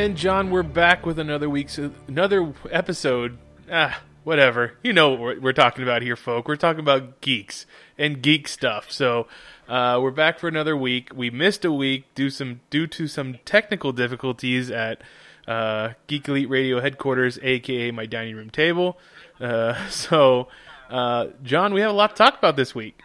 [0.00, 3.36] And John, we're back with another week's another episode.
[3.70, 4.72] Ah, whatever.
[4.82, 6.48] You know what we're, talking about here, folk.
[6.48, 7.66] We're talking about geeks
[7.98, 8.90] and geek stuff.
[8.90, 9.26] So
[9.68, 11.10] uh, we're back for another week.
[11.14, 15.02] We missed a week due some due to some technical difficulties at
[15.46, 18.96] uh, Geek Elite Radio headquarters, aka my dining room table.
[19.38, 20.48] Uh, so,
[20.88, 23.02] uh, John, we have a lot to talk about this week.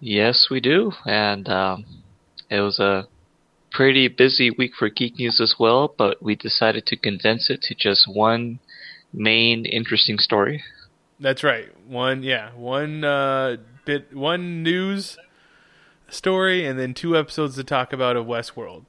[0.00, 1.84] Yes, we do, and um,
[2.48, 3.06] it was a
[3.72, 5.94] pretty busy week for geek news as well.
[5.96, 8.60] But we decided to condense it to just one
[9.12, 10.62] main interesting story.
[11.20, 11.68] That's right.
[11.86, 15.18] One, yeah, one uh, bit, one news
[16.08, 18.84] story, and then two episodes to talk about of Westworld.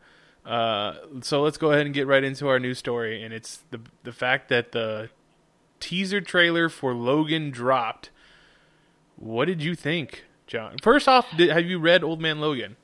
[0.46, 3.80] Uh, so let's go ahead and get right into our news story, and it's the
[4.04, 5.10] the fact that the
[5.80, 8.10] teaser trailer for Logan dropped.
[9.16, 10.78] What did you think, John?
[10.82, 12.76] First off, did, have you read Old Man Logan?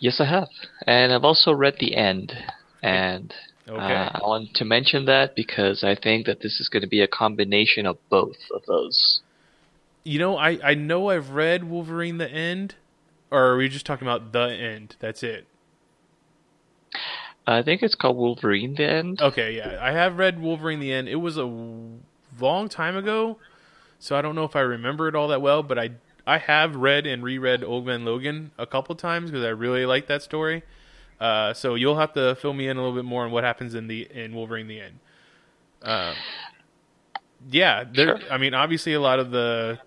[0.00, 0.48] Yes, I have,
[0.86, 2.32] and I've also read the end,
[2.82, 3.32] and
[3.68, 3.94] Okay.
[3.94, 7.00] uh, I want to mention that because I think that this is going to be
[7.00, 9.20] a combination of both of those.
[10.04, 12.76] You know, I I know I've read Wolverine the End,
[13.30, 14.96] or are we just talking about the end?
[15.00, 15.46] That's it.
[17.46, 19.20] I think it's called Wolverine the End.
[19.20, 21.08] Okay, yeah, I have read Wolverine the End.
[21.08, 23.38] It was a long time ago,
[23.98, 25.62] so I don't know if I remember it all that well.
[25.62, 25.90] But I
[26.26, 30.06] I have read and reread Old Man Logan a couple times because I really like
[30.08, 30.62] that story.
[31.20, 33.74] Uh, so you'll have to fill me in a little bit more on what happens
[33.74, 34.98] in the in Wolverine the End.
[35.82, 36.14] Uh,
[37.50, 38.20] yeah, there.
[38.20, 38.32] Sure.
[38.32, 39.78] I mean, obviously, a lot of the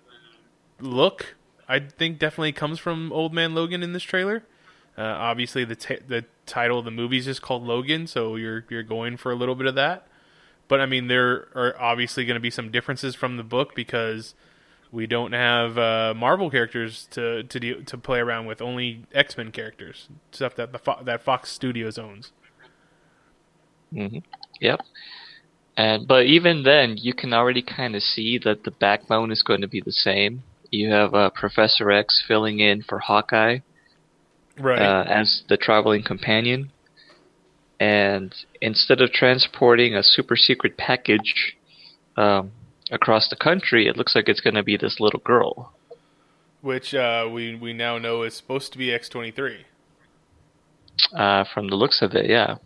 [0.80, 1.36] look
[1.68, 4.42] I think definitely comes from Old Man Logan in this trailer.
[4.98, 8.64] Uh, obviously, the t- the title of the movie is just called Logan, so you're
[8.68, 10.08] you're going for a little bit of that.
[10.66, 14.34] But I mean, there are obviously going to be some differences from the book because
[14.92, 18.60] we don't have uh, Marvel characters to to do, to play around with.
[18.60, 22.32] Only X Men characters, stuff that the Fo- that Fox Studios owns.
[23.92, 24.18] hmm
[24.60, 24.80] Yep.
[25.76, 29.60] And but even then, you can already kind of see that the backbone is going
[29.62, 30.42] to be the same.
[30.70, 33.58] You have uh, Professor X filling in for Hawkeye
[34.58, 34.80] Right.
[34.82, 36.70] uh, as the traveling companion,
[37.78, 41.56] and instead of transporting a super secret package
[42.16, 42.52] um,
[42.90, 45.72] across the country, it looks like it's going to be this little girl.
[46.60, 49.64] Which uh, we we now know is supposed to be X twenty three.
[51.16, 52.56] Uh, from the looks of it, yeah.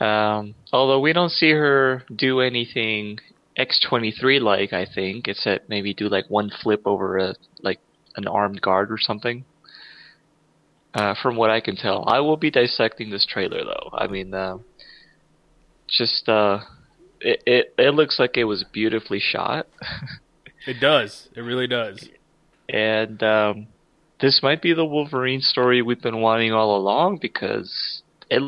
[0.00, 3.18] Um, although we don't see her do anything
[3.58, 7.80] X23 like, I think, except maybe do like one flip over a like
[8.16, 9.44] an armed guard or something.
[10.94, 13.90] Uh, from what I can tell, I will be dissecting this trailer though.
[13.92, 14.58] I mean, uh,
[15.88, 16.60] just uh,
[17.20, 19.66] it, it it looks like it was beautifully shot,
[20.66, 21.28] It does.
[21.34, 22.08] It really does.
[22.68, 23.66] and um,
[24.20, 28.42] this might be the Wolverine story we've been wanting all along because it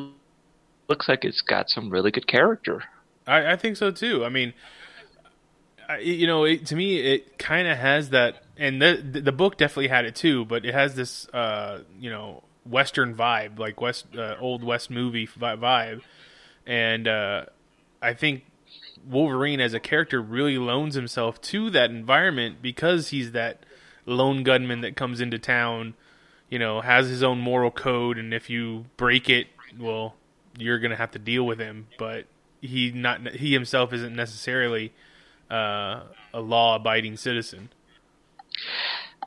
[0.88, 2.82] looks like it's got some really good character.
[3.26, 4.24] I, I think so too.
[4.24, 4.52] I mean,
[5.88, 9.56] I, you know, it, to me, it kind of has that, and the the book
[9.56, 10.44] definitely had it too.
[10.44, 15.26] But it has this, uh, you know, Western vibe, like West uh, old West movie
[15.26, 16.02] vibe,
[16.66, 17.46] and uh,
[18.02, 18.44] I think
[19.08, 23.64] Wolverine as a character really loans himself to that environment because he's that
[24.06, 25.94] lone gunman that comes into town,
[26.48, 29.46] you know, has his own moral code, and if you break it,
[29.78, 30.14] well,
[30.58, 31.86] you're gonna have to deal with him.
[31.98, 32.26] But
[32.60, 34.92] he not he himself isn't necessarily
[35.50, 36.02] uh,
[36.32, 37.70] a law-abiding citizen.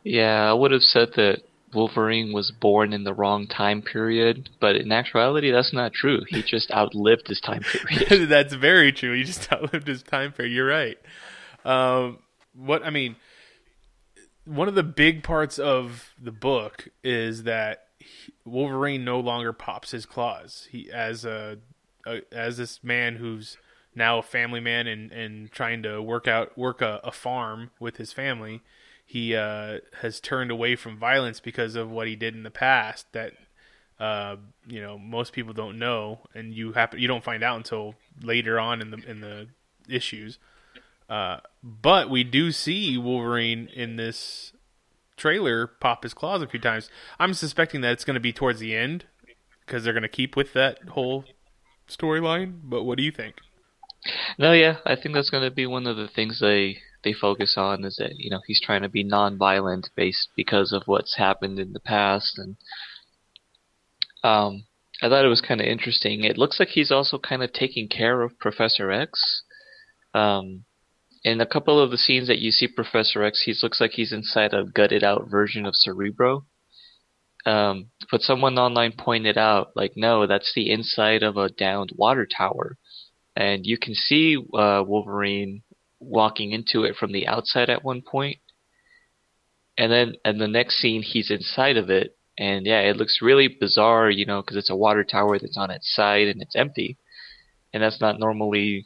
[0.03, 1.43] Yeah, I would have said that
[1.73, 6.21] Wolverine was born in the wrong time period, but in actuality, that's not true.
[6.27, 8.29] He just outlived his time period.
[8.29, 9.15] That's very true.
[9.15, 10.53] He just outlived his time period.
[10.53, 10.97] You're right.
[11.65, 12.19] Um,
[12.55, 13.15] what I mean,
[14.45, 19.91] one of the big parts of the book is that he- Wolverine no longer pops
[19.91, 20.67] his claws.
[20.71, 21.57] He as a
[22.05, 23.57] uh, as this man who's
[23.95, 27.97] now a family man and and trying to work out work a, a farm with
[27.97, 28.61] his family.
[29.13, 33.05] He uh, has turned away from violence because of what he did in the past.
[33.11, 33.33] That
[33.99, 37.93] uh, you know most people don't know, and you happen you don't find out until
[38.23, 39.49] later on in the in the
[39.87, 40.39] issues.
[41.07, 44.51] Uh, but we do see Wolverine in this
[45.15, 46.89] trailer pop his claws a few times.
[47.19, 49.05] I'm suspecting that it's going to be towards the end
[49.63, 51.25] because they're going to keep with that whole
[51.87, 52.61] storyline.
[52.63, 53.35] But what do you think?
[54.39, 57.55] No, yeah, I think that's going to be one of the things they they focus
[57.57, 61.59] on is that you know he's trying to be non-violent based because of what's happened
[61.59, 62.55] in the past, and
[64.23, 64.65] um,
[65.01, 66.23] I thought it was kind of interesting.
[66.23, 69.43] It looks like he's also kind of taking care of Professor X.
[70.13, 70.65] Um,
[71.23, 74.11] in a couple of the scenes that you see Professor X, he looks like he's
[74.11, 76.45] inside a gutted out version of Cerebro.
[77.45, 82.25] Um, but someone online pointed out, like, no, that's the inside of a downed water
[82.25, 82.77] tower
[83.35, 85.63] and you can see uh, Wolverine
[86.03, 88.37] walking into it from the outside at one point,
[89.77, 93.47] and then and the next scene he's inside of it, and yeah, it looks really
[93.47, 96.97] bizarre, you know, because it's a water tower that's on its side and it's empty,
[97.73, 98.85] and that's not normally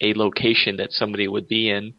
[0.00, 1.94] a location that somebody would be in.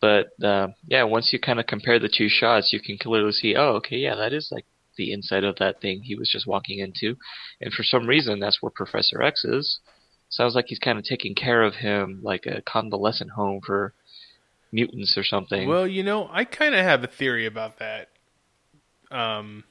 [0.00, 3.54] But uh, yeah, once you kind of compare the two shots, you can clearly see,
[3.56, 4.64] oh, okay, yeah, that is like
[4.96, 7.16] the inside of that thing he was just walking into,
[7.60, 9.80] and for some reason, that's where Professor X is.
[10.30, 13.92] Sounds like he's kind of taking care of him like a convalescent home for
[14.72, 15.68] mutants or something.
[15.68, 18.08] Well, you know, I kind of have a theory about that.
[19.10, 19.64] Um,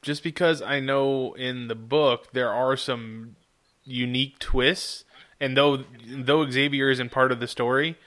[0.00, 3.36] just because I know in the book there are some
[3.84, 5.04] unique twists,
[5.38, 7.98] and though though Xavier isn't part of the story,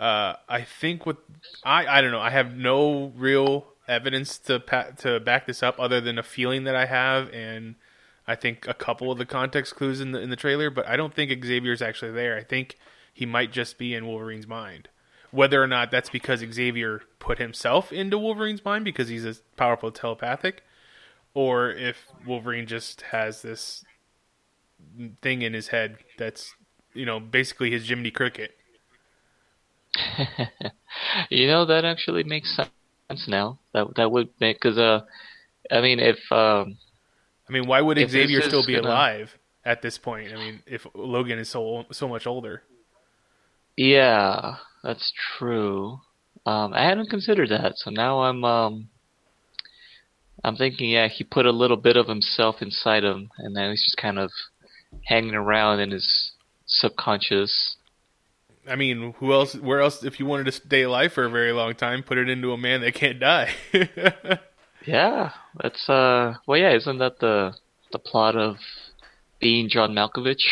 [0.00, 1.18] uh, I think what
[1.64, 2.20] I I don't know.
[2.20, 6.64] I have no real evidence to pa- to back this up other than a feeling
[6.64, 7.76] that I have and
[8.26, 10.96] I think a couple of the context clues in the in the trailer, but I
[10.96, 12.36] don't think Xavier's actually there.
[12.36, 12.78] I think
[13.12, 14.88] he might just be in Wolverine's mind.
[15.30, 19.90] Whether or not that's because Xavier put himself into Wolverine's mind because he's a powerful
[19.90, 20.62] telepathic,
[21.34, 21.96] or if
[22.26, 23.84] Wolverine just has this
[25.22, 26.54] thing in his head that's
[26.94, 28.56] you know basically his Jiminy Cricket.
[31.30, 33.58] you know that actually makes sense now.
[33.72, 35.00] That that would make because uh,
[35.70, 36.76] I mean if um,
[37.48, 38.88] I mean, why would if Xavier still be gonna...
[38.88, 40.32] alive at this point?
[40.32, 42.62] I mean, if Logan is so so much older.
[43.76, 46.00] Yeah, that's true.
[46.44, 48.88] Um, I hadn't considered that, so now I'm um,
[50.44, 53.84] I'm thinking, yeah, he put a little bit of himself inside him, and now he's
[53.84, 54.30] just kind of
[55.04, 56.32] hanging around in his
[56.66, 57.76] subconscious.
[58.68, 59.54] I mean, who else?
[59.54, 60.04] Where else?
[60.04, 62.58] If you wanted to stay alive for a very long time, put it into a
[62.58, 63.54] man that can't die.
[64.86, 65.30] Yeah,
[65.60, 66.34] that's uh.
[66.46, 67.54] Well, yeah, isn't that the
[67.92, 68.56] the plot of
[69.40, 70.42] being John Malkovich?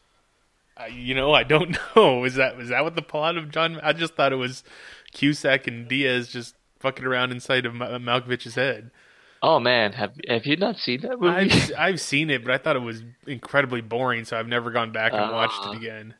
[0.76, 2.24] uh, you know, I don't know.
[2.24, 3.80] Is that was that what the plot of John?
[3.82, 4.64] I just thought it was
[5.12, 8.90] Cusack and Diaz just fucking around inside of Malkovich's head.
[9.42, 11.50] Oh man, have have you not seen that movie?
[11.52, 14.92] I've, I've seen it, but I thought it was incredibly boring, so I've never gone
[14.92, 16.14] back and uh, watched it again.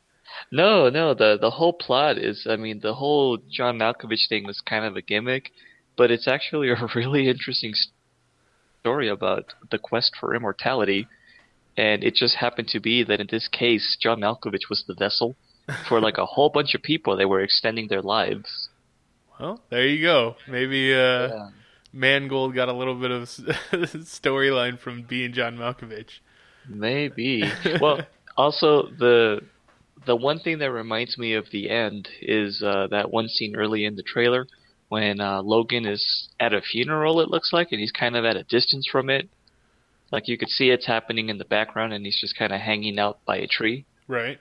[0.51, 4.61] No, no, the the whole plot is, I mean, the whole John Malkovich thing was
[4.61, 5.51] kind of a gimmick
[5.99, 7.73] but it's actually a really interesting
[8.79, 11.07] story about the quest for immortality.
[11.77, 15.35] And it just happened to be that in this case, John Malkovich was the vessel
[15.87, 17.15] for like a whole bunch of people.
[17.17, 18.69] They were extending their lives.
[19.39, 20.37] Well, there you go.
[20.47, 21.49] Maybe uh, yeah.
[21.91, 23.23] Mangold got a little bit of
[24.23, 26.19] storyline from being John Malkovich.
[26.67, 27.43] Maybe.
[27.81, 27.99] well,
[28.37, 29.41] also the
[30.05, 33.83] the one thing that reminds me of the end is uh, that one scene early
[33.83, 34.47] in the trailer
[34.89, 38.35] when uh, Logan is at a funeral, it looks like, and he's kind of at
[38.35, 39.29] a distance from it.
[40.11, 42.99] Like you could see it's happening in the background, and he's just kind of hanging
[42.99, 43.85] out by a tree.
[44.07, 44.39] Right.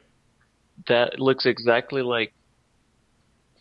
[0.88, 2.32] That looks exactly like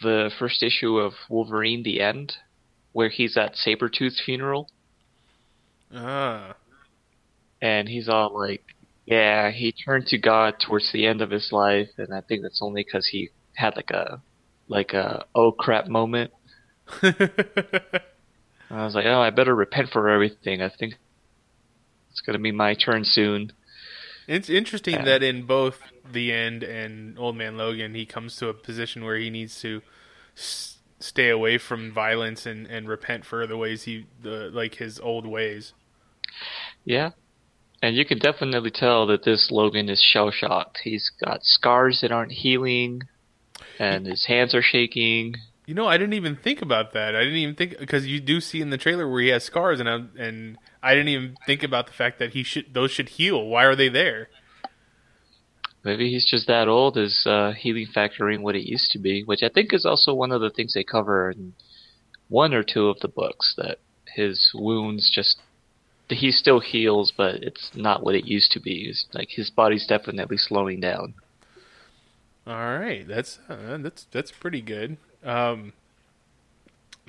[0.01, 2.38] the first issue of Wolverine: The End,
[2.94, 4.70] where he's at Sabretooth's funeral.
[5.94, 6.56] Ah.
[7.62, 8.63] And he's all like,
[9.06, 12.62] "Yeah, he turned to God towards the end of his life, and I think that's
[12.62, 14.22] only because he had like a,
[14.70, 16.32] like a oh crap moment."
[17.01, 20.62] I was like, oh, I better repent for everything.
[20.62, 20.96] I think
[22.12, 23.51] it's going to be my turn soon.
[24.27, 25.06] It's interesting yeah.
[25.06, 25.79] that in both
[26.12, 29.82] the end and Old Man Logan, he comes to a position where he needs to
[30.36, 35.00] s- stay away from violence and, and repent for the ways he, the like his
[35.00, 35.74] old ways.
[36.84, 37.12] Yeah,
[37.82, 40.79] and you can definitely tell that this Logan is shell shocked.
[40.84, 43.03] He's got scars that aren't healing,
[43.79, 45.36] and his hands are shaking.
[45.67, 47.15] You know, I didn't even think about that.
[47.15, 49.79] I didn't even think because you do see in the trailer where he has scars,
[49.79, 53.09] and I, and I didn't even think about the fact that he should those should
[53.09, 53.45] heal.
[53.45, 54.29] Why are they there?
[55.88, 56.97] maybe he's just that old.
[56.97, 60.13] His uh, healing factor ain't what it used to be, which I think is also
[60.13, 61.53] one of the things they cover in
[62.27, 63.53] one or two of the books.
[63.57, 63.79] That
[64.13, 65.38] his wounds just
[66.09, 68.89] he still heals, but it's not what it used to be.
[68.89, 71.13] It's like his body's definitely slowing down.
[72.45, 74.97] All right, that's uh, that's that's pretty good.
[75.27, 75.74] Um,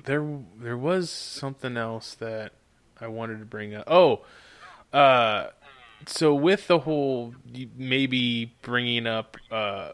[0.05, 0.25] there
[0.59, 2.51] there was something else that
[2.99, 3.85] I wanted to bring up.
[3.87, 4.21] Oh,
[4.91, 5.47] uh,
[6.05, 7.33] so with the whole
[7.75, 9.93] maybe bringing up uh,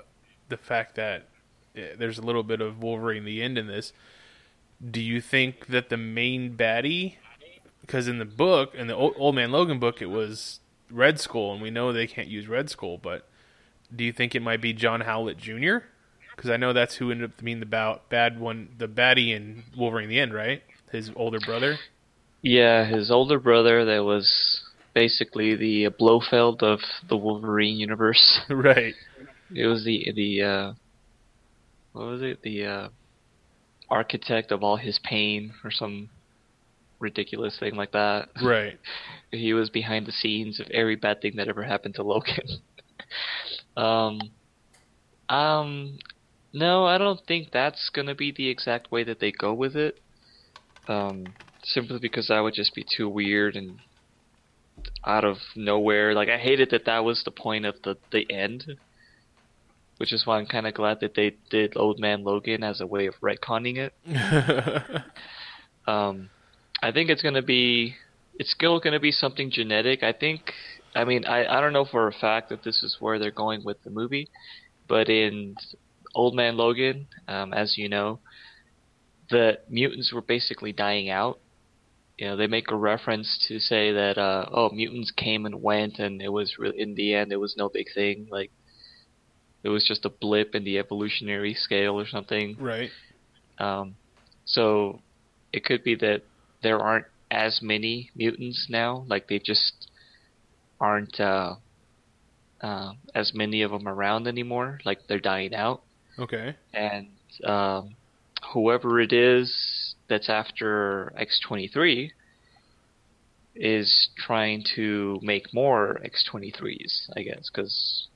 [0.49, 1.27] the fact that
[1.75, 3.93] eh, there's a little bit of Wolverine the end in this.
[4.91, 7.15] Do you think that the main baddie,
[7.81, 11.61] because in the book, in the Old Man Logan book, it was Red Skull, and
[11.61, 13.27] we know they can't use Red Skull, but
[13.95, 15.77] do you think it might be John Howlett Jr.?
[16.35, 19.63] Because I know that's who ended up being the bout, bad one, the baddie in
[19.77, 20.61] Wolverine the End, right?
[20.91, 21.77] His older brother.
[22.41, 23.85] Yeah, his older brother.
[23.85, 24.61] That was
[24.93, 28.41] basically the Blofeld of the Wolverine universe.
[28.49, 28.93] right.
[29.53, 30.73] It was the the uh,
[31.93, 32.41] what was it?
[32.41, 32.89] The uh,
[33.89, 36.09] architect of all his pain, or some
[36.99, 38.29] ridiculous thing like that.
[38.41, 38.79] Right.
[39.31, 42.47] he was behind the scenes of every bad thing that ever happened to Logan.
[43.77, 44.19] um,
[45.29, 45.99] um,
[46.55, 49.99] no, I don't think that's gonna be the exact way that they go with it.
[50.87, 51.25] Um,
[51.63, 53.79] simply because that would just be too weird and
[55.05, 56.13] out of nowhere.
[56.13, 58.77] Like I hated that that was the point of the the end,
[59.97, 62.87] which is why I'm kind of glad that they did Old Man Logan as a
[62.87, 63.93] way of retconning it.
[65.87, 66.29] um,
[66.81, 67.95] I think it's gonna be
[68.39, 70.03] it's still gonna be something genetic.
[70.03, 70.53] I think.
[70.95, 73.65] I mean, I I don't know for a fact that this is where they're going
[73.65, 74.29] with the movie,
[74.87, 75.57] but in
[76.15, 78.19] Old Man Logan, um, as you know,
[79.29, 81.39] the mutants were basically dying out.
[82.17, 85.99] You know, they make a reference to say that, uh, oh, mutants came and went,
[85.99, 88.27] and it was re- in the end, it was no big thing.
[88.31, 88.51] Like,
[89.63, 92.55] it was just a blip in the evolutionary scale or something.
[92.57, 92.89] Right.
[93.57, 93.95] Um,
[94.45, 95.01] so
[95.51, 96.21] it could be that
[96.63, 99.03] there aren't as many mutants now.
[99.09, 99.89] Like, they just
[100.79, 101.55] aren't uh,
[102.61, 104.79] uh, as many of them around anymore.
[104.85, 105.81] Like, they're dying out.
[106.19, 106.55] Okay.
[106.73, 107.07] And
[107.43, 107.95] um,
[108.53, 112.11] whoever it is that's after X23
[113.55, 118.07] is trying to make more X23s, I guess, because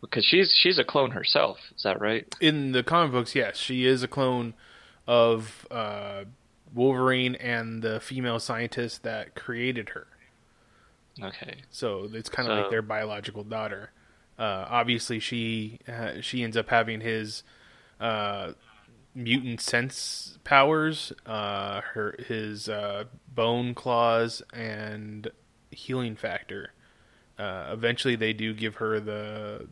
[0.00, 1.58] because she's she's a clone herself.
[1.76, 2.32] Is that right?
[2.40, 4.54] In the comic books, yes, she is a clone
[5.06, 6.24] of uh,
[6.74, 10.06] Wolverine and the female scientist that created her.
[11.22, 11.62] Okay.
[11.70, 13.90] So it's kind of So- like their biological daughter.
[14.38, 17.42] Uh, obviously, she uh, she ends up having his
[18.00, 18.52] uh,
[19.14, 25.30] mutant sense powers, uh, her his uh, bone claws, and
[25.70, 26.72] healing factor.
[27.38, 29.68] Uh, eventually, they do give her the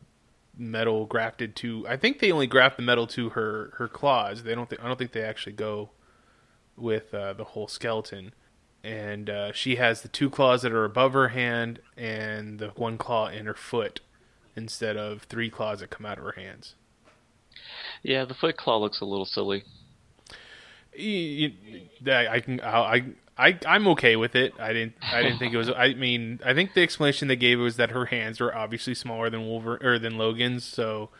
[0.56, 1.86] metal grafted to.
[1.88, 4.44] I think they only graft the metal to her her claws.
[4.44, 4.70] They don't.
[4.70, 5.90] Th- I don't think they actually go
[6.76, 8.32] with the whole skeleton
[8.84, 12.98] and uh, she has the two claws that are above her hand and the one
[12.98, 14.00] claw in her foot
[14.56, 16.74] instead of three claws that come out of her hands.
[18.02, 19.64] Yeah, the Foot Claw looks a little silly.
[20.96, 21.52] You-
[22.00, 23.04] you- I, I can I
[23.36, 24.54] I I'm okay with it.
[24.60, 25.70] I didn't I didn't think it was.
[25.70, 29.28] I mean I think the explanation they gave was that her hands were obviously smaller
[29.30, 31.10] than Wolver or than Logan's, so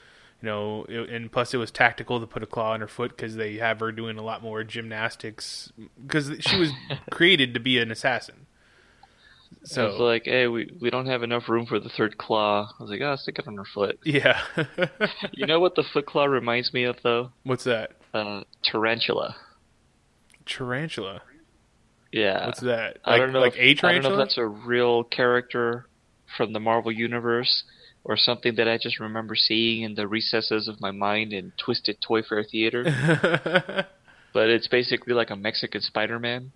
[0.41, 3.17] you know, it, and plus it was tactical to put a claw on her foot
[3.17, 6.71] because they have her doing a lot more gymnastics because she was
[7.11, 8.47] created to be an assassin.
[9.63, 12.69] So it's like, hey, we we don't have enough room for the third claw.
[12.79, 13.99] I was like, oh, stick it on her foot.
[14.05, 14.41] yeah,
[15.33, 17.31] you know what the Foot Claw reminds me of though?
[17.45, 17.93] what's that?
[18.13, 19.37] Uh, tarantula.
[20.47, 21.23] Tarantula.
[22.13, 22.47] Yeah.
[22.47, 22.99] What's that?
[23.05, 23.41] I don't know.
[23.41, 25.87] Like if, a I don't know if that's a real character
[26.37, 27.65] from the Marvel universe
[28.05, 31.99] or something that I just remember seeing in the recesses of my mind in Twisted
[32.01, 32.85] Toy Fair Theater.
[34.33, 36.53] but it's basically like a Mexican Spider-Man.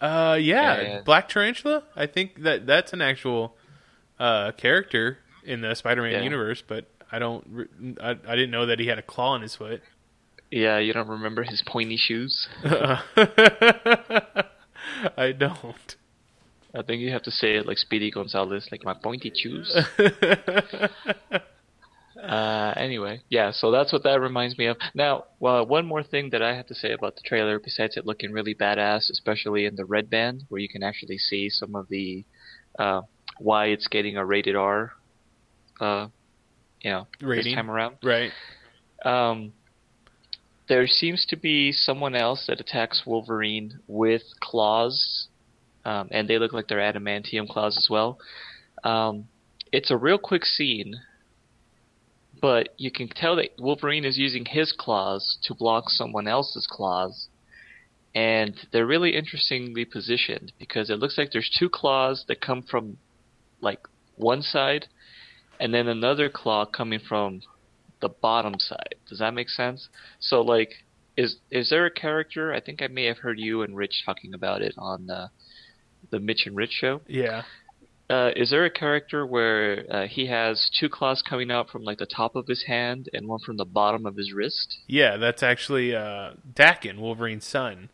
[0.00, 1.82] Uh, yeah, Black Tarantula.
[1.96, 3.56] I think that that's an actual
[4.18, 6.22] uh character in the Spider-Man Yeah.
[6.22, 7.68] universe, but I don't.
[8.00, 9.82] I, I didn't know that he had a claw in his foot.
[10.50, 12.48] Yeah, you don't remember his pointy shoes?
[12.64, 13.02] I
[15.38, 15.96] don't.
[16.74, 19.74] I think you have to say it like Speedy Gonzalez, like my pointy shoes.
[22.22, 24.76] Uh, anyway, yeah, so that's what that reminds me of.
[24.94, 28.06] Now, well, one more thing that I have to say about the trailer, besides it
[28.06, 31.88] looking really badass, especially in the red band, where you can actually see some of
[31.88, 32.24] the
[32.78, 33.02] uh,
[33.38, 34.92] why it's getting a rated R,
[35.80, 36.08] uh,
[36.82, 37.44] you know, Rating.
[37.44, 37.96] this time around.
[38.02, 38.32] right.
[39.04, 39.52] Um,
[40.68, 45.28] there seems to be someone else that attacks Wolverine with claws,
[45.84, 48.18] um, and they look like they're adamantium claws as well.
[48.84, 49.26] Um,
[49.72, 50.94] it's a real quick scene,
[52.40, 57.28] but you can tell that Wolverine is using his claws to block someone else's claws.
[58.14, 62.96] And they're really interestingly positioned because it looks like there's two claws that come from
[63.60, 63.80] like
[64.16, 64.86] one side
[65.60, 67.42] and then another claw coming from
[68.00, 68.96] the bottom side.
[69.08, 69.88] Does that make sense?
[70.18, 70.72] So like
[71.16, 72.52] is is there a character?
[72.52, 75.28] I think I may have heard you and Rich talking about it on uh,
[76.10, 77.02] the Mitch and Rich show.
[77.06, 77.42] Yeah.
[78.10, 81.98] Uh, is there a character where uh, he has two claws coming out from like
[81.98, 84.78] the top of his hand and one from the bottom of his wrist?
[84.88, 87.88] Yeah, that's actually uh, Daken, Wolverine's son.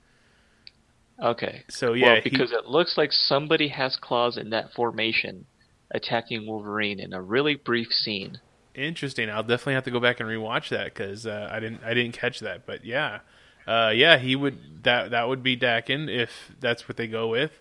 [1.22, 1.64] Okay.
[1.68, 2.56] So yeah, well, because he...
[2.56, 5.44] it looks like somebody has claws in that formation
[5.90, 8.40] attacking Wolverine in a really brief scene.
[8.74, 9.28] Interesting.
[9.28, 12.12] I'll definitely have to go back and rewatch that because uh, I didn't I didn't
[12.12, 12.64] catch that.
[12.64, 13.20] But yeah,
[13.66, 17.52] uh, yeah, he would that that would be Daken if that's what they go with.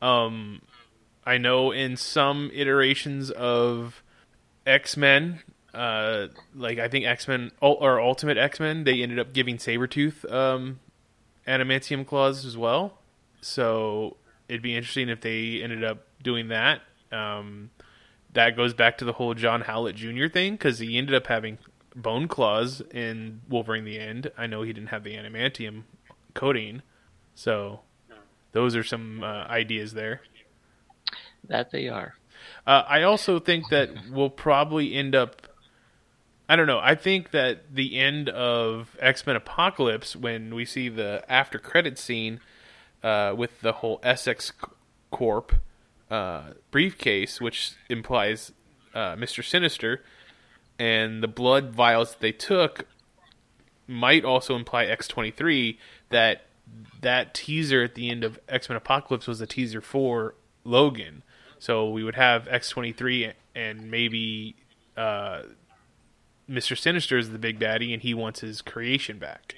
[0.00, 0.62] Um,
[1.26, 4.02] I know in some iterations of
[4.64, 5.40] X Men,
[5.74, 10.30] uh, like I think X Men or Ultimate X Men, they ended up giving Sabretooth
[10.32, 10.78] um,
[11.46, 12.98] adamantium claws as well.
[13.40, 14.16] So
[14.48, 16.82] it'd be interesting if they ended up doing that.
[17.10, 17.70] Um,
[18.32, 20.28] that goes back to the whole John Howlett Jr.
[20.28, 21.58] thing because he ended up having
[21.94, 24.30] bone claws in Wolverine the End.
[24.36, 25.82] I know he didn't have the adamantium
[26.34, 26.82] coating,
[27.34, 27.80] so
[28.52, 30.20] those are some uh, ideas there.
[31.48, 32.14] That they are.
[32.66, 35.42] Uh, I also think that we'll probably end up.
[36.48, 36.78] I don't know.
[36.78, 41.98] I think that the end of X Men Apocalypse, when we see the after credit
[41.98, 42.40] scene
[43.02, 44.52] uh, with the whole Essex
[45.10, 45.54] Corp
[46.10, 48.52] uh, briefcase, which implies
[48.94, 50.02] uh, Mister Sinister,
[50.78, 52.86] and the blood vials that they took
[53.88, 55.78] might also imply X twenty three.
[56.10, 56.42] That
[57.00, 60.34] that teaser at the end of X Men Apocalypse was a teaser for
[60.64, 61.22] Logan.
[61.58, 64.56] So we would have X twenty three and maybe
[64.96, 65.42] uh,
[66.46, 69.56] Mister Sinister is the big baddie, and he wants his creation back.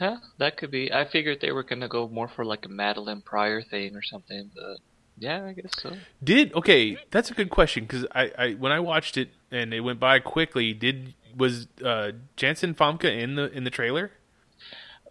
[0.00, 0.92] Yeah, that could be.
[0.92, 4.50] I figured they were gonna go more for like a Madelyne Pryor thing or something,
[4.54, 4.78] but
[5.18, 5.92] yeah, I guess so.
[6.24, 6.96] Did okay?
[7.10, 10.18] That's a good question because I, I when I watched it and it went by
[10.18, 10.72] quickly.
[10.72, 14.12] Did was uh, Janssen Famke in the in the trailer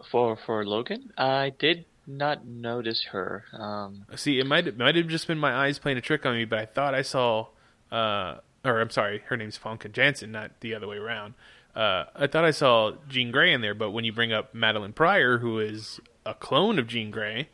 [0.09, 1.13] for for Logan?
[1.17, 3.45] I did not notice her.
[3.53, 6.35] Um, See, it might it might have just been my eyes playing a trick on
[6.35, 7.47] me, but I thought I saw,
[7.91, 11.35] uh, or I'm sorry, her name's Famke Janssen, not the other way around.
[11.75, 14.95] Uh, I thought I saw Jean Grey in there, but when you bring up Madelyne
[14.95, 17.49] Pryor, who is a clone of Jean Grey,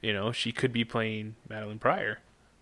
[0.00, 2.20] you know she could be playing Madelyne Pryor.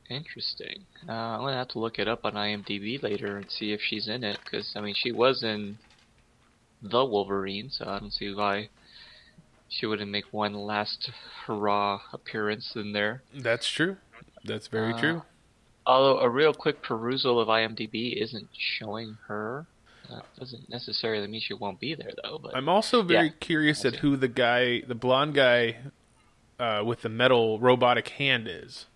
[0.08, 0.84] Interesting.
[1.08, 4.08] Uh, I'm gonna have to look it up on IMDb later and see if she's
[4.08, 5.78] in it, because I mean she was in
[6.82, 8.68] the Wolverine, so I don't see why
[9.68, 11.10] she wouldn't make one last
[11.44, 13.22] hurrah appearance in there.
[13.34, 13.96] That's true.
[14.44, 15.22] That's very uh, true.
[15.86, 19.66] Although a real quick perusal of IMDb isn't showing her.
[20.10, 22.38] That doesn't necessarily mean she won't be there, though.
[22.40, 25.78] But I'm also very yeah, curious at who the guy, the blonde guy
[26.60, 28.86] uh, with the metal robotic hand is.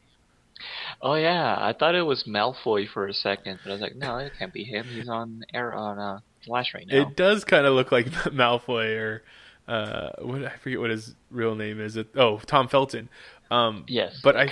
[1.00, 4.18] Oh yeah, I thought it was Malfoy for a second, but I was like, no,
[4.18, 4.86] it can't be him.
[4.86, 7.00] He's on air on uh, Flash right now.
[7.00, 9.22] It does kind of look like Malfoy or
[9.70, 11.96] uh, what I forget what his real name is.
[12.16, 13.08] Oh, Tom Felton.
[13.52, 14.50] Um, yes, but I,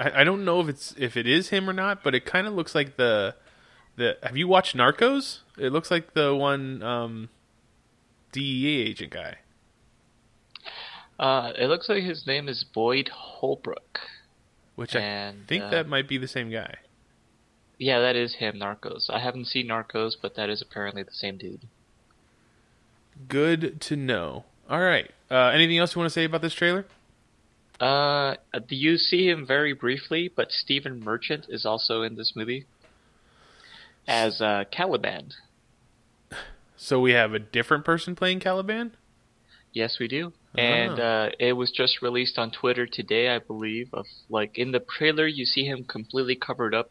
[0.00, 2.02] I don't know if it's if it is him or not.
[2.02, 3.36] But it kind of looks like the
[3.94, 4.18] the.
[4.24, 5.40] Have you watched Narcos?
[5.56, 7.28] It looks like the one um,
[8.32, 9.36] DEA agent guy.
[11.18, 14.00] Uh, it looks like his name is Boyd Holbrook.
[14.74, 16.74] Which and, I think uh, that might be the same guy.
[17.78, 19.08] Yeah, that is him, Narcos.
[19.08, 21.66] I haven't seen Narcos, but that is apparently the same dude.
[23.28, 24.44] Good to know.
[24.68, 25.10] All right.
[25.30, 26.86] Uh, anything else you want to say about this trailer?
[27.78, 28.36] Uh,
[28.68, 32.64] you see him very briefly, but Stephen Merchant is also in this movie
[34.08, 35.30] as uh, Caliban.
[36.76, 38.96] So we have a different person playing Caliban.
[39.72, 40.32] Yes, we do.
[40.56, 40.60] Oh.
[40.60, 43.90] And uh, it was just released on Twitter today, I believe.
[43.92, 46.90] Of like in the trailer, you see him completely covered up,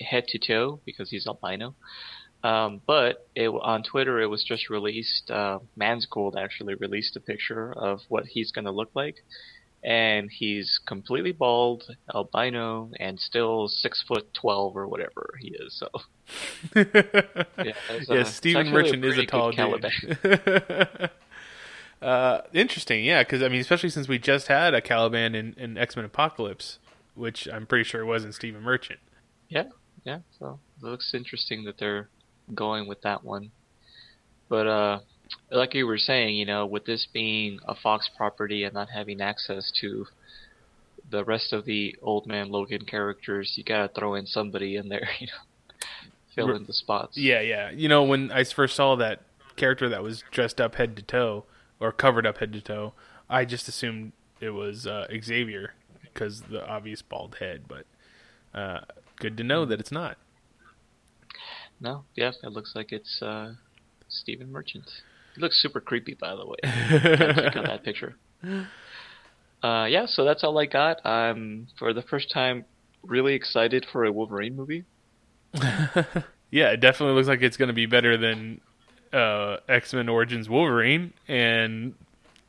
[0.00, 1.74] head to toe, because he's albino.
[2.44, 5.30] Um, but it, on Twitter, it was just released.
[5.30, 9.24] Uh, actually released a picture of what he's going to look like,
[9.82, 15.72] and he's completely bald, albino, and still six foot twelve or whatever he is.
[15.82, 15.88] So,
[17.64, 17.72] yeah,
[18.10, 19.86] yeah Stephen Merchant is a tall dude.
[22.02, 25.78] uh, interesting, yeah, because I mean, especially since we just had a Caliban in, in
[25.78, 26.78] X Men Apocalypse,
[27.14, 29.00] which I'm pretty sure it wasn't Stephen Merchant.
[29.48, 29.64] Yeah,
[30.04, 30.18] yeah.
[30.38, 32.10] So it looks interesting that they're
[32.52, 33.50] going with that one.
[34.48, 34.98] But uh,
[35.50, 39.20] like you were saying, you know, with this being a Fox property and not having
[39.20, 40.06] access to
[41.10, 45.08] the rest of the Old Man Logan characters, you gotta throw in somebody in there,
[45.20, 45.88] you know.
[46.34, 47.16] fill in the spots.
[47.16, 47.70] Yeah, yeah.
[47.70, 49.22] You know, when I first saw that
[49.56, 51.44] character that was dressed up head to toe
[51.80, 52.92] or covered up head to toe,
[53.28, 57.64] I just assumed it was uh, Xavier because the obvious bald head.
[57.68, 57.86] But
[58.58, 58.80] uh,
[59.16, 60.16] good to know that it's not.
[61.80, 63.54] No, yeah, it looks like it's uh,
[64.08, 64.88] Stephen Merchant.
[65.34, 66.56] He looks super creepy, by the way.
[66.64, 68.16] Out that picture.
[69.62, 71.06] Uh, yeah, so that's all I got.
[71.06, 72.66] I'm for the first time
[73.02, 74.84] really excited for a Wolverine movie.
[76.54, 78.60] Yeah, it definitely looks like it's going to be better than
[79.12, 81.12] uh, X Men Origins Wolverine.
[81.26, 81.94] And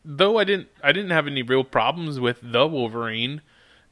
[0.04, 3.42] though I didn't, I didn't have any real problems with the Wolverine.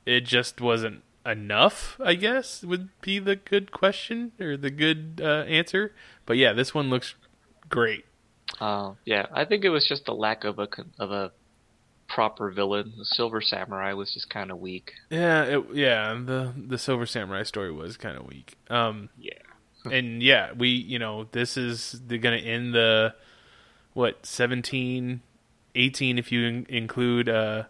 [0.05, 1.99] It just wasn't enough.
[2.03, 5.93] I guess would be the good question or the good uh, answer.
[6.25, 7.15] But yeah, this one looks
[7.69, 8.05] great.
[8.59, 10.67] Uh, yeah, I think it was just the lack of a
[10.99, 11.31] of a
[12.07, 12.93] proper villain.
[12.97, 14.93] The Silver Samurai was just kind of weak.
[15.09, 16.13] Yeah, it, yeah.
[16.13, 18.55] The the Silver Samurai story was kind of weak.
[18.69, 19.33] Um, Yeah.
[19.89, 23.15] and yeah, we you know this is they're gonna end the
[23.93, 25.21] what 17,
[25.75, 27.63] 18 if you in- include uh,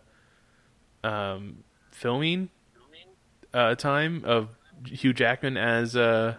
[1.04, 2.50] um, filming
[3.54, 4.50] uh, time of
[4.86, 6.36] Hugh Jackman as uh,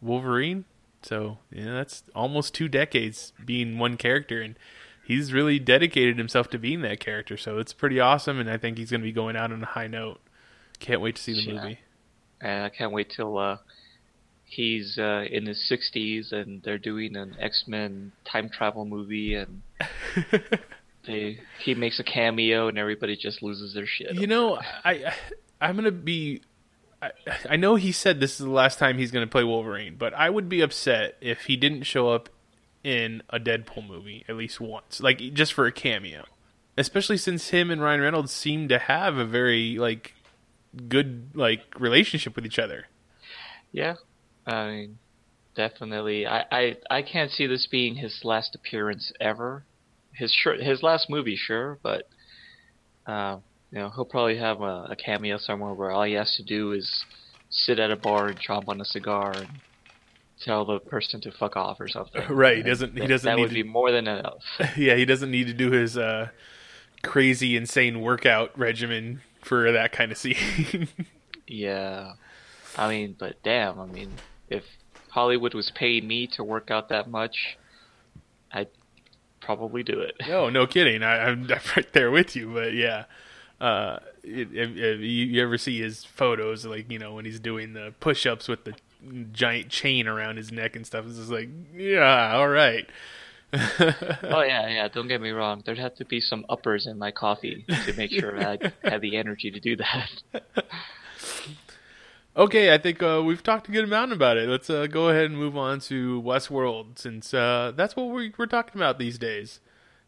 [0.00, 0.64] Wolverine.
[1.02, 4.58] So yeah, that's almost two decades being one character, and
[5.04, 7.36] he's really dedicated himself to being that character.
[7.36, 9.66] So it's pretty awesome, and I think he's going to be going out on a
[9.66, 10.20] high note.
[10.80, 11.62] Can't wait to see the Yeah.
[11.62, 11.78] movie.
[12.40, 13.58] And I can't wait till uh,
[14.44, 19.62] he's uh, in his 60s and they're doing an X Men time travel movie and
[21.06, 24.14] they he makes a cameo and everybody just loses their shit.
[24.14, 25.14] You know, I, I
[25.64, 26.42] I'm gonna be.
[27.50, 30.30] I, know he said this is the last time he's gonna play Wolverine, but I
[30.30, 32.28] would be upset if he didn't show up
[32.82, 36.24] in a Deadpool movie at least once, like just for a cameo.
[36.76, 40.14] Especially since him and Ryan Reynolds seem to have a very like
[40.88, 42.86] good like relationship with each other.
[43.72, 43.94] Yeah,
[44.46, 44.98] I mean,
[45.56, 46.26] definitely.
[46.26, 49.64] I, I I can't see this being his last appearance ever.
[50.12, 52.08] His sure, his last movie, sure, but
[53.06, 53.38] uh,
[53.74, 56.72] you know he'll probably have a, a cameo somewhere where all he has to do
[56.72, 57.04] is
[57.50, 59.48] sit at a bar and chomp on a cigar and
[60.44, 62.22] tell the person to fuck off or something.
[62.28, 64.42] Right, he doesn't- he doesn't That need would to- be more than enough.
[64.76, 66.28] yeah, he doesn't need to do his uh,
[67.02, 70.88] crazy, insane workout regimen for that kind of scene.
[71.46, 72.14] Yeah.
[72.76, 74.12] I mean, but damn, I mean,
[74.48, 74.64] if
[75.10, 77.58] Hollywood was paying me to work out that much,
[78.50, 78.68] I'd
[79.42, 80.14] probably do it.
[80.26, 81.02] No, no kidding.
[81.02, 82.50] I, I'm right there with you.
[82.54, 83.04] But yeah,
[83.60, 88.48] uh, it, you, ever see his photos, like you know when he's doing the push-ups
[88.48, 88.74] with the
[89.32, 92.88] giant chain around his neck and stuff, it's just like, yeah, all right.
[93.54, 94.88] Oh yeah, yeah.
[94.88, 95.62] Don't get me wrong.
[95.64, 99.16] There'd have to be some uppers in my coffee to make sure I had the
[99.16, 100.10] energy to do that.
[102.36, 104.48] Okay, I think uh, we've talked a good amount about it.
[104.48, 108.46] Let's uh, go ahead and move on to Westworld, since uh, that's what we're, we're
[108.46, 109.60] talking about these days.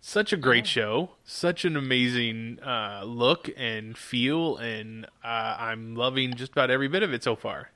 [0.09, 6.35] Such a great show, such an amazing uh, look and feel, and uh, I'm loving
[6.35, 7.73] just about every bit of it so far.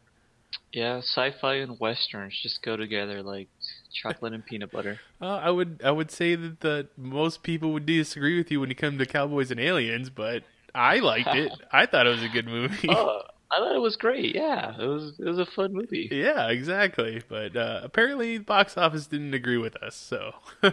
[0.72, 3.48] Yeah, sci-fi and westerns just go together like
[3.92, 5.00] chocolate and peanut butter.
[5.20, 8.70] Uh, I would I would say that the most people would disagree with you when
[8.70, 11.52] you come to Cowboys and Aliens, but I liked it.
[11.72, 12.88] I thought it was a good movie.
[12.88, 14.36] Oh, I thought it was great.
[14.36, 16.08] Yeah, it was it was a fun movie.
[16.12, 17.22] Yeah, exactly.
[17.28, 19.96] But uh, apparently, the box office didn't agree with us.
[19.96, 20.34] So,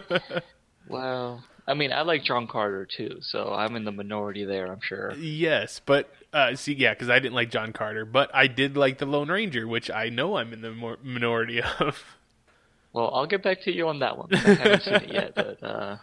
[0.88, 4.66] Well, I mean, I like John Carter too, so I'm in the minority there.
[4.66, 5.12] I'm sure.
[5.14, 8.98] yes, but uh, see, yeah, because I didn't like John Carter, but I did like
[8.98, 11.96] the Lone Ranger, which I know I'm in the more minority of.
[12.92, 14.28] Well, I'll get back to you on that one.
[14.32, 15.96] I haven't seen it yet, but uh,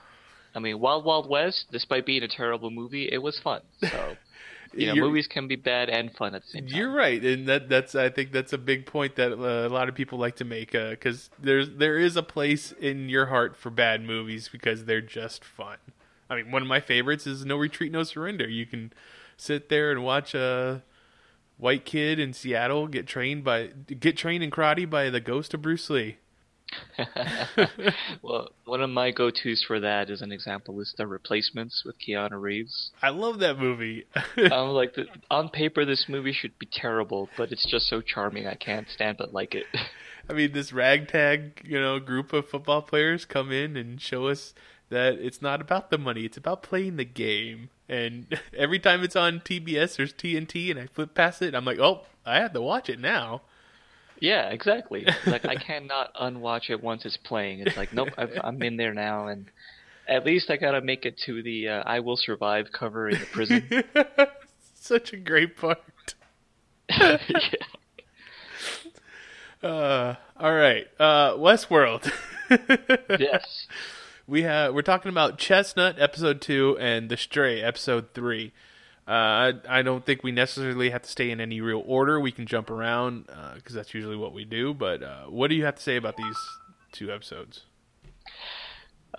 [0.53, 3.61] I mean, Wild Wild West, despite being a terrible movie, it was fun.
[3.81, 4.15] So,
[4.75, 6.77] you know, You're- movies can be bad and fun at the same time.
[6.77, 9.89] You're right, and that that's I think that's a big point that uh, a lot
[9.89, 13.69] of people like to make because there's there is a place in your heart for
[13.69, 15.77] bad movies because they're just fun.
[16.29, 18.47] I mean, one of my favorites is No Retreat, No Surrender.
[18.49, 18.91] You can
[19.37, 20.83] sit there and watch a
[21.57, 25.61] white kid in Seattle get trained by get trained in karate by the ghost of
[25.61, 26.17] Bruce Lee.
[28.21, 32.41] well, one of my go-tos for that as an example is The Replacements with Keanu
[32.41, 32.91] Reeves.
[33.01, 34.05] I love that movie.
[34.37, 38.47] I'm like, the, on paper, this movie should be terrible, but it's just so charming.
[38.47, 39.65] I can't stand but like it.
[40.29, 44.53] I mean, this ragtag, you know, group of football players come in and show us
[44.89, 47.69] that it's not about the money; it's about playing the game.
[47.87, 51.79] And every time it's on TBS, there's TNT, and I flip past it, I'm like,
[51.79, 53.41] oh, I have to watch it now.
[54.19, 55.05] Yeah, exactly.
[55.25, 57.59] Like I cannot unwatch it once it's playing.
[57.59, 59.49] It's like, nope, I've, I'm in there now, and
[60.07, 63.25] at least I gotta make it to the uh, "I Will Survive" cover in the
[63.25, 63.83] prison.
[64.75, 66.15] Such a great part.
[66.89, 67.17] yeah.
[69.63, 72.11] Uh, all right, uh, Westworld.
[73.19, 73.67] yes.
[74.27, 78.53] we have we're talking about Chestnut episode two and The Stray episode three.
[79.07, 82.19] Uh, I, I don't think we necessarily have to stay in any real order.
[82.19, 84.73] We can jump around because that's usually what we do.
[84.73, 86.37] But uh, what do you have to say about these
[86.91, 87.61] two episodes?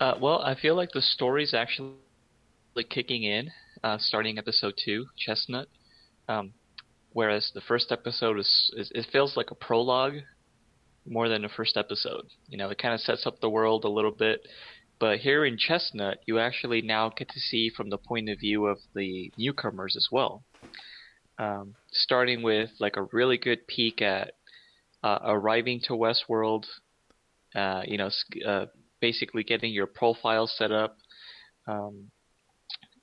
[0.01, 1.95] Uh, well, I feel like the story's actually
[2.91, 3.51] kicking in,
[3.85, 5.69] uh, starting episode two, Chestnut.
[6.29, 6.53] Um,
[7.13, 10.15] whereas the first episode is, is, it feels like a prologue
[11.09, 12.27] more than the first episode.
[12.49, 14.47] You know, it kind of sets up the world a little bit.
[14.99, 18.67] But here in Chestnut, you actually now get to see from the point of view
[18.67, 20.43] of the newcomers as well.
[21.39, 24.33] Um, starting with like a really good peek at
[25.03, 26.65] uh, arriving to Westworld,
[27.55, 28.11] uh, you know,
[28.47, 28.67] uh,
[29.01, 30.97] basically getting your profile set up,
[31.69, 32.11] um,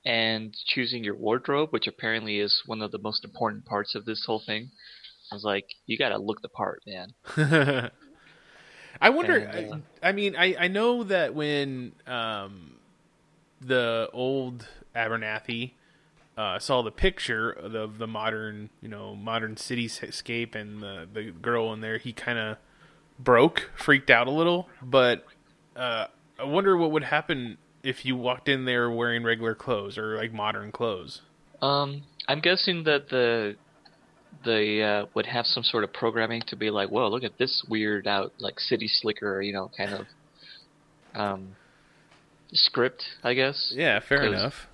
[0.04, 4.24] and choosing your wardrobe, which apparently is one of the most important parts of this
[4.26, 4.70] whole thing.
[5.30, 7.14] I was like, you gotta look the part, man.
[9.04, 9.36] I wonder.
[9.36, 12.76] And, uh, I, I mean, I I know that when um,
[13.60, 15.72] the old Abernathy
[16.38, 21.06] uh, saw the picture of the, of the modern, you know, modern cityscape and the
[21.12, 22.56] the girl in there, he kind of
[23.18, 24.70] broke, freaked out a little.
[24.80, 25.26] But
[25.76, 26.06] uh,
[26.38, 30.32] I wonder what would happen if you walked in there wearing regular clothes or like
[30.32, 31.20] modern clothes.
[31.60, 33.56] Um, I'm guessing that the
[34.44, 37.64] they uh, would have some sort of programming to be like, whoa, look at this
[37.68, 40.06] weird out like city slicker, you know, kind of
[41.14, 41.56] um,
[42.52, 43.72] script, I guess.
[43.76, 44.66] Yeah, fair 'Cause- enough.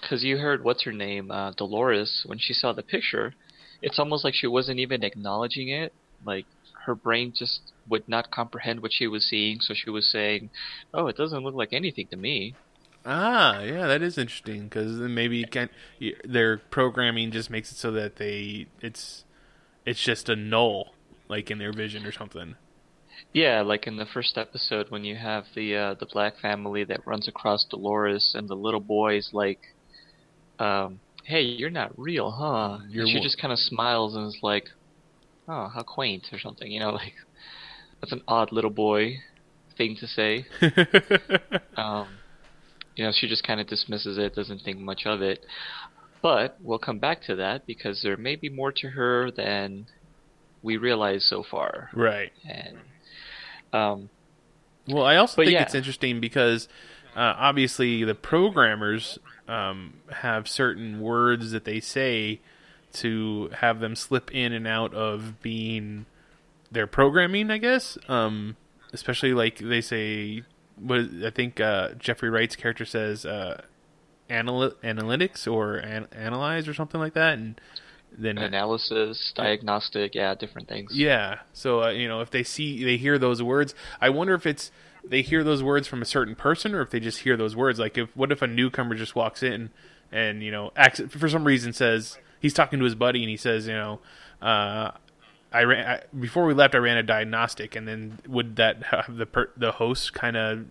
[0.00, 3.34] Because you heard what's her name, uh, Dolores, when she saw the picture,
[3.82, 5.92] it's almost like she wasn't even acknowledging it.
[6.24, 6.46] Like
[6.84, 10.50] her brain just would not comprehend what she was seeing, so she was saying,
[10.94, 12.54] "Oh, it doesn't look like anything to me."
[13.10, 15.70] Ah, yeah, that is interesting because maybe you can
[16.24, 19.24] their programming just makes it so that they it's
[19.86, 20.88] it's just a null
[21.26, 22.56] like in their vision or something.
[23.32, 27.06] Yeah, like in the first episode when you have the uh, the black family that
[27.06, 29.60] runs across Dolores and the little boy's like,
[30.58, 34.38] um, "Hey, you're not real, huh?" You're and she just kind of smiles and is
[34.42, 34.68] like,
[35.48, 36.70] "Oh, how quaint," or something.
[36.70, 37.14] You know, like
[38.02, 39.16] that's an odd little boy
[39.78, 40.44] thing to say.
[41.78, 42.08] Um,
[42.98, 45.46] you know, she just kind of dismisses it, doesn't think much of it.
[46.20, 49.86] But we'll come back to that because there may be more to her than
[50.64, 51.90] we realize so far.
[51.94, 52.32] right.
[52.44, 52.78] And
[53.72, 54.10] um,
[54.88, 55.62] Well, I also think yeah.
[55.62, 56.66] it's interesting because
[57.14, 62.40] uh, obviously the programmers um, have certain words that they say
[62.94, 66.06] to have them slip in and out of being
[66.72, 67.48] their programming.
[67.52, 68.56] I guess, um,
[68.92, 70.42] especially like they say.
[70.80, 73.62] What is- I think uh, Jeffrey Wright's character says, uh,
[74.30, 77.60] anal- analytics or an- analyze or something like that, and
[78.16, 80.92] then analysis, diagnostic, yeah, different things.
[80.96, 81.40] yeah.
[81.52, 84.70] So uh, you know, if they see they hear those words, I wonder if it's
[85.04, 87.78] they hear those words from a certain person or if they just hear those words.
[87.78, 89.70] Like, if what if a newcomer just walks in
[90.12, 93.36] and you know, acts, for some reason says he's talking to his buddy and he
[93.36, 94.00] says, you know,
[94.42, 94.90] uh,
[95.52, 96.74] I ran I, before we left.
[96.74, 100.66] I ran a diagnostic, and then would that have the per, the host kind of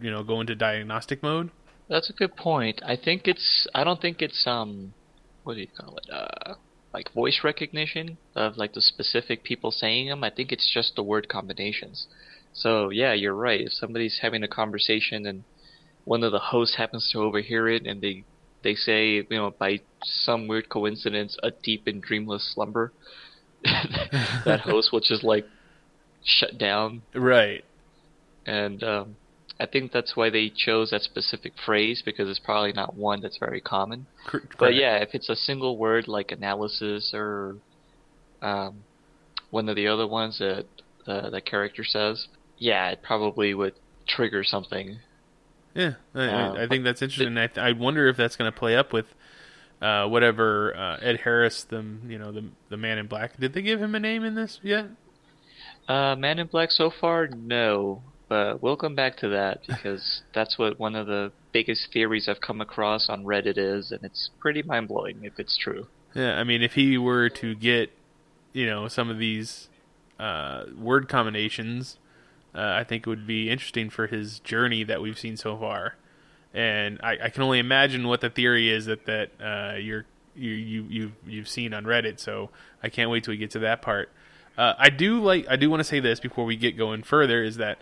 [0.00, 1.50] you know go into diagnostic mode?
[1.88, 2.80] That's a good point.
[2.84, 3.66] I think it's.
[3.74, 4.94] I don't think it's um,
[5.42, 6.10] what do you call it?
[6.10, 6.54] Uh,
[6.92, 10.22] like voice recognition of like the specific people saying them.
[10.22, 12.06] I think it's just the word combinations.
[12.52, 13.60] So yeah, you're right.
[13.60, 15.42] If somebody's having a conversation and
[16.04, 18.24] one of the hosts happens to overhear it, and they
[18.62, 22.92] they say, you know, by some weird coincidence, a deep and dreamless slumber,
[24.44, 25.46] that host will just like
[26.24, 27.64] shut down Right.
[28.46, 29.16] and um,
[29.60, 33.38] I think that's why they chose that specific phrase because it's probably not one that's
[33.38, 34.06] very common.
[34.26, 37.56] Cor- But yeah, if it's a single word like analysis or
[38.42, 38.82] um,
[39.50, 40.66] one of the other ones that
[41.06, 42.26] uh, the character says,
[42.58, 43.74] yeah, it probably would
[44.08, 44.98] trigger something.
[45.74, 47.38] Yeah, I, Um, I, think that's interesting.
[47.38, 49.06] I, I wonder if that's going to play up with
[49.84, 53.38] uh, whatever uh, Ed Harris, the you know the the Man in Black.
[53.38, 54.86] Did they give him a name in this yet?
[55.86, 58.02] Uh, Man in Black so far, no.
[58.26, 62.40] But we'll come back to that because that's what one of the biggest theories I've
[62.40, 65.86] come across on Reddit is, and it's pretty mind blowing if it's true.
[66.14, 67.90] Yeah, I mean, if he were to get
[68.54, 69.68] you know some of these
[70.18, 71.98] uh, word combinations,
[72.54, 75.96] uh, I think it would be interesting for his journey that we've seen so far.
[76.54, 80.50] And I, I can only imagine what the theory is that that uh, you're you
[80.50, 82.20] you you've you've seen on Reddit.
[82.20, 82.50] So
[82.82, 84.10] I can't wait till we get to that part.
[84.56, 87.42] Uh, I do like I do want to say this before we get going further
[87.42, 87.80] is that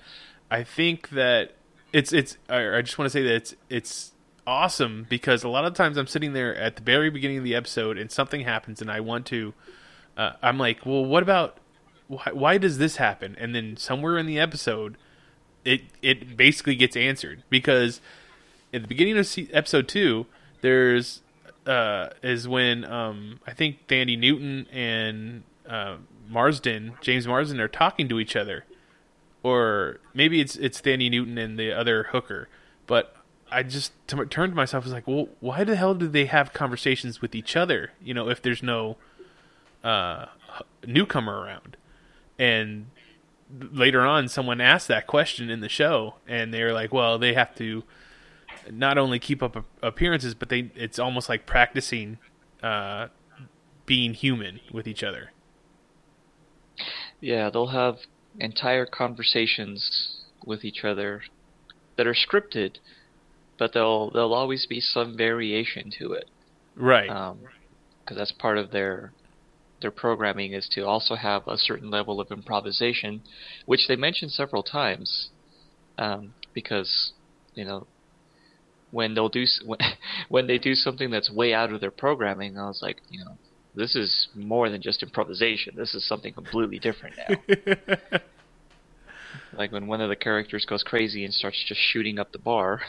[0.50, 1.52] I think that
[1.92, 4.12] it's it's I just want to say that it's it's
[4.46, 7.54] awesome because a lot of times I'm sitting there at the very beginning of the
[7.54, 9.52] episode and something happens and I want to
[10.16, 11.58] uh, I'm like, well, what about
[12.08, 13.36] why, why does this happen?
[13.38, 14.96] And then somewhere in the episode,
[15.64, 18.00] it it basically gets answered because
[18.72, 20.26] at the beginning of episode two,
[20.60, 21.22] there's
[21.66, 25.96] uh, is when um, I think Thandie Newton and uh,
[26.28, 28.64] Marsden, James Marsden, are talking to each other,
[29.42, 32.48] or maybe it's it's Thandie Newton and the other hooker.
[32.86, 33.14] But
[33.50, 36.52] I just t- turned to myself was like, well, why the hell do they have
[36.52, 37.92] conversations with each other?
[38.02, 38.96] You know, if there's no
[39.84, 40.26] uh,
[40.86, 41.76] newcomer around,
[42.38, 42.86] and
[43.50, 47.34] later on, someone asked that question in the show, and they were like, well, they
[47.34, 47.84] have to
[48.70, 52.18] not only keep up appearances, but they it's almost like practicing
[52.62, 53.08] uh,
[53.86, 55.32] being human with each other.
[57.20, 57.96] Yeah, they'll have
[58.38, 61.22] entire conversations with each other
[61.96, 62.78] that are scripted,
[63.58, 66.28] but there'll there'll always be some variation to it.
[66.74, 67.08] Right.
[67.08, 69.12] because um, that's part of their
[69.82, 73.22] their programming is to also have a certain level of improvisation,
[73.66, 75.30] which they mentioned several times,
[75.98, 77.12] um, because
[77.54, 77.86] you know
[78.92, 79.78] when they'll do when,
[80.28, 83.36] when they do something that's way out of their programming, I was like, you know,
[83.74, 85.74] this is more than just improvisation.
[85.76, 87.58] This is something completely different now.
[89.56, 92.82] like when one of the characters goes crazy and starts just shooting up the bar.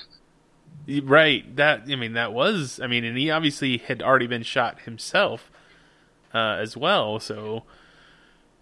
[1.04, 1.56] Right.
[1.56, 5.50] That I mean that was I mean and he obviously had already been shot himself
[6.34, 7.20] uh, as well.
[7.20, 7.63] So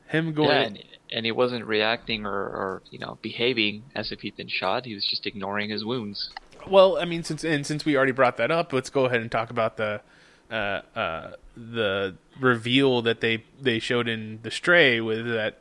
[0.07, 4.19] him going yeah, and, and he wasn't reacting or, or you know behaving as if
[4.19, 4.85] he'd been shot.
[4.85, 6.29] He was just ignoring his wounds.
[6.67, 9.31] Well, I mean, since and since we already brought that up, let's go ahead and
[9.31, 10.01] talk about the
[10.49, 15.59] uh, uh, the reveal that they they showed in the Stray with that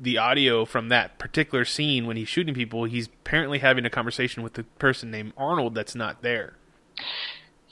[0.00, 2.84] the audio from that particular scene when he's shooting people.
[2.84, 6.54] He's apparently having a conversation with the person named Arnold that's not there.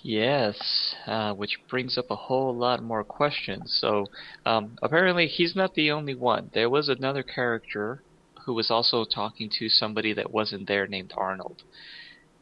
[0.02, 3.76] Yes, uh, which brings up a whole lot more questions.
[3.80, 4.06] So
[4.46, 6.50] um, apparently, he's not the only one.
[6.54, 8.02] There was another character
[8.46, 11.62] who was also talking to somebody that wasn't there named Arnold.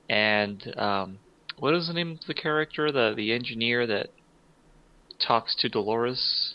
[0.09, 1.19] And um,
[1.59, 4.09] what is the name of the character, the the engineer that
[5.19, 6.55] talks to Dolores?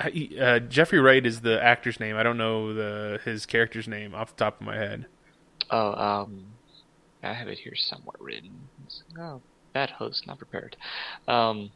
[0.00, 2.16] Uh, Jeffrey Wright is the actor's name.
[2.16, 5.06] I don't know the his character's name off the top of my head.
[5.70, 6.46] Oh, um,
[7.22, 8.52] I have it here somewhere written.
[9.18, 9.40] Oh,
[9.72, 10.76] bad host, not prepared.
[11.28, 11.70] Um,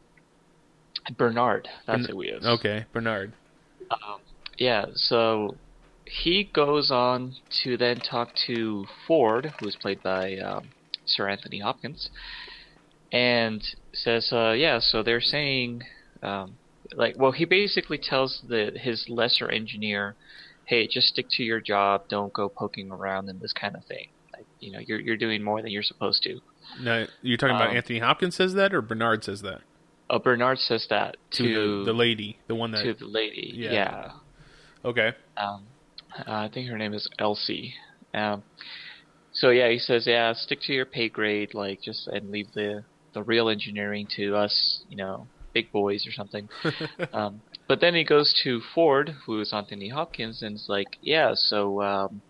[1.17, 2.45] Bernard, that's who he is.
[2.45, 3.33] Okay, Bernard.
[3.91, 4.19] Um,
[4.57, 5.55] yeah, so
[6.05, 10.69] he goes on to then talk to Ford, who's played by um,
[11.05, 12.09] Sir Anthony Hopkins,
[13.11, 13.63] and
[13.93, 15.83] says, uh, "Yeah, so they're saying,
[16.21, 16.57] um,
[16.93, 20.15] like, well, he basically tells the his lesser engineer,
[20.65, 24.07] hey, just stick to your job, don't go poking around and this kind of thing.
[24.33, 26.41] Like, you know, you're you're doing more than you're supposed to."
[26.81, 29.61] No, you're talking about Um, Anthony Hopkins says that, or Bernard says that
[30.09, 32.83] Uh, Bernard says that to, to the, the lady, the one that.
[32.83, 33.51] to the lady.
[33.55, 33.71] Yeah.
[33.71, 34.11] yeah.
[34.83, 35.13] okay.
[35.37, 35.63] Um,
[36.17, 37.75] uh, I think her name is Elsie.
[38.13, 38.43] Um,
[39.35, 42.83] so yeah, he says, yeah, stick to your pay grade, like just and leave the
[43.13, 46.49] the real engineering to us, you know, big boys or something.
[47.13, 51.31] um, but then he goes to Ford, who is Anthony Hopkins, and is like, yeah,
[51.33, 52.21] so um,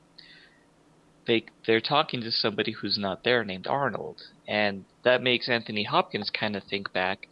[1.27, 6.29] they they're talking to somebody who's not there, named Arnold, and that makes Anthony Hopkins
[6.29, 7.27] kind of think back.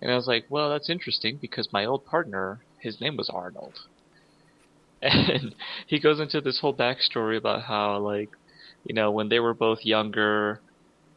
[0.00, 3.74] And I was like, well, that's interesting because my old partner, his name was Arnold
[5.02, 5.54] and
[5.86, 8.30] he goes into this whole backstory about how like
[8.88, 10.60] you know when they were both younger.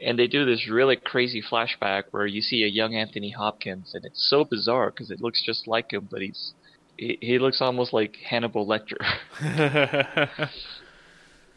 [0.03, 4.03] And they do this really crazy flashback where you see a young Anthony Hopkins and
[4.03, 6.53] it's so bizarre because it looks just like him but he's
[6.97, 8.97] he, he looks almost like Hannibal Lecter.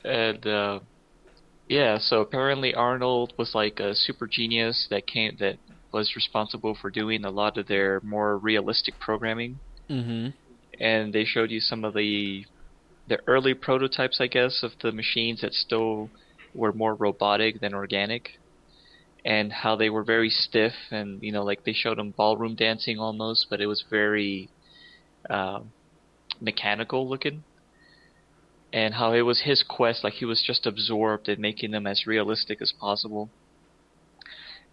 [0.05, 0.81] And uh
[1.69, 5.57] yeah so apparently Arnold was like a super genius that came that
[5.91, 9.59] was responsible for doing a lot of their more realistic programming.
[9.89, 10.29] Mm-hmm.
[10.81, 12.45] and they showed you some of the
[13.09, 16.11] the early prototypes, I guess, of the machines that still
[16.55, 18.39] were more robotic than organic,
[19.25, 22.99] and how they were very stiff, and you know, like they showed them ballroom dancing
[22.99, 24.49] almost, but it was very
[25.29, 25.73] um,
[26.41, 27.45] mechanical looking,
[28.73, 32.07] and how it was his quest, like he was just absorbed in making them as
[32.07, 33.29] realistic as possible,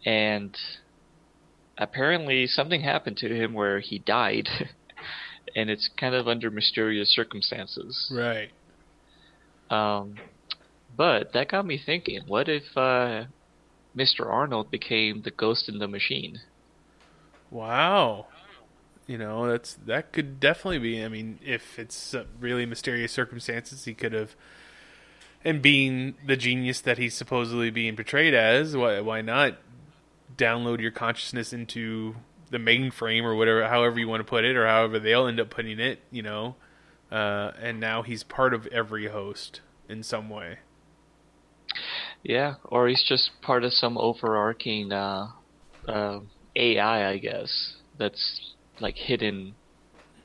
[0.06, 0.56] and
[1.78, 4.48] apparently something happened to him where he died.
[5.56, 8.12] and it's kind of under mysterious circumstances.
[8.14, 8.52] Right.
[9.70, 10.16] Um,
[10.96, 13.26] but that got me thinking: what if uh,
[13.96, 14.26] Mr.
[14.26, 16.40] Arnold became the ghost in the machine?
[17.50, 18.28] Wow.
[19.08, 21.04] You know, that's that could definitely be.
[21.04, 24.36] I mean, if it's uh, really mysterious circumstances, he could have.
[25.44, 29.58] And being the genius that he's supposedly being portrayed as, why why not
[30.38, 32.16] download your consciousness into
[32.52, 35.50] the mainframe or whatever, however you want to put it, or however they'll end up
[35.50, 36.00] putting it.
[36.12, 36.56] You know,
[37.12, 40.60] uh, and now he's part of every host in some way.
[42.24, 45.30] Yeah, or he's just part of some overarching uh,
[45.88, 46.20] uh,
[46.56, 49.56] AI, I guess, that's like hidden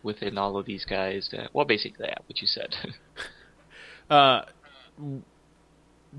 [0.02, 1.30] within all of these guys.
[1.32, 2.74] That, well, basically, what you said.
[4.08, 4.42] Uh,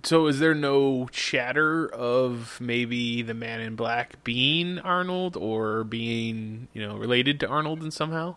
[0.03, 6.67] so is there no chatter of maybe the Man in Black being Arnold or being
[6.73, 8.35] you know related to Arnold in somehow?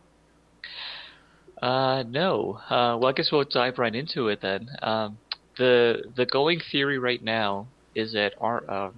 [1.60, 2.58] Uh, no.
[2.70, 4.70] Uh, well, I guess we'll dive right into it then.
[4.82, 5.18] Um,
[5.58, 8.90] the the going theory right now is that our uh,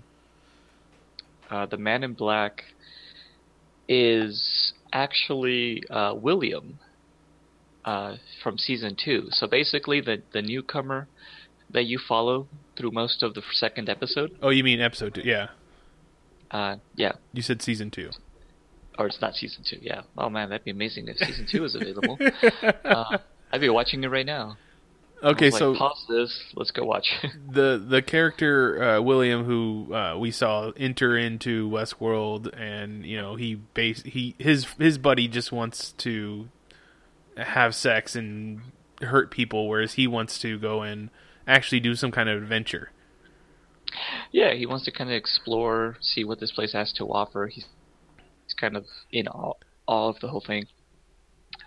[1.50, 2.64] uh, the Man in Black
[3.88, 6.78] is actually uh, William
[7.84, 9.26] uh, from season two.
[9.30, 11.08] So basically, the the newcomer
[11.72, 12.46] that you follow
[12.76, 14.36] through most of the second episode.
[14.42, 15.22] Oh, you mean episode two?
[15.24, 15.48] Yeah,
[16.50, 18.10] Uh, yeah, you said season two.
[18.98, 19.78] or it's not season two.
[19.80, 20.02] Yeah.
[20.18, 22.18] Oh man, that'd be amazing if season two is available.
[22.84, 23.18] uh,
[23.52, 24.56] I'd be watching it right now.
[25.24, 26.42] Okay, Like, so pause this.
[26.56, 27.12] Let's go watch.
[27.50, 33.36] the the character uh, William, who uh, we saw enter into Westworld, and you know
[33.36, 36.48] he base he his his buddy just wants to
[37.36, 38.60] have sex and
[39.00, 41.08] hurt people, whereas he wants to go and
[41.46, 42.90] actually do some kind of adventure.
[44.30, 47.48] yeah, he wants to kind of explore, see what this place has to offer.
[47.48, 47.66] He's
[48.44, 50.66] he's kind of in all all of the whole thing.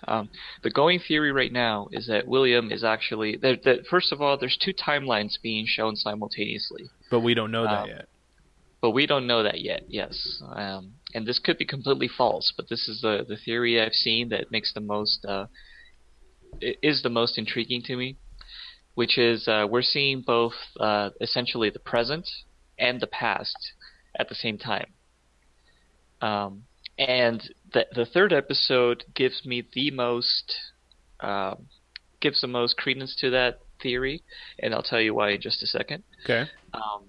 [0.07, 0.29] Um,
[0.63, 3.63] the going theory right now is that William is actually that.
[3.63, 6.89] that First of all, there's two timelines being shown simultaneously.
[7.11, 8.05] But we don't know that Um, yet.
[8.81, 9.85] But we don't know that yet.
[9.87, 12.53] Yes, um, and this could be completely false.
[12.55, 15.47] But this is the the theory I've seen that makes the most uh,
[16.61, 18.17] is the most intriguing to me,
[18.95, 22.27] which is uh, we're seeing both uh, essentially the present
[22.79, 23.73] and the past
[24.17, 24.87] at the same time.
[26.21, 26.63] Um,
[26.97, 27.43] and
[27.73, 30.55] the the third episode gives me the most
[31.19, 31.67] um,
[32.21, 34.23] gives the most credence to that theory,
[34.59, 36.03] and I'll tell you why in just a second.
[36.23, 36.49] Okay.
[36.73, 37.03] Um,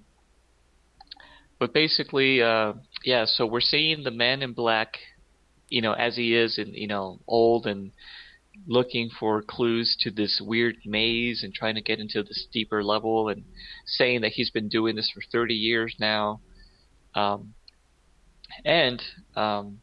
[1.58, 2.74] but basically, uh,
[3.04, 3.24] yeah.
[3.26, 4.98] So we're seeing the man in black,
[5.68, 7.92] you know, as he is, and you know, old and
[8.66, 13.28] looking for clues to this weird maze and trying to get into this deeper level,
[13.28, 13.44] and
[13.86, 16.40] saying that he's been doing this for 30 years now.
[17.14, 17.54] Um,
[18.64, 19.02] and
[19.34, 19.80] um,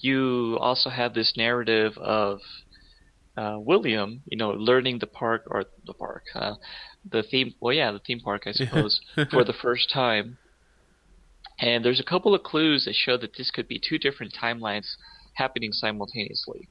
[0.00, 2.40] you also have this narrative of
[3.36, 6.54] uh, William, you know, learning the park or the park, uh,
[7.08, 7.54] the theme.
[7.60, 10.38] Well, yeah, the theme park, I suppose, for the first time.
[11.60, 14.94] And there's a couple of clues that show that this could be two different timelines
[15.34, 16.68] happening simultaneously.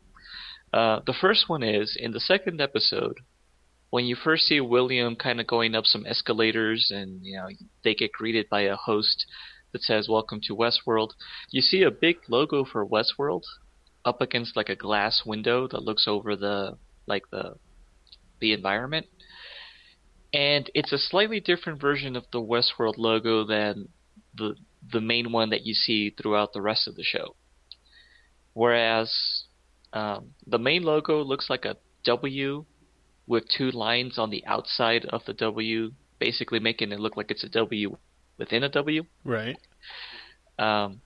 [0.73, 3.19] Uh, the first one is in the second episode,
[3.89, 7.47] when you first see William kind of going up some escalators, and you know
[7.83, 9.25] they get greeted by a host
[9.71, 11.11] that says "Welcome to Westworld."
[11.51, 13.43] You see a big logo for Westworld
[14.03, 17.55] up against like a glass window that looks over the like the
[18.39, 19.07] the environment.
[20.33, 23.89] And it's a slightly different version of the Westworld logo than
[24.35, 24.55] the
[24.91, 27.35] the main one that you see throughout the rest of the show.
[28.53, 29.36] Whereas
[29.93, 32.65] um, the main logo looks like a W
[33.25, 37.43] with two lines on the outside of the W, basically making it look like it's
[37.43, 37.97] a W
[38.37, 39.57] within a W Right.
[40.59, 41.01] um,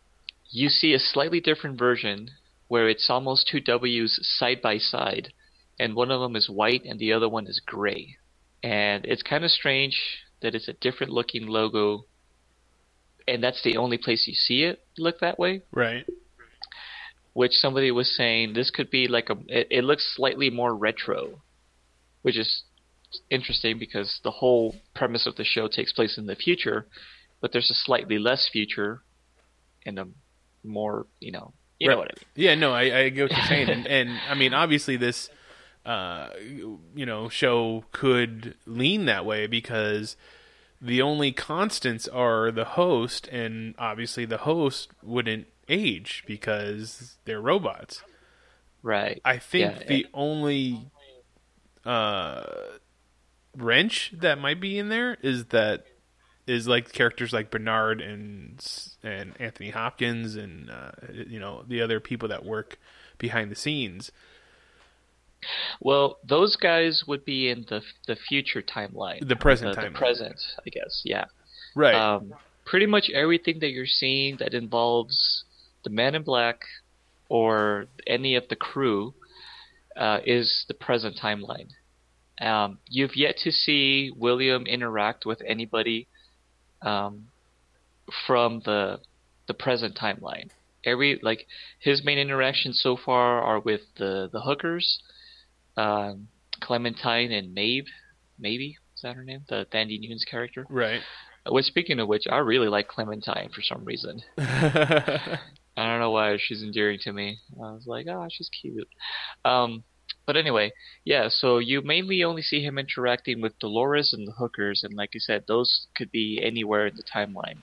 [0.49, 2.29] you see a slightly different version
[2.67, 5.33] where it's almost two W's side by side,
[5.79, 8.17] and one of them is white and the other one is gray.
[8.63, 9.99] And it's kind of strange
[10.41, 12.05] that it's a different looking logo,
[13.27, 15.61] and that's the only place you see it look that way.
[15.71, 16.05] Right.
[17.33, 21.41] Which somebody was saying this could be like a, it, it looks slightly more retro,
[22.23, 22.63] which is
[23.29, 26.87] interesting because the whole premise of the show takes place in the future,
[27.39, 29.01] but there's a slightly less future
[29.85, 30.07] and a
[30.63, 32.25] more, you know, you know what I mean.
[32.35, 35.29] Yeah, no, I, I get what you're saying, and, and I mean, obviously, this,
[35.85, 40.15] uh, you know, show could lean that way because
[40.79, 48.03] the only constants are the host, and obviously, the host wouldn't age because they're robots.
[48.83, 49.21] Right.
[49.23, 50.87] I think Yeah, the only
[51.85, 52.43] uh,
[53.55, 55.85] wrench that might be in there is that
[56.47, 58.63] is like characters like Bernard and
[59.03, 60.91] and Anthony Hopkins and uh,
[61.25, 62.77] you know the other people that work
[63.17, 64.11] behind the scenes.
[65.79, 69.27] Well, those guys would be in the the future timeline.
[69.27, 69.93] The present the, timeline.
[69.93, 71.01] The present, I guess.
[71.05, 71.25] Yeah.
[71.75, 71.95] Right.
[71.95, 72.33] Um,
[72.65, 75.43] pretty much everything that you're seeing that involves
[75.83, 76.61] the Man in Black
[77.29, 79.13] or any of the crew
[79.95, 81.69] uh, is the present timeline.
[82.41, 86.07] Um, you've yet to see William interact with anybody
[86.81, 87.27] um,
[88.25, 88.99] from the
[89.47, 90.49] the present timeline.
[90.83, 91.45] Every like
[91.79, 95.01] his main interactions so far are with the the hookers,
[95.77, 96.27] um,
[96.59, 97.87] Clementine and Maeve.
[98.39, 99.41] Maybe is that her name?
[99.49, 100.65] The Thandie Nunes character.
[100.69, 101.01] Right.
[101.47, 104.21] Which, speaking of which, I really like Clementine for some reason.
[105.77, 107.39] I don't know why she's endearing to me.
[107.55, 108.89] I was like, oh, she's cute.
[109.45, 109.83] Um,
[110.25, 110.71] but anyway,
[111.05, 111.27] yeah.
[111.29, 115.19] So you mainly only see him interacting with Dolores and the hookers, and like you
[115.19, 117.57] said, those could be anywhere in the timeline.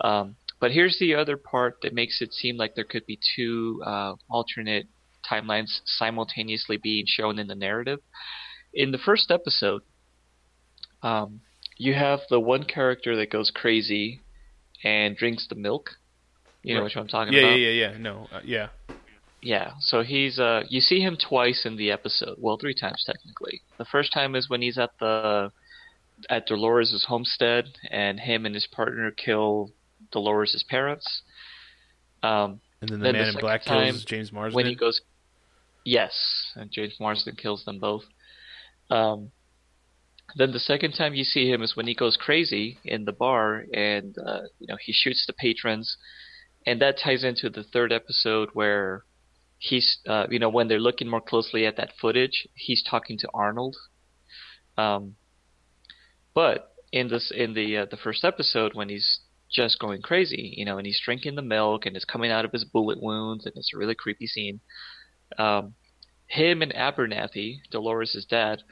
[0.00, 3.82] Um, but here's the other part that makes it seem like there could be two
[3.84, 4.86] uh, alternate
[5.30, 8.00] timelines simultaneously being shown in the narrative.
[8.74, 9.82] In the first episode,
[11.02, 11.40] um,
[11.76, 14.20] you have the one character that goes crazy
[14.84, 15.90] and drinks the milk.
[16.62, 16.84] You know Right.
[16.84, 17.54] which one I'm talking yeah, about?
[17.54, 17.98] yeah, yeah, yeah.
[17.98, 18.68] No, uh, yeah.
[19.40, 22.36] Yeah, so he's uh you see him twice in the episode.
[22.40, 23.62] Well, three times technically.
[23.78, 25.52] The first time is when he's at the
[26.28, 29.70] at Dolores' homestead and him and his partner kill
[30.10, 31.22] Dolores' parents.
[32.22, 34.56] Um And then the Then the man in black kills James Marsden.
[34.56, 35.00] when he goes
[35.84, 36.14] Yes,
[36.56, 38.04] and James Marsden kills them both.
[38.90, 39.30] Um
[40.36, 43.64] then the second time you see him is when he goes crazy in the bar
[43.72, 45.96] and uh, you know he shoots the patrons
[46.68, 49.04] and that ties into the third episode where
[49.58, 53.28] he's uh, you know when they're looking more closely at that footage he's talking to
[53.32, 53.76] arnold.
[54.76, 55.16] Um,
[56.34, 60.64] but in this in the uh, the first episode when he's just going crazy you
[60.64, 63.54] know and he's drinking the milk and it's coming out of his bullet wounds and
[63.56, 64.60] it's a really creepy scene
[65.38, 65.74] um,
[66.26, 68.62] him and abernathy dolores' dad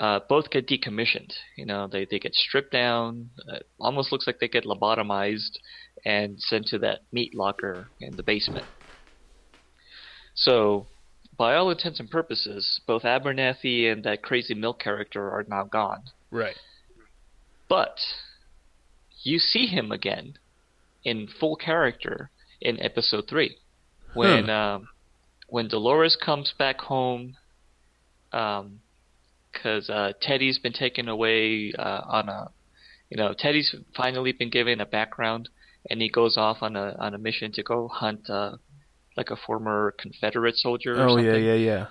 [0.00, 4.38] uh, both get decommissioned you know they, they get stripped down uh, almost looks like
[4.38, 5.58] they get lobotomized
[6.04, 8.66] and sent to that meat locker in the basement.
[10.34, 10.86] So,
[11.36, 16.02] by all intents and purposes, both Abernathy and that crazy milk character are now gone.
[16.30, 16.56] right.
[17.68, 17.98] But
[19.22, 20.38] you see him again
[21.04, 22.30] in full character
[22.62, 23.56] in episode three,
[24.14, 24.88] when um,
[25.48, 27.36] when Dolores comes back home,
[28.32, 28.80] um,
[29.58, 32.50] because uh, Teddy's been taken away uh, on a,
[33.10, 35.48] you know, Teddy's finally been given a background,
[35.90, 38.56] and he goes off on a on a mission to go hunt uh,
[39.16, 40.94] like a former Confederate soldier.
[40.94, 41.26] Or Oh something.
[41.26, 41.86] yeah, yeah, yeah.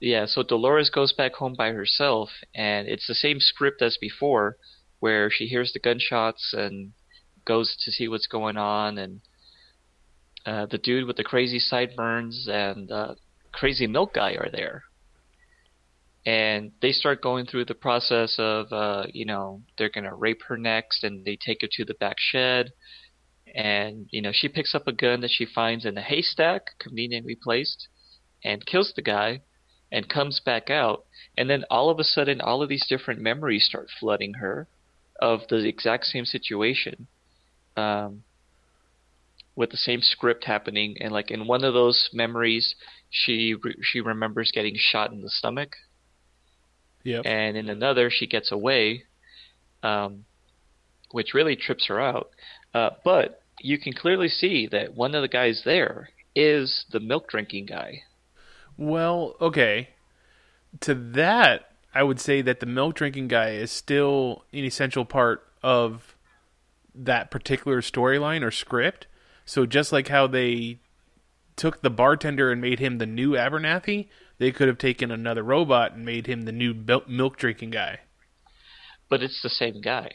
[0.00, 4.56] Yeah, so Dolores goes back home by herself, and it's the same script as before,
[5.00, 6.92] where she hears the gunshots and
[7.44, 9.20] goes to see what's going on, and
[10.46, 13.14] uh, the dude with the crazy sideburns and uh,
[13.50, 14.84] crazy milk guy are there.
[16.28, 20.58] And they start going through the process of, uh, you know, they're gonna rape her
[20.58, 22.70] next, and they take her to the back shed,
[23.54, 27.34] and you know she picks up a gun that she finds in a haystack, conveniently
[27.34, 27.88] placed,
[28.44, 29.40] and kills the guy
[29.90, 31.06] and comes back out.
[31.38, 34.68] And then all of a sudden all of these different memories start flooding her
[35.22, 37.06] of the exact same situation
[37.74, 38.22] um,
[39.56, 40.98] with the same script happening.
[41.00, 42.74] And like in one of those memories
[43.08, 45.74] she re- she remembers getting shot in the stomach
[47.04, 47.22] Yep.
[47.24, 49.04] and in another she gets away
[49.82, 50.24] um,
[51.12, 52.30] which really trips her out
[52.74, 57.28] uh, but you can clearly see that one of the guys there is the milk
[57.28, 58.02] drinking guy
[58.78, 59.88] Well, okay.
[60.80, 65.44] To that, I would say that the milk drinking guy is still an essential part
[65.62, 66.14] of
[66.94, 69.08] that particular storyline or script.
[69.44, 70.78] So just like how they
[71.56, 74.06] took the bartender and made him the new Abernathy,
[74.38, 76.74] they could have taken another robot and made him the new
[77.06, 78.00] milk drinking guy.
[79.08, 80.10] but it's the same guy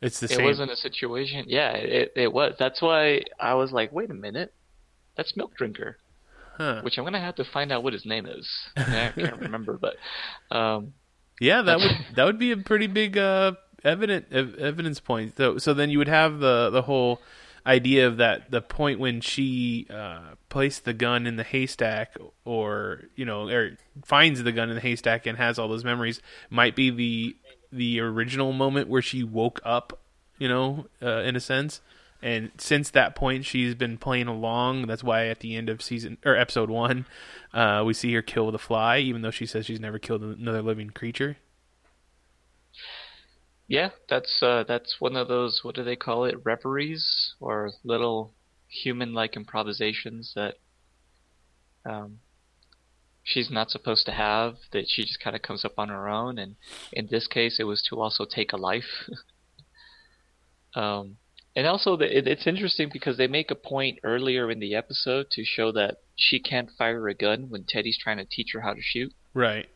[0.00, 0.40] It's the it same.
[0.40, 1.44] It wasn't a situation.
[1.48, 2.54] Yeah, it it was.
[2.58, 4.52] That's why I was like, wait a minute,
[5.16, 5.96] that's Milk Drinker,
[6.58, 6.80] Huh.
[6.82, 8.46] which I'm gonna have to find out what his name is.
[8.76, 9.96] I can't remember, but
[10.56, 10.92] um,
[11.40, 13.52] Yeah, that would that would be a pretty big uh,
[13.84, 15.36] evident ev- evidence point.
[15.36, 17.20] So so then you would have the the whole
[17.66, 23.02] idea of that the point when she uh, placed the gun in the haystack, or
[23.16, 26.76] you know, or finds the gun in the haystack and has all those memories, might
[26.76, 27.36] be the
[27.72, 29.98] the original moment where she woke up.
[30.38, 31.80] You know, uh, in a sense.
[32.22, 34.86] And since that point, she's been playing along.
[34.86, 37.06] That's why at the end of season or episode one,
[37.54, 40.62] uh, we see her kill the fly, even though she says she's never killed another
[40.62, 41.36] living creature.
[43.68, 45.60] Yeah, that's uh, that's one of those.
[45.62, 46.44] What do they call it?
[46.44, 48.32] Reveries or little
[48.68, 50.54] human-like improvisations that
[51.84, 52.18] um,
[53.24, 54.56] she's not supposed to have.
[54.72, 56.38] That she just kind of comes up on her own.
[56.38, 56.56] And
[56.92, 59.08] in this case, it was to also take a life.
[60.76, 61.16] um,
[61.56, 65.30] and also, the, it, it's interesting because they make a point earlier in the episode
[65.32, 68.74] to show that she can't fire a gun when Teddy's trying to teach her how
[68.74, 69.12] to shoot.
[69.34, 69.66] Right.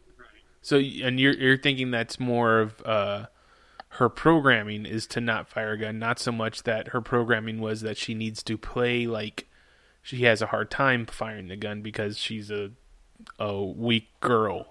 [0.63, 3.27] So, and you're you're thinking that's more of uh,
[3.95, 7.81] her programming is to not fire a gun, not so much that her programming was
[7.81, 9.47] that she needs to play like
[10.03, 12.71] she has a hard time firing the gun because she's a
[13.39, 14.67] a weak girl.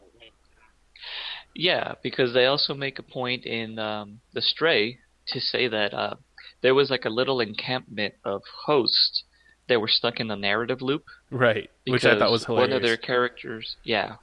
[1.54, 6.16] Yeah, because they also make a point in um, the Stray to say that uh,
[6.62, 9.24] there was like a little encampment of hosts
[9.68, 11.06] that were stuck in the narrative loop.
[11.30, 12.70] Right, which I thought was hilarious.
[12.70, 14.16] One of their characters, yeah,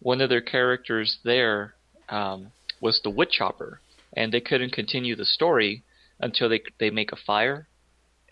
[0.00, 1.74] one of their characters there
[2.08, 3.80] um, was the woodchopper,
[4.16, 5.82] and they couldn't continue the story
[6.20, 7.68] until they they make a fire,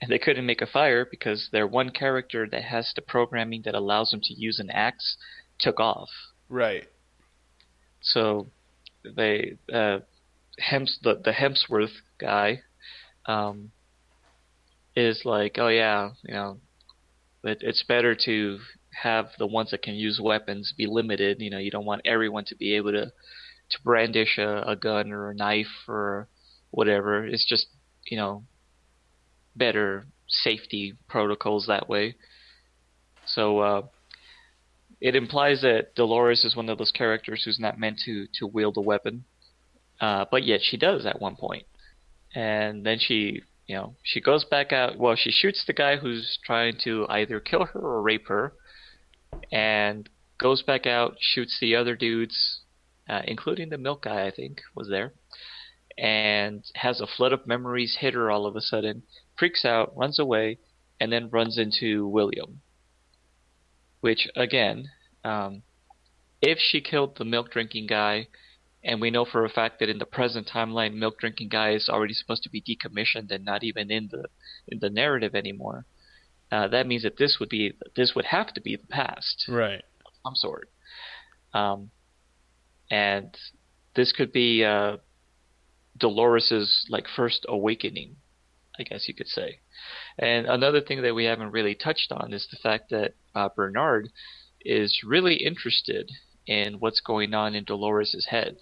[0.01, 3.74] and they couldn't make a fire because their one character that has the programming that
[3.74, 5.16] allows them to use an axe
[5.59, 6.09] took off.
[6.49, 6.89] right.
[8.01, 8.49] So
[9.05, 10.01] they uh,
[10.59, 12.62] Hems the the Hemsworth guy
[13.26, 13.70] um,
[14.95, 16.59] is like, oh yeah, you know,
[17.45, 18.59] it, it's better to
[19.03, 21.41] have the ones that can use weapons be limited.
[21.41, 23.12] You know, you don't want everyone to be able to
[23.73, 26.29] to brandish a, a gun or a knife or
[26.70, 27.27] whatever.
[27.27, 27.66] It's just
[28.07, 28.45] you know
[29.57, 32.14] better safety protocols that way.
[33.27, 33.83] So uh,
[35.01, 38.77] it implies that Dolores is one of those characters who's not meant to to wield
[38.77, 39.25] a weapon,
[40.01, 41.66] uh, but yet she does at one point,
[42.35, 44.99] and then she you know she goes back out.
[44.99, 48.55] Well, she shoots the guy who's trying to either kill her or rape her,
[49.51, 50.09] and
[50.39, 52.62] goes back out, shoots the other dudes,
[53.09, 54.26] uh, including the milk guy.
[54.26, 55.12] I think was there,
[55.98, 59.03] and has a flood of memories hit her all of a sudden.
[59.38, 60.59] Freaks out, runs away,
[61.00, 62.61] and then runs into William
[64.03, 64.90] which again,
[65.24, 65.62] um,
[66.42, 68.26] if she killed the milk drinking guy,
[68.84, 71.88] and we know for a fact that in the present timeline, milk drinking guy is
[71.88, 74.24] already supposed to be decommissioned and not even in the
[74.68, 75.86] in the narrative anymore,
[76.50, 79.84] uh, that means that this would be this would have to be the past Right.
[80.05, 80.68] of some sort,
[81.55, 81.90] um,
[82.93, 83.34] and
[83.97, 84.99] this could be uh,
[85.99, 88.16] Dolores's like first awakening,
[88.78, 89.61] I guess you could say.
[90.18, 94.11] And another thing that we haven't really touched on is the fact that uh, Bernard
[94.61, 96.11] is really interested
[96.47, 98.59] in what's going on in Dolores's head.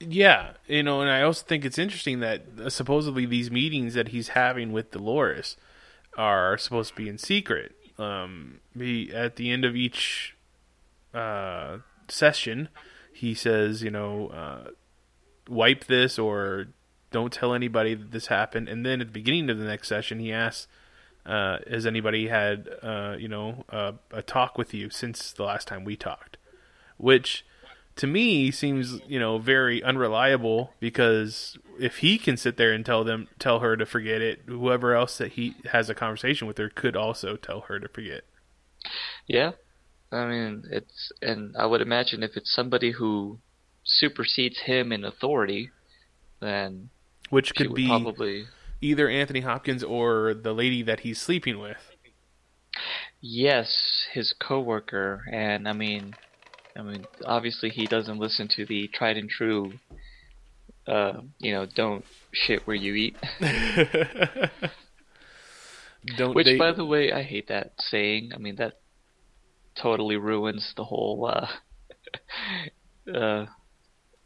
[0.00, 4.08] Yeah, you know, and I also think it's interesting that uh, supposedly these meetings that
[4.08, 5.56] he's having with Dolores
[6.16, 7.76] are supposed to be in secret.
[7.96, 10.36] Um, he at the end of each
[11.14, 11.78] uh,
[12.10, 12.68] session,
[13.12, 14.70] he says, you know, uh,
[15.48, 16.68] wipe this or
[17.10, 18.68] don't tell anybody that this happened.
[18.68, 20.68] And then at the beginning of the next session, he asks,
[21.24, 25.84] uh, "Has anybody had, uh, you know, a talk with you since the last time
[25.84, 26.36] we talked?"
[26.96, 27.44] Which
[27.98, 33.02] to me seems you know very unreliable because if he can sit there and tell
[33.02, 36.68] them tell her to forget it whoever else that he has a conversation with her
[36.68, 38.22] could also tell her to forget
[39.26, 39.52] Yeah,
[40.10, 43.38] I mean it's, and I would imagine if it's somebody who
[43.84, 45.70] supersedes him in authority,
[46.40, 46.90] then
[47.30, 48.46] which could be probably
[48.80, 51.78] either Anthony Hopkins or the lady that he's sleeping with
[53.20, 56.14] Yes, his coworker, and I mean,
[56.76, 59.72] I mean, obviously he doesn't listen to the tried and true,
[60.86, 63.16] uh, you know, don't shit where you eat.
[66.16, 68.30] don't Which, they by the way, I hate that saying.
[68.32, 68.74] I mean, that
[69.80, 71.48] totally ruins the whole uh,
[73.14, 73.46] uh,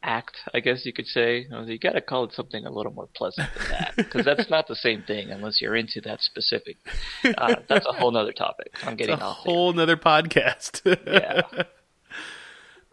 [0.03, 0.37] act.
[0.53, 1.47] I guess you could say.
[1.67, 4.67] You, got to call it something a little more pleasant than that, because that's not
[4.67, 6.77] the same thing unless you're into that specific.
[7.25, 8.73] Uh, that's a whole other topic.
[8.85, 9.45] I'm getting it's a off.
[9.45, 9.55] there.
[9.55, 11.65] whole nother podcast Yeah.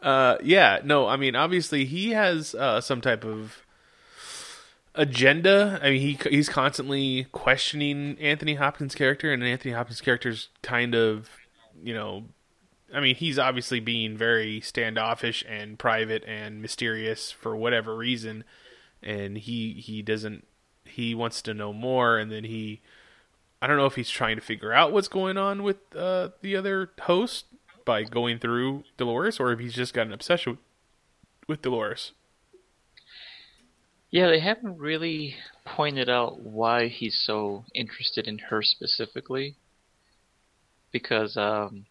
[0.01, 3.65] Uh, yeah, no, I mean, obviously he has uh, some type of
[4.95, 5.77] agenda.
[5.83, 11.29] I mean, he he's constantly questioning Anthony Hopkins' character, and Anthony Hopkins' character's kind of,
[11.83, 12.23] you know,
[12.93, 18.43] I mean, he's obviously being very standoffish and private and mysterious for whatever reason,
[19.03, 20.45] and he he doesn't
[20.85, 22.81] he wants to know more, and then he.
[23.61, 26.55] I don't know if he's trying to figure out what's going on with uh, the
[26.55, 27.45] other host
[27.83, 30.59] by going through Dolores, or if he's just got an obsession with,
[31.47, 32.13] with Dolores.
[34.11, 35.35] Yeah, they haven't really
[35.65, 39.55] pointed out why he's so interested in her specifically.
[40.91, 41.85] Because um,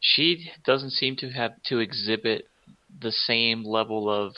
[0.00, 2.48] she doesn't seem to have to exhibit
[3.00, 4.34] the same level of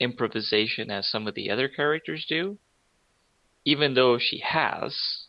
[0.00, 2.56] improvisation as some of the other characters do.
[3.64, 5.26] Even though she has,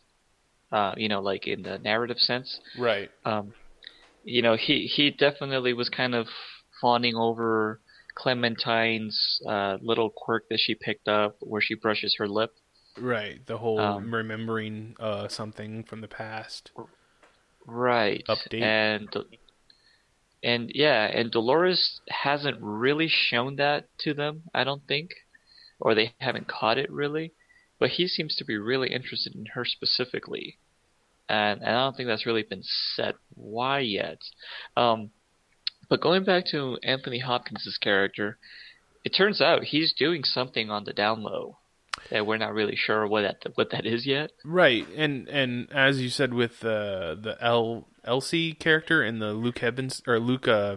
[0.72, 3.10] uh, you know, like in the narrative sense, Right.
[3.24, 3.52] um,
[4.24, 6.28] you know, he he definitely was kind of
[6.80, 7.80] fawning over
[8.14, 12.52] Clementine's uh, little quirk that she picked up, where she brushes her lip.
[12.98, 13.44] Right.
[13.46, 16.70] The whole Um, remembering uh, something from the past.
[17.66, 18.24] Right.
[18.28, 18.62] Update.
[18.62, 19.08] And
[20.42, 25.10] and yeah, and Dolores hasn't really shown that to them, I don't think,
[25.78, 27.32] or they haven't caught it really.
[27.78, 30.58] But he seems to be really interested in her specifically.
[31.30, 34.18] and, and I don't think that's really been said why yet.
[34.76, 35.10] Um,
[35.88, 38.38] but going back to Anthony Hopkins' character,
[39.04, 41.59] it turns out he's doing something on the down low
[42.10, 44.32] that we're not really sure what that what that is yet.
[44.44, 49.62] Right, and and as you said with uh, the L Elsie character and the Luke
[49.62, 50.76] Evans or Luke uh,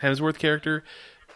[0.00, 0.84] Hemsworth character,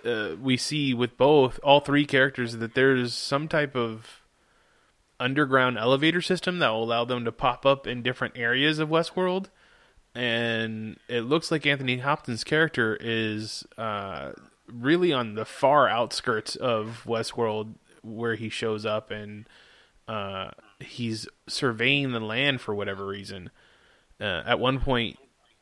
[0.04, 4.22] uh, we see with both all three characters that there's some type of
[5.20, 9.46] underground elevator system that will allow them to pop up in different areas of Westworld.
[10.14, 14.32] And it looks like Anthony Hopkins' character is uh,
[14.66, 17.74] really on the far outskirts of Westworld,
[18.08, 19.48] where he shows up and
[20.06, 20.50] uh,
[20.80, 23.50] he's surveying the land for whatever reason.
[24.20, 25.18] Uh, at one point,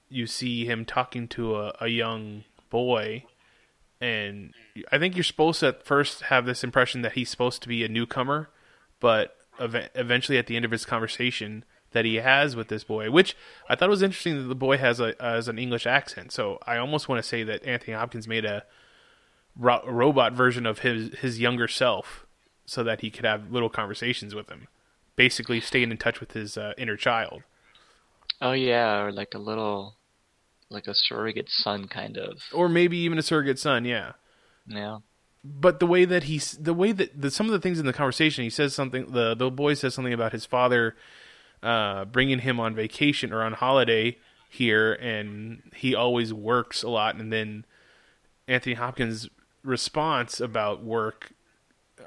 [0.08, 3.24] you see him talking to a, a young boy,
[4.00, 4.54] and
[4.92, 7.84] I think you're supposed to at first have this impression that he's supposed to be
[7.84, 8.48] a newcomer,
[9.00, 13.10] but ev- eventually, at the end of his conversation that he has with this boy,
[13.10, 13.36] which
[13.68, 16.30] I thought was interesting that the boy has a has an English accent.
[16.30, 18.64] So I almost want to say that Anthony Hopkins made a,
[19.56, 22.25] ro- robot version of his his younger self,
[22.66, 24.68] so that he could have little conversations with him,
[25.16, 27.42] basically staying in touch with his uh, inner child.
[28.42, 29.94] Oh yeah, or like a little,
[30.68, 32.38] like a surrogate son kind of.
[32.52, 33.84] or maybe even a surrogate son.
[33.84, 34.12] Yeah,
[34.66, 34.98] Yeah.
[35.44, 37.92] but the way that he's the way that the, some of the things in the
[37.94, 39.12] conversation, he says something.
[39.12, 40.96] The the boy says something about his father
[41.62, 44.18] uh, bringing him on vacation or on holiday
[44.50, 47.14] here, and he always works a lot.
[47.14, 47.64] And then
[48.46, 49.28] Anthony Hopkins'
[49.62, 51.32] response about work.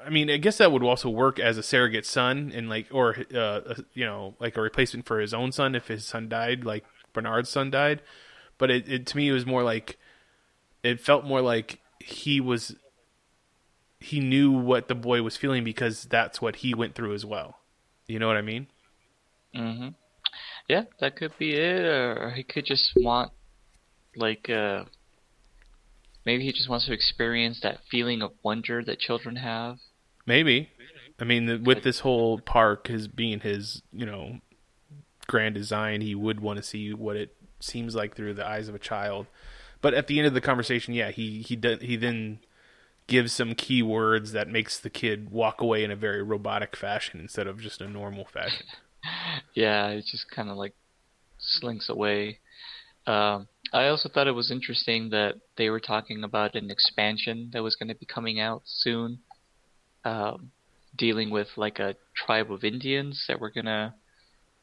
[0.04, 3.16] I mean, I guess that would also work as a surrogate son, and like, or
[3.34, 6.84] uh, you know, like a replacement for his own son if his son died, like
[7.12, 8.02] Bernard's son died.
[8.58, 9.98] But it, it to me it was more like
[10.82, 12.76] it felt more like he was
[14.00, 17.58] he knew what the boy was feeling because that's what he went through as well.
[18.06, 18.66] You know what I mean?
[19.54, 19.88] Mm-hmm.
[20.68, 23.32] Yeah, that could be it, or he could just want,
[24.16, 24.84] like, uh,
[26.24, 29.78] maybe he just wants to experience that feeling of wonder that children have.
[30.26, 30.70] Maybe.
[31.18, 34.40] I mean, with this whole park as being his, you know,
[35.26, 38.74] grand design, he would want to see what it seems like through the eyes of
[38.74, 39.26] a child.
[39.82, 42.40] But at the end of the conversation, yeah, he he does, he then
[43.06, 47.20] gives some key words that makes the kid walk away in a very robotic fashion
[47.20, 48.66] instead of just a normal fashion.
[49.54, 50.74] Yeah, it just kind of like
[51.38, 52.38] slinks away.
[53.06, 57.62] Um, I also thought it was interesting that they were talking about an expansion that
[57.62, 59.20] was going to be coming out soon,
[60.04, 60.50] um,
[60.96, 63.94] dealing with like a tribe of Indians that were going to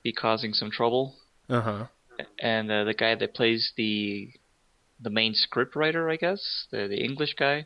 [0.04, 1.16] be causing some trouble.
[1.50, 1.86] Uh huh.
[2.40, 4.32] And uh, the guy that plays the
[5.00, 7.66] the main script writer, I guess, the the English guy,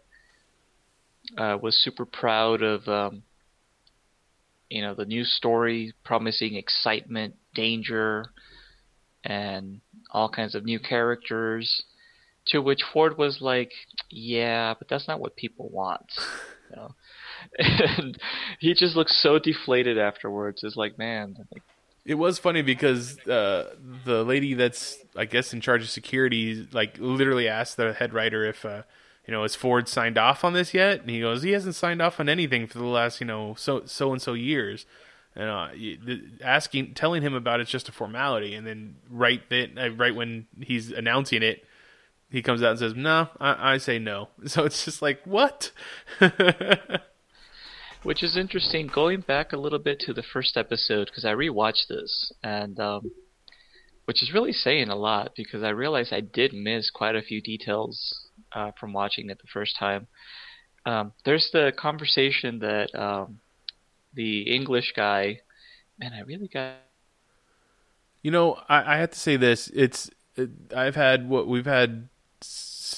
[1.37, 3.23] uh, was super proud of um,
[4.69, 8.25] you know the new story, promising excitement, danger,
[9.23, 11.83] and all kinds of new characters.
[12.47, 13.71] To which Ford was like,
[14.09, 16.11] "Yeah, but that's not what people want."
[16.71, 16.95] You know?
[17.57, 18.17] And
[18.59, 20.63] he just looks so deflated afterwards.
[20.63, 21.35] It's like, man,
[22.05, 23.75] It was funny because uh,
[24.05, 28.43] the lady that's I guess in charge of security like literally asked the head writer
[28.45, 28.83] if uh,
[29.27, 32.01] you know has Ford signed off on this yet, and he goes he hasn't signed
[32.01, 34.85] off on anything for the last you know so so and so years.
[35.33, 35.69] And uh,
[36.43, 40.47] asking, telling him about it's just a formality, and then right then, uh, right when
[40.59, 41.63] he's announcing it,
[42.29, 45.71] he comes out and says, "No, I, I say no." So it's just like, what?
[48.03, 48.87] Which is interesting.
[48.87, 53.11] Going back a little bit to the first episode because I rewatched this, and um,
[54.05, 57.41] which is really saying a lot because I realized I did miss quite a few
[57.41, 60.07] details uh, from watching it the first time.
[60.83, 63.39] Um, there's the conversation that um,
[64.15, 65.41] the English guy,
[65.99, 66.77] man, I really got
[68.23, 69.69] You know, I, I have to say this.
[69.75, 72.09] It's it, I've had what we've had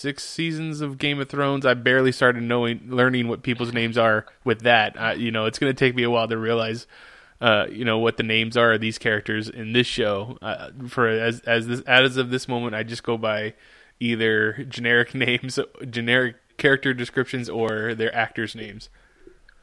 [0.04, 1.66] six seasons of Game of Thrones.
[1.66, 5.00] I barely started knowing, learning what people's names are with that.
[5.00, 6.88] I, you know, it's going to take me a while to realize,
[7.40, 10.38] uh, you know, what the names are of these characters in this show.
[10.42, 13.54] Uh, for as as this as of this moment, I just go by
[14.02, 15.58] either generic names,
[15.90, 18.90] generic character descriptions, or their actors' names.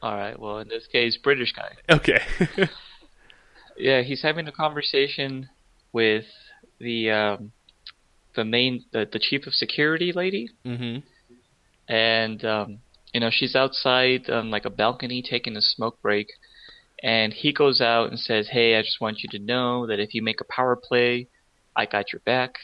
[0.01, 0.39] all right.
[0.39, 1.75] Well, in this case, British guy.
[1.87, 2.21] Okay.
[3.77, 5.49] Yeah, he's having a conversation
[5.91, 6.25] with
[6.79, 7.51] the um,
[8.35, 10.97] the main the, the chief of security lady, hmm
[11.87, 12.79] and um,
[13.13, 16.27] you know she's outside on like a balcony taking a smoke break,
[17.03, 20.13] and he goes out and says, "Hey, I just want you to know that if
[20.13, 21.27] you make a power play,
[21.75, 22.55] I got your back.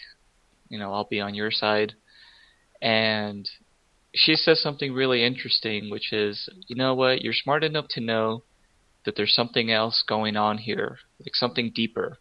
[0.70, 1.94] You know, I'll be on your side."
[2.82, 3.50] And
[4.14, 7.22] she says something really interesting, which is, "You know what?
[7.22, 8.44] You're smart enough to know
[9.06, 12.20] that there's something else going on here, like something deeper."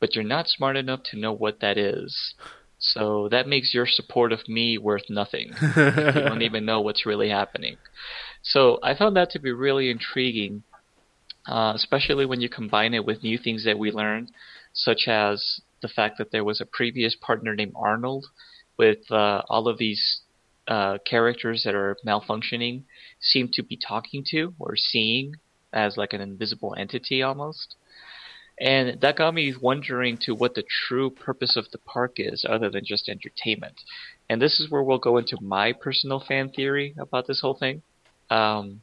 [0.00, 2.34] but you're not smart enough to know what that is.
[2.80, 5.52] So that makes your support of me worth nothing.
[5.76, 7.76] you don't even know what's really happening.
[8.42, 10.62] So I found that to be really intriguing,
[11.46, 14.32] uh, especially when you combine it with new things that we learned,
[14.72, 18.26] such as the fact that there was a previous partner named Arnold
[18.78, 20.22] with uh, all of these
[20.66, 22.84] uh, characters that are malfunctioning
[23.20, 25.34] seem to be talking to or seeing
[25.72, 27.76] as like an invisible entity almost.
[28.60, 32.68] And that got me wondering to what the true purpose of the park is other
[32.68, 33.80] than just entertainment.
[34.28, 37.82] And this is where we'll go into my personal fan theory about this whole thing.
[38.28, 38.82] Um,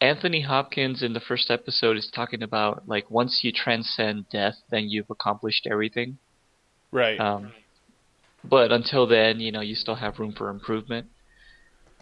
[0.00, 4.88] Anthony Hopkins in the first episode is talking about like once you transcend death, then
[4.88, 6.18] you've accomplished everything.
[6.92, 7.18] Right.
[7.18, 7.52] Um,
[8.44, 11.08] but until then, you know, you still have room for improvement.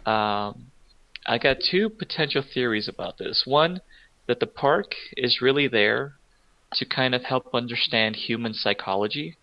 [0.05, 0.67] Um,
[1.25, 3.43] I got two potential theories about this.
[3.45, 3.81] One,
[4.27, 6.13] that the park is really there
[6.75, 9.37] to kind of help understand human psychology.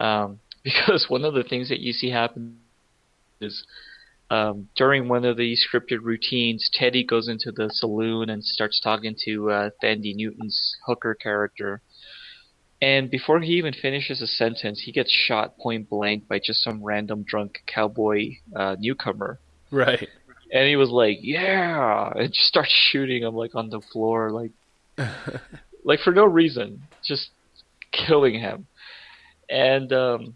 [0.00, 2.58] Um, because one of the things that you see happen
[3.40, 3.64] is
[4.30, 9.14] um, during one of the scripted routines, Teddy goes into the saloon and starts talking
[9.24, 11.80] to uh, Thandie Newton's hooker character.
[12.82, 16.82] And before he even finishes a sentence, he gets shot point blank by just some
[16.82, 19.38] random drunk cowboy uh, newcomer.
[19.70, 20.08] right.
[20.52, 24.52] And he was like, "Yeah!" and just starts shooting him like on the floor, like,
[25.86, 27.30] like for no reason, just
[27.92, 28.66] killing him.
[29.48, 30.34] And um,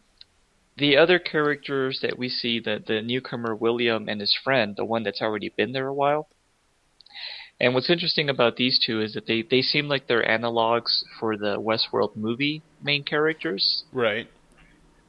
[0.78, 5.02] the other characters that we see, the the newcomer William and his friend, the one
[5.02, 6.28] that's already been there a while.
[7.62, 11.36] And what's interesting about these two is that they, they seem like they're analogs for
[11.36, 13.84] the Westworld movie main characters.
[13.92, 14.28] Right.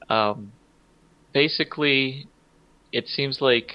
[0.09, 0.51] Um,
[1.33, 2.27] basically,
[2.91, 3.71] it seems like,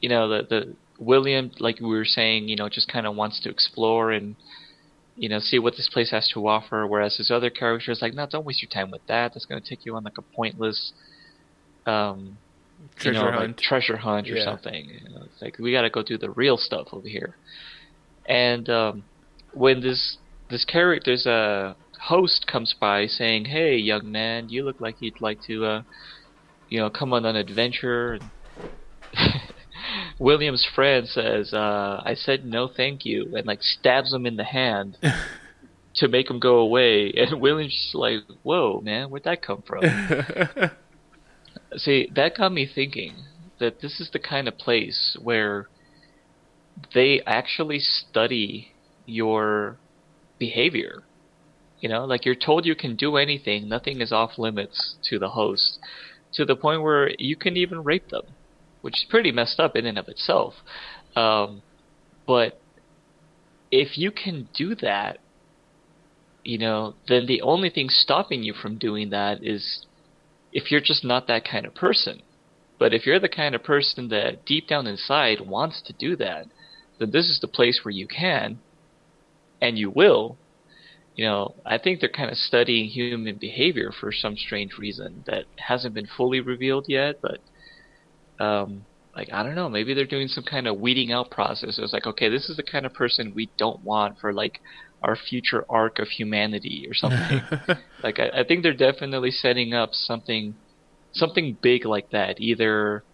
[0.00, 3.38] you know, the, the William, like we were saying, you know, just kind of wants
[3.42, 4.34] to explore and,
[5.14, 6.86] you know, see what this place has to offer.
[6.86, 9.32] Whereas his other character is like, no, don't waste your time with that.
[9.34, 10.92] That's going to take you on like a pointless,
[11.86, 12.38] um,
[12.96, 13.58] Treasure you know, like hunt.
[13.58, 14.44] treasure hunt or Yeah.
[14.44, 14.84] something.
[14.86, 17.36] You know, it's like we got to go do the real stuff over here.
[18.28, 19.04] And um,
[19.52, 20.18] when this
[20.50, 25.38] this character's uh, host comes by saying, "Hey, young man, you look like you'd like
[25.46, 25.82] to, uh,
[26.68, 28.18] you know, come on an adventure."
[30.18, 34.44] William's friend says, uh, "I said no, thank you," and like stabs him in the
[34.44, 34.98] hand
[35.96, 37.12] to make him go away.
[37.16, 39.82] And William's just like, "Whoa, man, where'd that come from?"
[41.76, 43.14] See, that got me thinking
[43.58, 45.68] that this is the kind of place where
[46.94, 48.72] they actually study
[49.06, 49.78] your
[50.38, 51.02] behavior.
[51.80, 55.30] You know, like you're told you can do anything, nothing is off limits to the
[55.30, 55.78] host,
[56.34, 58.22] to the point where you can even rape them,
[58.82, 60.54] which is pretty messed up in and of itself.
[61.16, 61.62] Um,
[62.26, 62.60] but
[63.70, 65.18] if you can do that,
[66.44, 69.86] you know, then the only thing stopping you from doing that is
[70.52, 72.22] if you're just not that kind of person.
[72.78, 76.46] But if you're the kind of person that deep down inside wants to do that,
[76.98, 78.58] then this is the place where you can,
[79.60, 80.36] and you will.
[81.14, 85.44] You know, I think they're kind of studying human behavior for some strange reason that
[85.56, 87.20] hasn't been fully revealed yet.
[87.22, 87.38] But,
[88.38, 88.84] um,
[89.16, 91.78] like I don't know, maybe they're doing some kind of weeding out process.
[91.78, 94.60] It's like, okay, this is the kind of person we don't want for like
[95.02, 97.42] our future arc of humanity or something.
[98.02, 100.54] like I, I think they're definitely setting up something
[101.12, 103.04] something big like that either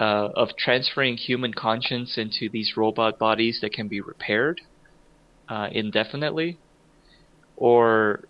[0.00, 4.60] uh, of transferring human conscience into these robot bodies that can be repaired
[5.48, 6.58] uh, indefinitely
[7.56, 8.24] or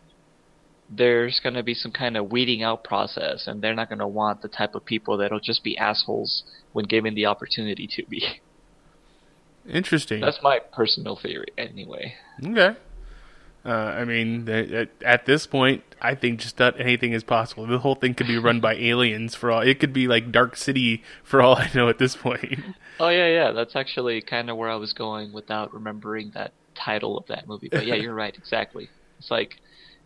[0.90, 4.06] there's going to be some kind of weeding out process and they're not going to
[4.06, 8.40] want the type of people that'll just be assholes when given the opportunity to be
[9.68, 10.20] Interesting.
[10.20, 12.14] that's my personal theory anyway
[12.44, 12.76] Okay.
[13.66, 17.66] Uh, I mean, at, at this point, I think just about anything is possible.
[17.66, 19.62] The whole thing could be run by aliens for all.
[19.62, 22.60] It could be like Dark City for all I know at this point.
[23.00, 23.50] Oh yeah, yeah.
[23.52, 27.68] That's actually kind of where I was going without remembering that title of that movie.
[27.72, 28.36] But yeah, you're right.
[28.36, 28.90] Exactly.
[29.18, 29.56] It's like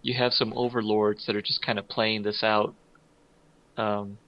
[0.03, 2.75] you have some overlords that are just kind of playing this out.
[3.77, 4.19] Um,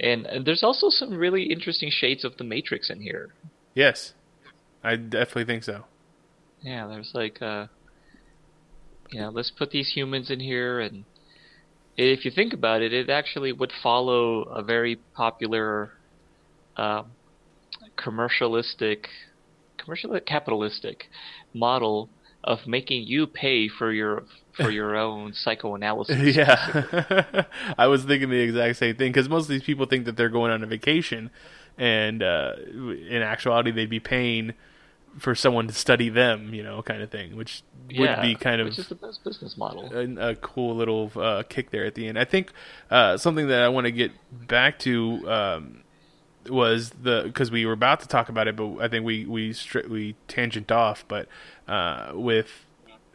[0.00, 3.34] and, and there's also some really interesting shades of the Matrix in here.
[3.74, 4.14] yes,
[4.82, 5.84] I definitely think so.
[6.62, 7.66] Yeah, there's like, uh,
[9.10, 11.04] you know, let's put these humans in here, and
[11.96, 15.92] if you think about it, it actually would follow a very popular,
[16.76, 17.12] um,
[17.96, 19.06] commercialistic,
[19.76, 21.08] commercial capitalistic
[21.52, 22.08] model
[22.44, 24.24] of making you pay for your
[24.54, 26.36] for your own psychoanalysis.
[26.36, 27.44] yeah,
[27.78, 30.28] I was thinking the exact same thing because most of these people think that they're
[30.28, 31.30] going on a vacation,
[31.78, 34.54] and uh, in actuality, they'd be paying
[35.18, 37.62] for someone to study them, you know, kind of thing, which
[37.96, 39.90] would be kind of which is the best business model.
[39.92, 42.18] a, a cool little uh, kick there at the end.
[42.18, 42.52] I think
[42.90, 45.82] uh, something that I want to get back to um,
[46.48, 49.50] was the because we were about to talk about it, but I think we we
[49.50, 51.04] stri- we tangent off.
[51.06, 51.28] But
[51.72, 52.66] uh, with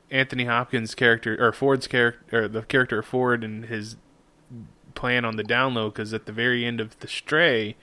[0.09, 3.97] Anthony Hopkins' character or Ford's character or the character of Ford and his
[4.95, 7.75] plan on the download, because at the very end of the Stray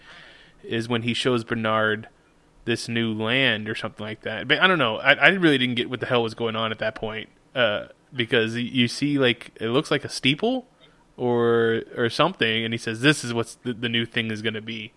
[0.64, 2.08] is when he shows Bernard
[2.64, 4.48] this new land or something like that.
[4.48, 4.96] But I don't know.
[4.96, 7.86] I, I really didn't get what the hell was going on at that point uh,
[8.12, 10.66] because you see like it looks like a steeple
[11.16, 14.54] or or something, and he says this is what the, the new thing is going
[14.54, 14.92] to be,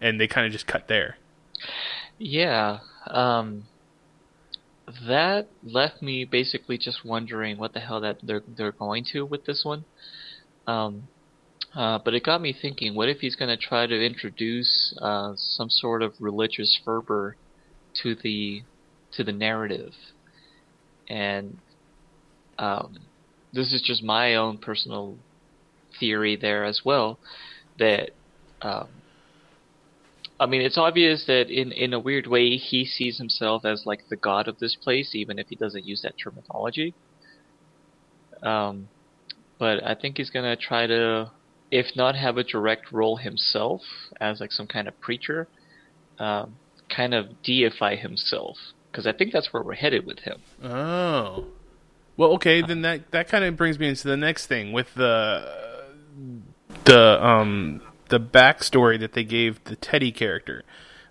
[0.00, 1.18] and they kind of just cut there.
[2.16, 3.64] Yeah, um,
[5.06, 9.44] that left me basically just wondering what the hell that they're they're going to with
[9.44, 9.84] this one.
[10.66, 11.08] Um,
[11.74, 15.32] uh, but it got me thinking: what if he's going to try to introduce uh,
[15.36, 17.36] some sort of religious fervor
[18.02, 18.62] to the
[19.16, 19.92] to the narrative?
[21.08, 21.58] And
[22.58, 22.98] um,
[23.52, 25.16] this is just my own personal
[25.98, 27.18] theory there as well.
[27.78, 28.10] That
[28.62, 28.88] um,
[30.40, 34.08] I mean, it's obvious that in in a weird way he sees himself as like
[34.08, 36.94] the god of this place, even if he doesn't use that terminology.
[38.42, 38.88] Um,
[39.58, 41.30] but I think he's gonna try to,
[41.70, 43.82] if not have a direct role himself
[44.18, 45.46] as like some kind of preacher,
[46.18, 46.56] um,
[46.88, 48.56] kind of deify himself,
[48.90, 50.40] because I think that's where we're headed with him.
[50.64, 51.44] Oh,
[52.16, 52.62] well, okay.
[52.62, 55.86] Then that that kind of brings me into the next thing with the
[56.86, 60.64] the um the backstory that they gave the Teddy character.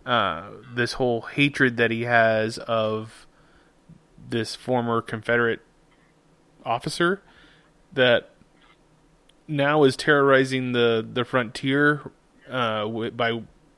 [0.06, 3.26] Uh, this whole hatred that he has of
[4.30, 5.62] this former Confederate
[6.66, 7.22] officer
[7.94, 8.30] that
[9.48, 12.12] now is terrorizing the the frontier
[12.50, 13.30] uh, by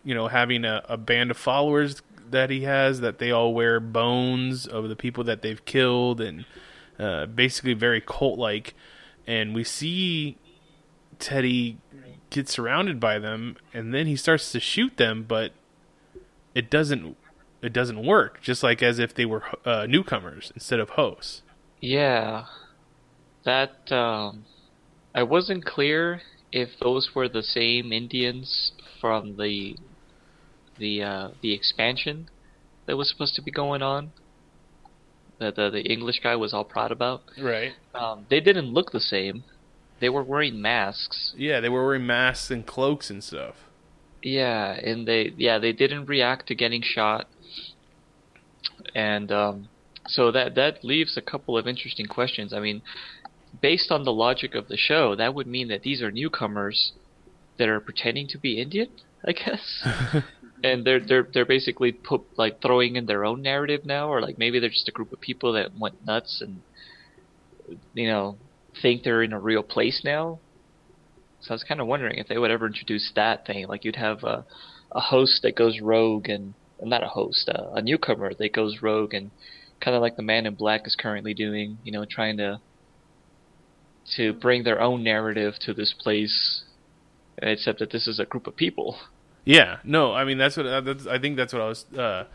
[0.04, 3.80] you know having a, a band of followers that he has that they all wear
[3.80, 6.46] bones of the people that they've killed and
[7.00, 8.74] uh, basically very cult like
[9.28, 10.38] and we see
[11.22, 11.78] Teddy
[12.30, 15.52] gets surrounded by them and then he starts to shoot them but
[16.56, 17.18] it doesn't
[17.62, 21.44] it doesn't work just like as if they were uh, newcomers instead of hosts
[21.82, 22.46] Yeah,
[23.44, 24.46] that um,
[25.16, 29.76] I wasn't clear if those were the same Indians from the
[30.78, 32.30] the uh, the expansion
[32.86, 34.12] that was supposed to be going on.
[35.40, 37.24] That the the English guy was all proud about.
[37.40, 39.44] right Um, they didn't look the same.
[40.02, 41.34] They were wearing masks.
[41.38, 43.56] yeah they were wearing masks and cloaks and stuff
[44.22, 47.28] Yeah, and they yeah they didn't react to getting shot.
[48.94, 49.70] And um,
[50.08, 52.54] so that that leaves a couple of interesting questions.
[52.54, 52.82] I mean,
[53.62, 56.94] based on the logic of the show, that would mean that these are newcomers
[57.58, 58.90] that are pretending to be Indian,
[59.26, 59.88] I guess.
[60.64, 64.38] and they're they're they're basically put like throwing in their own narrative now, or like
[64.38, 66.62] maybe they're just a group of people that went nuts and
[67.94, 68.36] you know
[68.82, 70.40] think they're in a real place now.
[71.42, 73.96] So I was kind of wondering if they would ever introduce that thing, like you'd
[73.96, 74.46] have a
[74.92, 79.14] a host that goes rogue and not a host, uh, a newcomer that goes rogue
[79.14, 79.32] and
[79.80, 82.60] kind of like the Man in Black is currently doing, you know, trying to
[84.16, 86.64] to bring their own narrative to this place,
[87.38, 88.98] except that this is a group of people.
[89.46, 92.26] Yeah, no, I mean that's what uh, that's, I think that's what I was uh,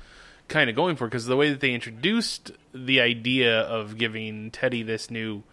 [0.48, 4.82] kind of going for because the way that they introduced the idea of giving Teddy
[4.82, 5.44] this new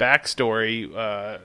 [0.00, 1.38] backstory, uh,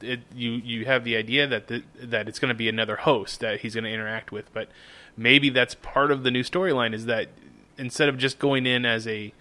[0.00, 3.40] it, you you have the idea that the, that it's going to be another host
[3.40, 4.68] that he's going to interact with, but
[5.16, 7.28] maybe that's part of the new storyline is that
[7.76, 9.32] instead of just going in as a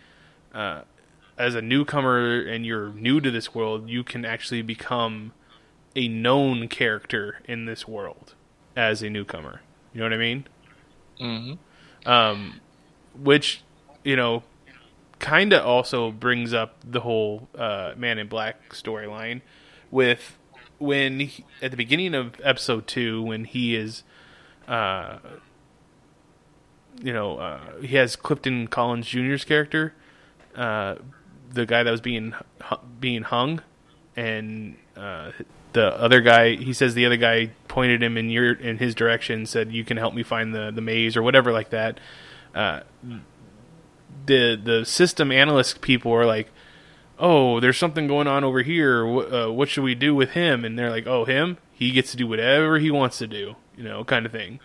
[0.53, 0.81] uh,
[1.37, 5.33] as a newcomer and you're new to this world, you can actually become
[5.95, 8.33] a known character in this world
[8.75, 9.61] as a newcomer.
[9.93, 10.47] You know what I mean?
[11.19, 12.09] Mm-hmm.
[12.09, 12.61] Um,
[13.17, 13.61] which
[14.03, 14.43] you know,
[15.25, 19.41] kind of also brings up the whole uh, Man in Black storyline
[19.89, 20.37] with
[20.77, 24.03] when he, at the beginning of episode two when he is,
[24.67, 25.17] uh,
[27.01, 29.95] you know, uh, he has Clifton Collins Jr.'s character,
[30.55, 30.97] uh,
[31.51, 32.35] the guy that was being
[32.99, 33.61] being hung,
[34.15, 35.31] and uh,
[35.73, 39.47] the other guy he says the other guy pointed him in your in his direction
[39.47, 41.99] said you can help me find the the maze or whatever like that
[42.53, 42.81] uh,
[44.25, 46.49] the the system analyst people are like
[47.17, 49.05] oh there's something going on over here.
[49.05, 50.65] What, uh, what should we do with him?
[50.65, 51.57] And they're like oh him?
[51.73, 54.59] He gets to do whatever he wants to do you know kind of thing.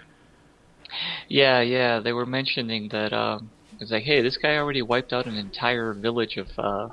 [1.28, 3.12] Yeah, yeah, they were mentioning that.
[3.12, 6.88] Um, it's like, hey, this guy already wiped out an entire village of uh,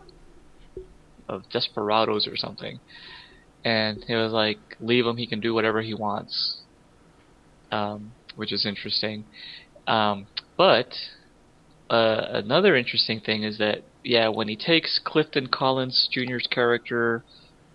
[1.28, 2.80] of desperados or something,
[3.66, 6.58] and it was like, leave him, he can do whatever he wants,
[7.72, 9.26] um, which is interesting.
[9.88, 10.94] Um, but
[11.90, 17.24] uh, another interesting thing is that yeah, when he takes Clifton Collins Jr.'s character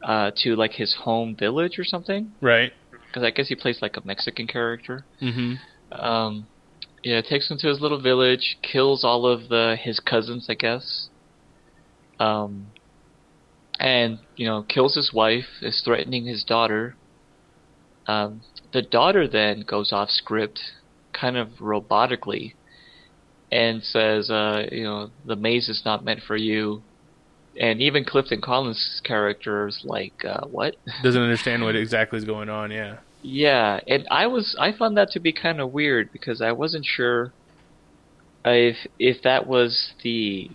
[0.02, 2.72] uh, to like his home village or something, Right.
[3.06, 5.04] because I guess he plays like a Mexican character.
[5.20, 5.54] Mm-hmm.
[5.92, 6.46] Um,
[7.02, 11.08] yeah, takes him to his little village, kills all of the his cousins, I guess.
[12.18, 12.68] Um,
[13.78, 16.94] and you know, kills his wife, is threatening his daughter.
[18.06, 18.42] Um,
[18.72, 20.60] the daughter then goes off script,
[21.12, 22.54] kind of robotically,
[23.52, 26.82] and says, uh, you know, the maze is not meant for you.
[27.60, 30.76] And even Clifton Collins' character is like, uh, what?
[31.02, 32.70] Doesn't understand what exactly is going on.
[32.70, 32.96] Yeah.
[33.24, 36.84] Yeah, and I was I found that to be kind of weird because I wasn't
[36.84, 37.32] sure
[38.44, 40.50] if if that was the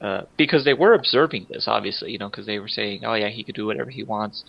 [0.00, 3.28] uh, because they were observing this obviously, you know, because they were saying, oh yeah,
[3.28, 4.42] he could do whatever he wants.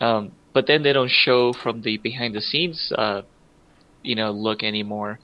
[0.00, 3.22] Um, but then they don't show from the behind the scenes, uh,
[4.04, 5.18] you know, look anymore.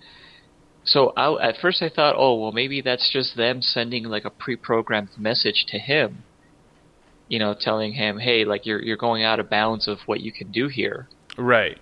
[0.84, 4.30] So I, at first I thought, oh well, maybe that's just them sending like a
[4.30, 6.24] pre-programmed message to him
[7.28, 10.30] you know, telling him, "Hey, like you're you're going out of bounds of what you
[10.30, 11.78] can do here." Right.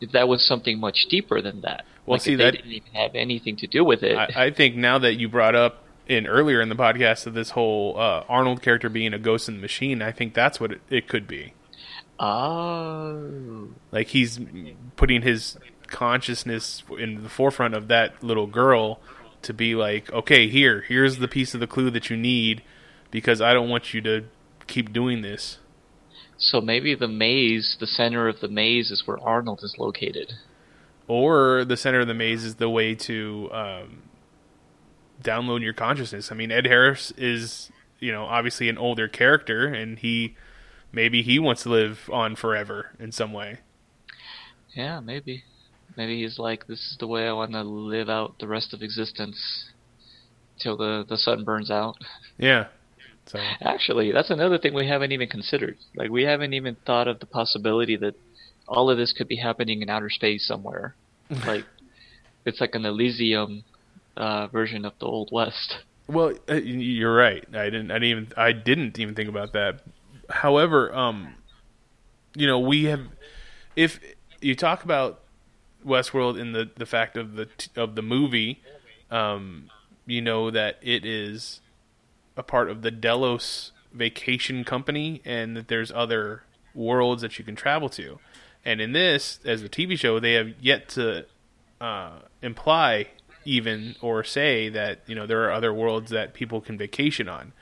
[0.00, 1.84] If that was something much deeper than that.
[2.06, 4.16] Well, like see, that- didn't even have anything to do with it.
[4.16, 7.50] I, I think now that you brought up in earlier in the podcast of this
[7.50, 10.80] whole uh, Arnold character being a ghost in the machine, I think that's what it,
[10.90, 11.54] it could be.
[12.18, 14.40] oh, Like he's
[14.96, 15.56] putting his
[15.90, 19.00] consciousness in the forefront of that little girl
[19.42, 22.62] to be like, okay, here, here's the piece of the clue that you need
[23.10, 24.24] because I don't want you to
[24.66, 25.58] keep doing this.
[26.38, 30.34] so maybe the maze, the center of the maze, is where Arnold is located.
[31.08, 34.02] Or the center of the maze is the way to um,
[35.22, 36.30] download your consciousness.
[36.30, 40.36] I mean, Ed Harris is, you know, obviously an older character, and he
[40.92, 43.58] maybe he wants to live on forever in some way.
[44.74, 45.42] Yeah, maybe.
[46.00, 48.80] Maybe he's like, this is the way I want to live out the rest of
[48.80, 49.68] existence
[50.58, 51.96] till the the sun burns out.
[52.38, 52.68] Yeah.
[53.26, 55.76] So Actually, that's another thing we haven't even considered.
[55.94, 58.14] Like we haven't even thought of the possibility that
[58.66, 60.96] all of this could be happening in outer space somewhere.
[61.46, 61.64] like
[62.46, 63.62] it's like an Elysium
[64.16, 65.76] uh, version of the Old West.
[66.08, 67.44] Well, uh, you're right.
[67.54, 67.90] I didn't.
[67.90, 68.32] I didn't even.
[68.38, 69.82] I didn't even think about that.
[70.30, 71.34] However, um,
[72.34, 73.02] you know, we have.
[73.76, 74.00] If
[74.40, 75.20] you talk about
[75.84, 78.62] Westworld in the the fact of the of the movie,
[79.10, 79.70] um,
[80.06, 81.60] you know that it is
[82.36, 87.56] a part of the Delos Vacation Company, and that there's other worlds that you can
[87.56, 88.18] travel to.
[88.64, 91.24] And in this, as a TV show, they have yet to
[91.80, 93.08] uh, imply
[93.44, 97.52] even or say that you know there are other worlds that people can vacation on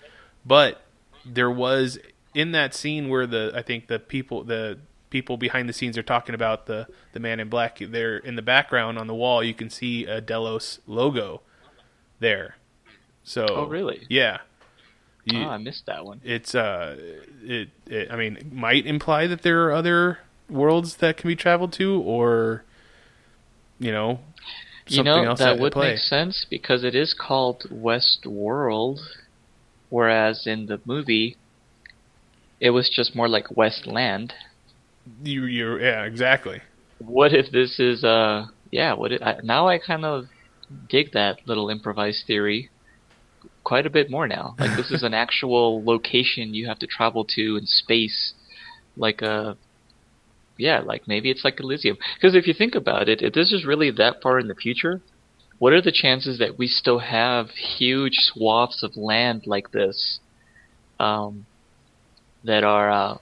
[0.45, 0.83] but
[1.25, 1.99] there was
[2.35, 4.79] in that scene where the i think the people the
[5.11, 8.43] people behind the scenes are talking about the the man in black there in the
[8.43, 11.41] background on the wall you can see a delos logo
[12.21, 12.57] there
[13.25, 14.07] so Oh, really?
[14.09, 14.39] yeah
[15.25, 16.21] You- oh, I missed that one.
[16.25, 16.97] it's uh
[17.43, 20.19] it, it i mean it might imply that there are other
[20.51, 22.65] worlds that can be traveled to or
[23.79, 24.21] you know
[24.87, 25.91] You something know else that would play.
[25.91, 29.01] make sense because it is called West World,
[29.91, 31.37] whereas in the movie,
[32.61, 34.33] it was just more like Westland.
[35.23, 36.61] You you yeah exactly
[36.99, 38.95] What if this is uh yeah?
[38.95, 40.27] What if, I, now I kind of
[40.89, 42.71] dig that little improvised theory
[43.65, 44.55] quite a bit more now.
[44.59, 48.35] Like this is an actual location you have to travel to in space,
[48.97, 49.57] like a
[50.57, 51.97] yeah, like maybe it's like Elysium.
[52.15, 55.01] Because if you think about it, if this is really that far in the future,
[55.59, 60.19] what are the chances that we still have huge swaths of land like this,
[60.99, 61.47] um,
[62.43, 63.19] that are uh,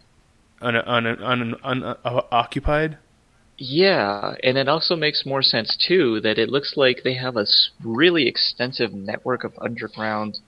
[0.61, 2.99] un, un, un, un, uh, occupied
[3.59, 7.47] Yeah, and it also makes more sense too that it looks like they have a
[7.83, 10.39] really extensive network of underground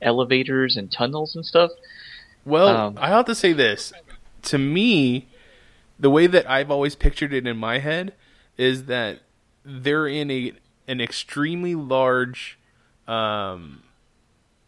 [0.00, 1.70] elevators and tunnels and stuff.
[2.44, 3.92] Well, Um, I have to say this.
[4.42, 5.28] To me,
[5.98, 8.12] the way that I've always pictured it in my head
[8.56, 9.20] is that
[9.64, 10.52] they're in a
[10.86, 12.58] an extremely large
[13.08, 13.82] um,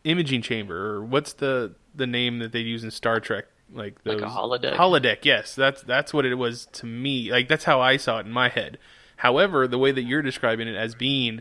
[0.04, 3.44] imaging chamber, or what's the the name that they use in Star Trek?
[3.72, 4.76] Like Like a those- holodeck?
[4.76, 5.54] Holodeck, yes.
[5.54, 7.30] That's that's what it was to me.
[7.30, 8.78] Like that's how I saw it in my head.
[9.16, 11.40] However, the way that you're describing it as being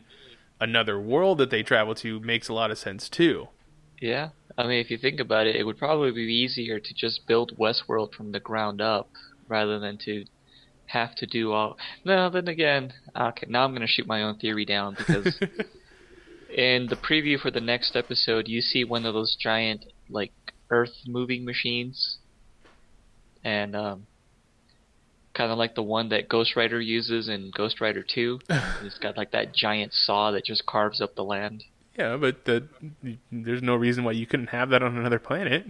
[0.60, 3.50] another world that they travel to makes a lot of sense too.
[4.02, 7.28] Yeah, I mean, if you think about it, it would probably be easier to just
[7.28, 9.10] build Westworld from the ground up
[9.48, 10.26] rather than to
[10.88, 11.78] have to do all.
[12.04, 15.40] No, then again, okay, now I'm going to shoot my own theory down because
[16.50, 20.32] in the preview for the next episode, you see one of those giant like
[20.70, 22.18] Earth moving machines,
[23.44, 24.08] and um,
[25.34, 28.40] kind of like the one that Ghost Rider uses in Ghost Rider 2.
[28.84, 31.64] it's got like that giant saw that just carves up the land.
[31.98, 32.68] Yeah, but the,
[33.32, 35.66] there's no reason why you couldn't have that on another planet.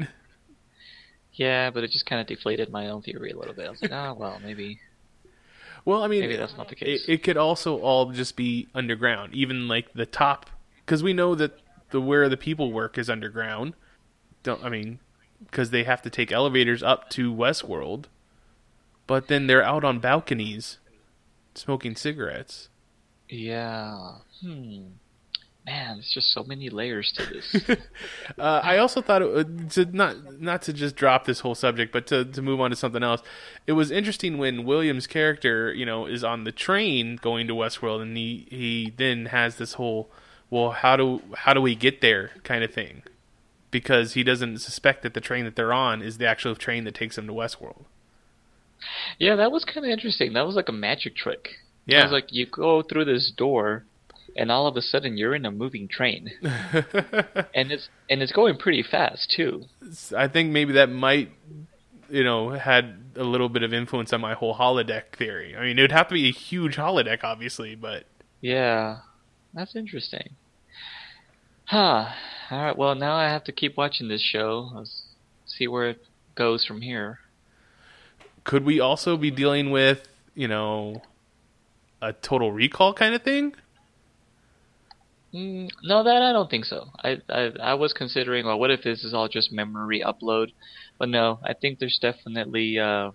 [1.34, 3.68] Yeah, but it just kind of deflated my own theory a little bit.
[3.68, 4.80] I was like, oh well, maybe.
[5.84, 7.06] Well, I mean, Maybe that's not the case.
[7.08, 10.50] It, it could also all just be underground, even like the top,
[10.84, 11.60] because we know that
[11.92, 13.74] the where the people work is underground.
[14.46, 15.00] Don't I mean,
[15.44, 18.06] because they have to take elevators up to Westworld,
[19.08, 20.78] but then they're out on balconies,
[21.56, 22.70] smoking cigarettes.
[23.28, 24.18] Yeah.
[24.42, 24.84] Hmm.
[25.66, 27.78] Man, there's just so many layers to this.
[28.38, 31.92] Uh, I also thought it would, to not not to just drop this whole subject,
[31.94, 33.22] but to to move on to something else.
[33.66, 38.02] It was interesting when William's character, you know, is on the train going to Westworld,
[38.02, 40.10] and he he then has this whole,
[40.50, 43.04] well, how do how do we get there kind of thing,
[43.72, 46.96] because he doesn't suspect that the train that they're on is the actual train that
[46.96, 47.86] takes them to Westworld.
[49.20, 50.34] yeah, that was kind of interesting.
[50.34, 51.50] That was like a magic trick.
[51.94, 53.88] It Yeah, was like you go through this door,
[54.36, 56.30] and all of a sudden you're in a moving train,
[57.56, 59.68] and it's and it's going pretty fast too.
[60.16, 61.32] I think maybe that might,
[62.10, 65.56] you know, had a little bit of influence on my whole holodeck theory.
[65.56, 68.06] I mean, it would have to be a huge holodeck, obviously, but
[68.42, 69.02] Yeah,
[69.54, 70.38] that's interesting.
[71.66, 72.12] Huh.
[72.52, 72.78] All right.
[72.78, 74.72] Well, now I have to keep watching this show.
[74.74, 75.04] Let's
[75.46, 76.04] see where it
[76.36, 77.20] goes from here.
[78.44, 81.02] could we also be dealing with, you know,
[82.02, 83.54] a total recall kind of thing?
[85.34, 86.90] Mm, no, that I don't think so.
[87.04, 90.52] I, I I was considering, well, what if this is all just memory upload?
[90.98, 93.12] But no, I think there's definitely uh,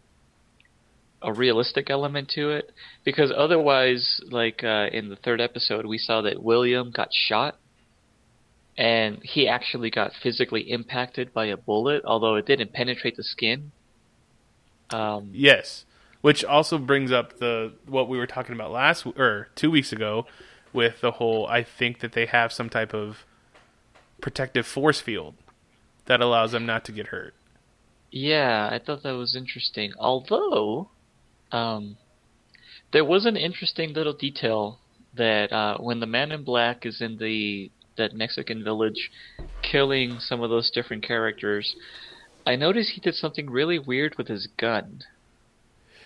[1.23, 2.71] a realistic element to it
[3.05, 7.59] because otherwise, like uh, in the third episode, we saw that William got shot,
[8.81, 13.73] and he actually got physically impacted by a bullet, although it didn't penetrate the skin.
[14.89, 15.85] Um, Yes.
[16.23, 20.27] Which also brings up the what we were talking about last or 2 weeks ago
[20.73, 23.27] with the whole I think that they have some type of
[24.21, 25.35] protective force field
[26.07, 27.35] that allows them not to get hurt.
[28.11, 29.93] Yeah, I thought that was interesting.
[29.99, 30.89] Although,
[31.53, 31.97] um,
[32.93, 34.79] there was an interesting little detail
[35.15, 37.71] that uh, when the man in black is in the
[38.01, 39.11] that Mexican village,
[39.63, 41.77] killing some of those different characters,
[42.47, 45.03] I noticed he did something really weird with his gun,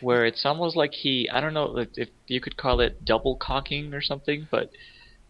[0.01, 3.95] where it's almost like he I don't know if you could call it double cocking
[3.95, 4.71] or something, but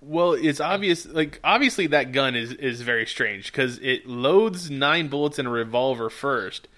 [0.01, 1.07] Well, it's obvious.
[1.07, 5.51] Like obviously, that gun is is very strange because it loads nine bullets in a
[5.51, 6.69] revolver first,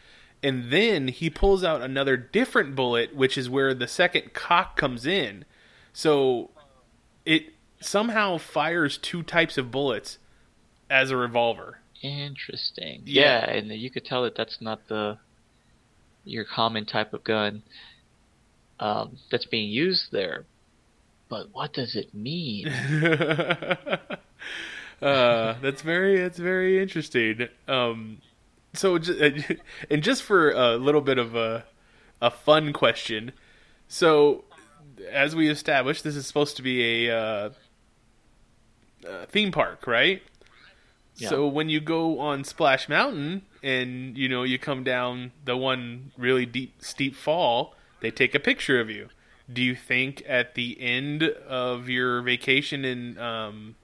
[0.42, 5.06] and then he pulls out another different bullet, which is where the second cock comes
[5.06, 5.44] in.
[5.92, 6.50] So
[7.24, 10.18] it somehow fires two types of bullets
[10.90, 11.80] as a revolver.
[12.02, 13.02] Interesting.
[13.04, 13.46] Yeah.
[13.46, 13.50] Yeah.
[13.56, 15.18] and you could tell that that's not the
[16.24, 17.62] your common type of gun
[18.80, 20.44] um, that's being used there.
[21.28, 22.68] But what does it mean?
[23.08, 23.96] uh,
[25.00, 27.48] that's very that's very interesting.
[27.66, 28.18] Um,
[28.74, 28.96] so,
[29.90, 31.64] and just for a little bit of a
[32.20, 33.32] a fun question,
[33.88, 34.44] so
[35.10, 37.50] as we established, this is supposed to be a uh,
[39.08, 40.22] uh, theme park, right?
[41.16, 41.30] Yeah.
[41.30, 46.12] So when you go on Splash Mountain and you know you come down the one
[46.16, 49.08] really deep steep fall, they take a picture of you.
[49.50, 53.76] Do you think at the end of your vacation in um,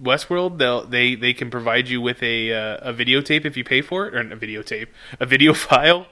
[0.00, 3.82] Westworld, they'll they they can provide you with a uh, a videotape if you pay
[3.82, 4.88] for it, or a videotape,
[5.18, 6.06] a video file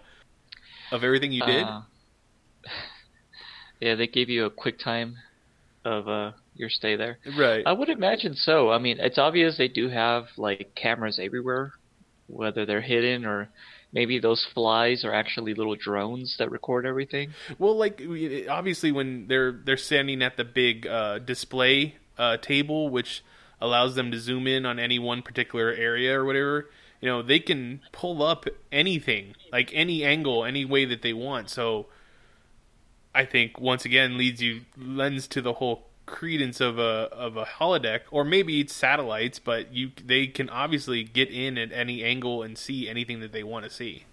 [0.92, 1.64] of everything you did?
[1.64, 1.82] Uh,
[3.80, 5.16] yeah, they gave you a quick time
[5.84, 7.18] of uh, your stay there.
[7.38, 7.62] right.
[7.64, 8.70] I would imagine so.
[8.70, 11.72] I mean, it's obvious they do have like cameras everywhere,
[12.26, 13.48] whether they're hidden or
[13.92, 17.30] maybe those flies are actually little drones that record everything.
[17.58, 18.02] Well, like
[18.50, 23.24] obviously when they're they're standing at the big uh, display uh, table, which
[23.60, 26.68] allows them to zoom in on any one particular area or whatever,
[27.00, 31.50] you know, they can pull up anything, like any angle, any way that they want.
[31.50, 31.86] So,
[33.14, 37.44] I think once again leads you lends to the whole credence of a of a
[37.44, 42.42] holodeck, or maybe it's satellites, but you they can obviously get in at any angle
[42.42, 44.04] and see anything that they want to see.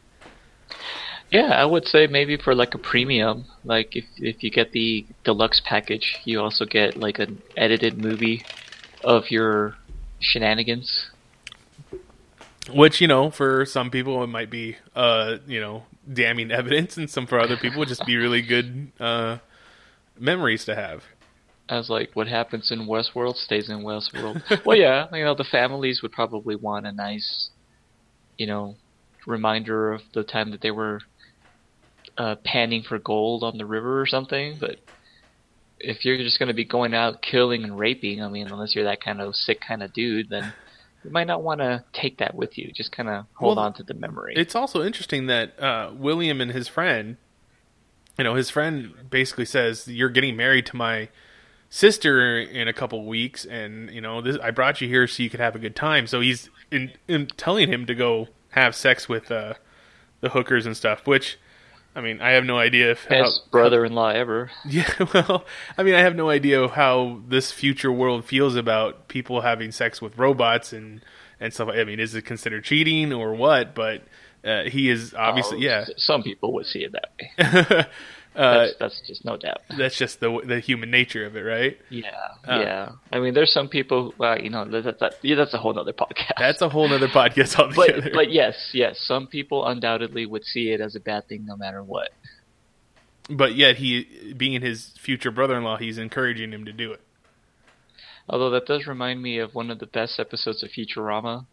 [1.32, 5.06] Yeah, I would say maybe for like a premium, like if if you get the
[5.24, 8.46] deluxe package, you also get like an edited movie
[9.04, 9.76] of your
[10.20, 11.10] shenanigans.
[12.72, 17.10] Which you know, for some people it might be, uh, you know, damning evidence, and
[17.10, 19.38] some for other people would just be really good uh,
[20.20, 21.04] memories to have.
[21.68, 24.66] As like what happens in Westworld stays in Westworld.
[24.66, 27.50] well, yeah, you know the families would probably want a nice,
[28.38, 28.76] you know,
[29.26, 31.02] reminder of the time that they were
[32.18, 34.58] uh, panning for gold on the river or something.
[34.60, 34.78] But
[35.80, 38.86] if you're just going to be going out killing and raping, I mean, unless you're
[38.86, 40.54] that kind of sick kind of dude, then
[41.04, 42.72] you might not want to take that with you.
[42.72, 44.34] Just kind of hold Well, on to the memory.
[44.36, 47.18] It's also interesting that uh, William and his friend,
[48.18, 51.10] you know, his friend basically says, "You're getting married to my
[51.70, 55.30] sister in a couple weeks, and you know, this, I brought you here so you
[55.30, 59.10] could have a good time." So he's in, in telling him to go have sex
[59.10, 59.56] with uh,
[60.22, 61.06] the hookers and stuff.
[61.06, 61.38] Which,
[61.96, 64.52] I mean, I have no idea if how- Best brother-in-law ever.
[64.70, 65.46] Yeah, well,
[65.78, 70.02] I mean, I have no idea how this future world feels about people having sex
[70.02, 71.02] with robots and
[71.40, 71.70] and stuff.
[71.70, 73.76] I mean, is it considered cheating or what?
[73.76, 74.04] But
[74.46, 75.86] uh, he is obviously, Oh, yeah.
[75.98, 77.86] Some people would see it that way.
[78.36, 79.62] uh, That's, that's just no doubt.
[79.78, 81.78] that's just the the human nature of it, right?
[81.90, 82.10] Yeah,
[82.48, 82.60] Uh.
[82.60, 82.90] yeah.
[83.12, 84.14] I mean, there's some people.
[84.18, 86.34] Well, you know, that, that, yeah, that's a whole other podcast.
[86.38, 88.02] That's a whole nother podcast altogether.
[88.04, 89.00] but but yes, yes.
[89.00, 92.10] Some people undoubtedly would see it as a bad thing, no matter what.
[93.30, 97.02] But yet, he being his future brother-in-law, he's encouraging him to do it.
[98.30, 101.46] Although that does remind me of one of the best episodes of Futurama,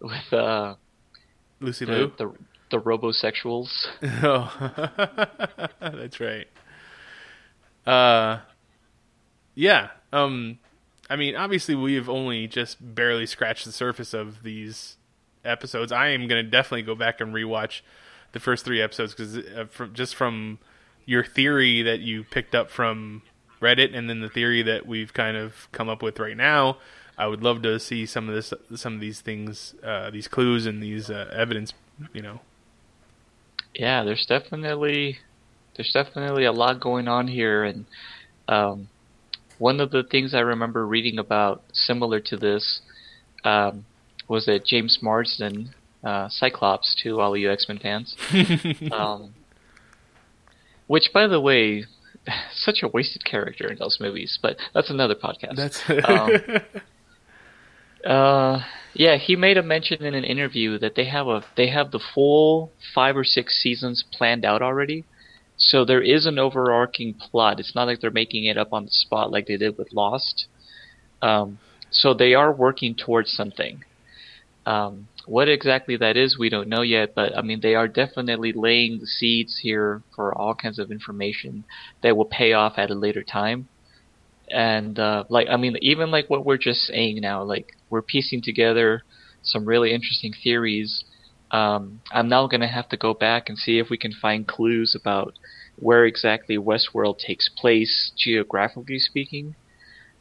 [0.00, 0.76] with uh
[1.60, 2.12] Lucy the Liu.
[2.16, 2.32] the,
[2.70, 3.86] the robosexuals.
[4.22, 6.46] Oh, that's right.
[7.86, 8.40] Uh,
[9.54, 9.88] yeah.
[10.12, 10.58] Um,
[11.10, 14.96] I mean, obviously, we've only just barely scratched the surface of these
[15.44, 15.92] episodes.
[15.92, 17.80] I am going to definitely go back and rewatch
[18.32, 20.58] the first three episodes because uh, from, just from
[21.06, 23.22] your theory that you picked up from
[23.60, 26.78] Reddit, and then the theory that we've kind of come up with right now.
[27.16, 30.66] I would love to see some of this, some of these things, uh, these clues
[30.66, 31.72] and these uh, evidence.
[32.12, 32.40] You know,
[33.74, 35.18] yeah, there's definitely
[35.76, 37.86] there's definitely a lot going on here, and
[38.48, 38.88] um,
[39.58, 42.80] one of the things I remember reading about similar to this
[43.44, 43.84] um,
[44.28, 48.16] was that James Marsden, uh, Cyclops, to all you X Men fans,
[48.92, 49.34] um,
[50.86, 51.84] which by the way,
[52.52, 55.56] such a wasted character in those movies, but that's another podcast.
[55.56, 56.62] That's Um,
[58.04, 58.62] Uh,
[58.98, 62.00] yeah, he made a mention in an interview that they have a they have the
[62.14, 65.04] full five or six seasons planned out already.
[65.56, 67.60] So there is an overarching plot.
[67.60, 70.46] It's not like they're making it up on the spot like they did with Lost.
[71.22, 71.58] Um,
[71.90, 73.84] so they are working towards something.
[74.66, 77.14] Um, what exactly that is, we don't know yet.
[77.14, 81.64] But I mean, they are definitely laying the seeds here for all kinds of information
[82.02, 83.68] that will pay off at a later time
[84.50, 88.42] and uh, like I mean, even like what we're just saying now, like we're piecing
[88.42, 89.02] together
[89.42, 91.04] some really interesting theories.
[91.50, 94.46] Um, I'm now going to have to go back and see if we can find
[94.46, 95.34] clues about
[95.76, 99.54] where exactly Westworld takes place, geographically speaking.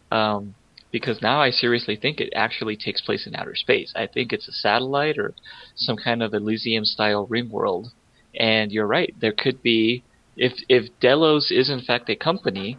[0.10, 0.56] Um,
[0.92, 3.92] because now I seriously think it actually takes place in outer space.
[3.96, 5.34] I think it's a satellite or
[5.76, 7.92] some kind of Elysium-style ring world.
[8.40, 10.04] And you're right, there could be
[10.38, 12.78] if if Delos is in fact a company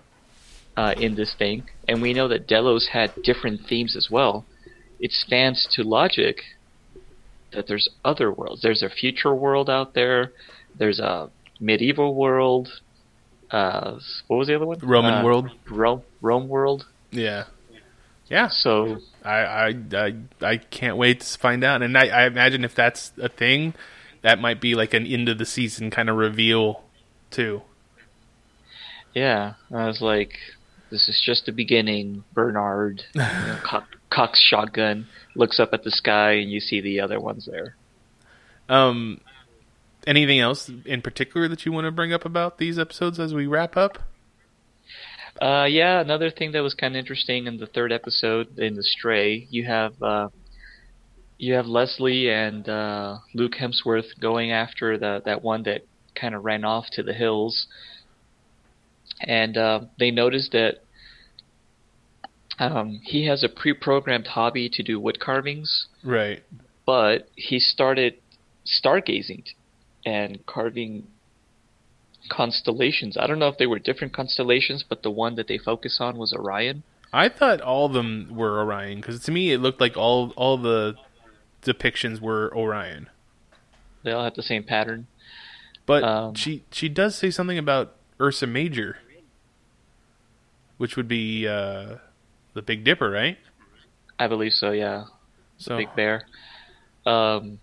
[0.78, 4.44] uh, in this thing, and we know that Delos had different themes as well.
[5.00, 6.36] It stands to logic
[7.52, 8.60] that there's other worlds.
[8.62, 10.32] There's a future world out there.
[10.78, 11.30] There's a
[11.60, 12.68] medieval world.
[13.50, 13.98] Uh,
[14.28, 14.78] what was the other one?
[14.82, 15.46] Roman Uh, world.
[15.68, 16.86] Rome, Rome world.
[17.10, 17.44] Yeah.
[18.28, 18.48] Yeah.
[18.48, 21.82] So I, I, I, I can't wait to find out.
[21.82, 23.74] And I, I imagine if that's a thing,
[24.22, 26.82] that might be like an end of the season kind of reveal,
[27.30, 27.62] too.
[29.14, 30.34] yeah, I was like,
[30.90, 32.24] this is just the beginning.
[32.32, 37.01] Bernard, you know, cock, cocks shotgun, looks up at the sky, and you see the
[37.01, 37.77] other ones there.
[38.69, 39.20] Um,
[40.06, 43.47] anything else in particular that you want to bring up about these episodes as we
[43.47, 43.98] wrap up?
[45.40, 48.82] Uh, yeah, another thing that was kind of interesting in the third episode in the
[48.82, 50.28] Stray, you have uh,
[51.39, 55.82] you have Leslie and uh, Luke Hemsworth going after the that one that
[56.16, 57.69] kind of ran off to the hills,
[59.20, 60.82] and uh, they noticed that
[62.59, 66.43] um, he has a pre-programmed hobby to do wood carvings, Right.
[66.86, 68.15] but he started
[68.66, 69.45] stargazing
[70.05, 71.07] and carving
[72.28, 73.16] constellations.
[73.16, 76.16] I don't know if they were different constellations, but the one that they focus on
[76.19, 76.82] was Orion.
[77.12, 80.59] I thought all of them were Orion because to me it looked like all all
[80.59, 80.95] the
[81.62, 83.09] depictions were Orion.
[84.03, 85.07] They all have the same pattern.
[85.86, 88.99] But Um, she she does say something about Ursa Major,
[90.78, 91.96] which would be uh,
[92.55, 93.36] the Big Dipper, right?
[94.18, 94.70] I believe so.
[94.72, 95.05] Yeah,
[95.59, 96.26] So Big Bear.
[97.06, 97.60] Um,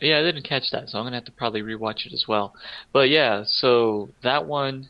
[0.00, 2.54] yeah, I didn't catch that, so I'm gonna have to probably rewatch it as well.
[2.92, 4.88] But yeah, so that one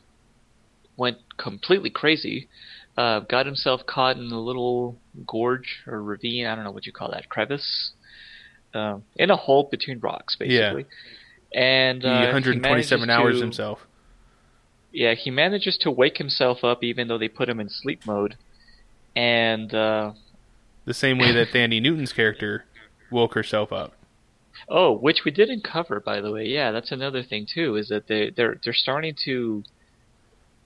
[0.97, 2.49] went completely crazy.
[2.97, 4.97] Uh, got himself caught in a little
[5.27, 6.47] gorge or ravine.
[6.47, 7.93] I don't know what you call that, crevice.
[8.75, 10.87] Um, in a hole between rocks, basically.
[11.53, 11.61] Yeah.
[11.61, 13.79] and uh, he 127 manages hours to- himself.
[14.93, 18.37] Yeah, he manages to wake himself up even though they put him in sleep mode,
[19.15, 20.13] and uh,
[20.85, 22.65] The same way that Thandie Newton's character
[23.11, 23.93] woke herself up.
[24.69, 26.47] Oh, which we didn't cover, by the way.
[26.47, 27.77] Yeah, that's another thing too.
[27.77, 29.63] Is that they they're they're starting to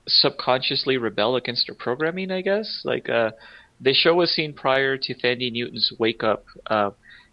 [0.06, 2.30] subconsciously rebel against their programming.
[2.30, 3.32] I guess like uh,
[3.80, 6.44] they show a scene prior to Thandie Newton's wake up.
[6.66, 6.90] Uh,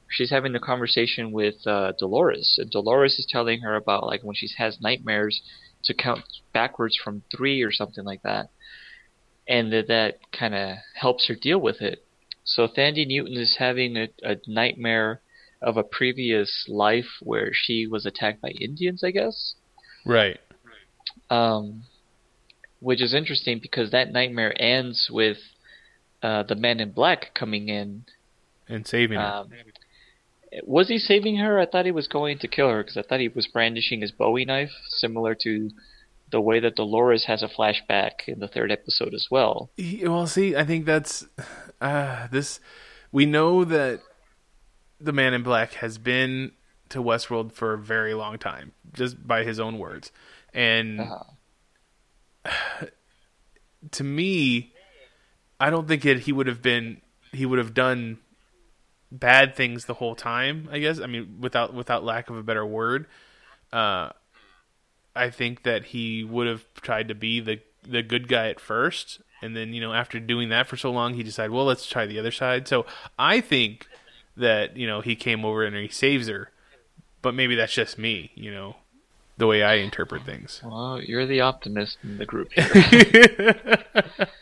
[0.09, 4.35] she's having a conversation with uh, Dolores, and Dolores is telling her about like when
[4.35, 5.41] she has nightmares
[5.85, 6.21] to count
[6.53, 8.49] backwards from three or something like that,
[9.47, 12.05] and that that kind of helps her deal with it.
[12.43, 15.21] So Thandie Newton is having a, a nightmare
[15.61, 19.55] of a previous life where she was attacked by Indians, I guess.
[20.05, 20.39] Right.
[21.29, 21.83] Um,
[22.79, 25.37] which is interesting because that nightmare ends with
[26.23, 28.05] uh, the man in black coming in.
[28.67, 29.25] And saving her.
[29.25, 29.49] Um,
[30.63, 31.59] was he saving her?
[31.59, 34.11] I thought he was going to kill her because I thought he was brandishing his
[34.11, 35.69] Bowie knife, similar to
[36.31, 39.69] the way that Dolores has a flashback in the third episode as well.
[40.03, 41.25] Well, see, I think that's
[41.79, 42.59] uh, this.
[43.11, 44.01] We know that
[44.99, 46.53] the Man in Black has been
[46.89, 50.11] to Westworld for a very long time, just by his own words.
[50.53, 52.85] And Uh-huh.
[53.91, 54.73] to me,
[55.59, 56.19] I don't think it.
[56.21, 57.01] He would have been.
[57.31, 58.19] He would have done
[59.11, 60.69] bad things the whole time.
[60.71, 60.99] I guess.
[60.99, 63.07] I mean, without without lack of a better word.
[63.71, 64.09] Uh,
[65.15, 69.21] I think that he would have tried to be the the good guy at first,
[69.41, 72.05] and then you know after doing that for so long, he decided, well, let's try
[72.05, 72.67] the other side.
[72.67, 72.85] So
[73.19, 73.87] I think
[74.37, 76.49] that you know he came over and he saves her,
[77.21, 78.77] but maybe that's just me, you know,
[79.37, 80.61] the way I interpret things.
[80.63, 83.85] Well, you're the optimist in the group here.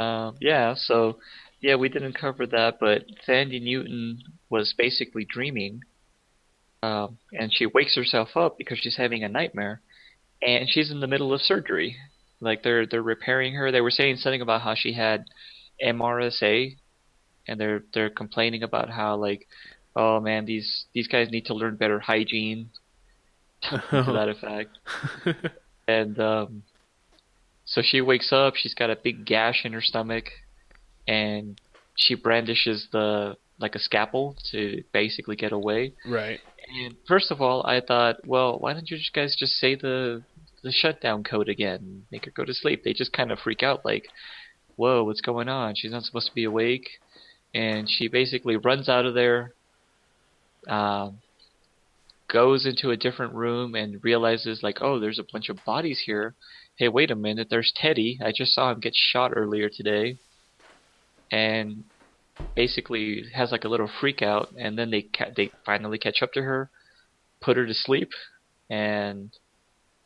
[0.00, 1.18] Um, yeah, so
[1.62, 4.20] yeah, we didn't cover that, but Thandie Newton
[4.50, 5.82] was basically dreaming,
[6.82, 9.80] um, and she wakes herself up because she's having a nightmare,
[10.42, 11.96] and she's in the middle of surgery.
[12.40, 13.70] Like they're they're repairing her.
[13.70, 15.26] They were saying something about how she had
[15.80, 16.76] MRSA,
[17.46, 19.46] and they're they're complaining about how like,
[19.94, 22.70] oh man, these these guys need to learn better hygiene,
[23.70, 24.78] to that effect.
[25.86, 26.64] and um,
[27.64, 28.56] so she wakes up.
[28.56, 30.24] She's got a big gash in her stomach,
[31.06, 31.60] and
[31.94, 35.94] she brandishes the like a scalpel to basically get away.
[36.06, 36.40] right.
[36.84, 40.22] And first of all, I thought, well, why don't you guys just say the
[40.62, 42.04] the shutdown code again?
[42.10, 42.82] Make her go to sleep.
[42.82, 44.06] They just kind of freak out, like,
[44.76, 45.74] whoa, what's going on?
[45.74, 46.88] She's not supposed to be awake,
[47.54, 49.52] and she basically runs out of there.
[50.68, 51.18] Um,
[52.32, 56.34] goes into a different room and realizes like, oh, there's a bunch of bodies here.
[56.76, 58.18] Hey, wait a minute, there's Teddy.
[58.24, 60.16] I just saw him get shot earlier today.
[61.32, 61.84] And
[62.54, 66.32] basically has like a little freak out and then they ca- they finally catch up
[66.32, 66.70] to her,
[67.40, 68.10] put her to sleep
[68.70, 69.32] and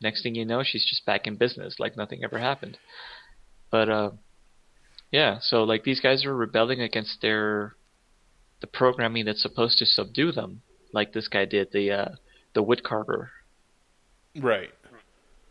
[0.01, 2.77] next thing you know, she's just back in business like nothing ever happened.
[3.69, 4.11] But uh
[5.11, 7.75] yeah, so like these guys are rebelling against their
[8.61, 10.61] the programming that's supposed to subdue them,
[10.93, 12.09] like this guy did, the uh
[12.53, 13.29] the woodcarver
[14.35, 14.69] Right.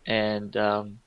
[0.07, 0.99] and um,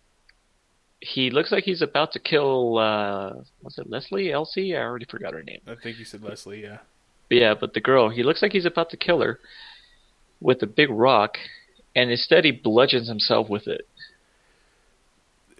[1.02, 2.78] he looks like he's about to kill.
[2.78, 4.32] Uh, was it Leslie?
[4.32, 4.76] Elsie?
[4.76, 5.62] I already forgot her name.
[5.68, 6.64] I think you said Leslie.
[6.64, 6.80] Yeah.
[7.30, 8.10] But yeah, but the girl.
[8.10, 9.40] He looks like he's about to kill her
[10.42, 11.38] with a big rock,
[11.96, 13.88] and instead he bludgeons himself with it.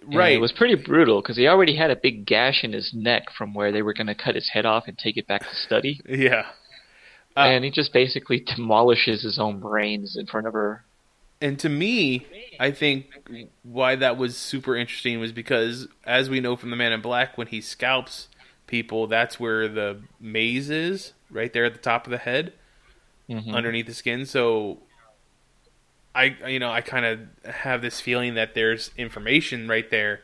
[0.02, 0.34] And Right.
[0.34, 3.54] It was pretty brutal because he already had a big gash in his neck from
[3.54, 6.00] where they were going to cut his head off and take it back to study.
[6.08, 6.46] Yeah.
[7.36, 10.82] Uh, and he just basically demolishes his own brains in front of her.
[11.40, 12.26] And to me,
[12.58, 13.06] I think
[13.62, 17.38] why that was super interesting was because, as we know from the Man in Black,
[17.38, 18.28] when he scalps
[18.66, 22.52] people, that's where the maze is, right there at the top of the head,
[23.28, 23.54] Mhm.
[23.54, 24.26] underneath the skin.
[24.26, 24.82] So,
[26.14, 30.22] I you know I kind of have this feeling that there's information right there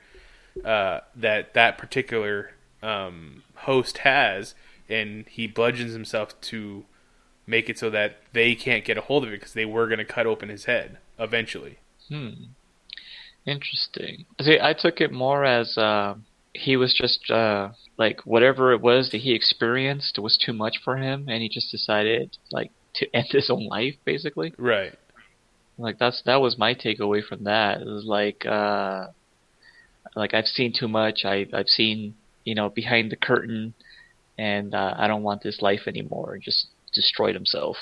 [0.64, 2.51] uh, that that particular
[2.82, 4.55] um, host has,
[4.88, 6.84] and he bludgeons himself to
[7.47, 9.98] make it so that they can't get a hold of it because they were going
[9.98, 11.78] to cut open his head eventually.
[12.09, 12.30] Hmm.
[13.47, 14.26] Interesting.
[14.40, 16.16] See, I took it more as uh,
[16.52, 20.97] he was just uh, like whatever it was that he experienced was too much for
[20.97, 24.52] him, and he just decided like to end his own life, basically.
[24.59, 24.94] Right.
[25.78, 27.82] Like that's that was my takeaway from that.
[27.82, 29.09] It was like uh,
[30.14, 31.24] like I've seen too much.
[31.24, 32.14] I I've seen
[32.44, 33.74] you know behind the curtain,
[34.38, 36.38] and uh, I don't want this life anymore.
[36.43, 37.76] Just destroyed himself.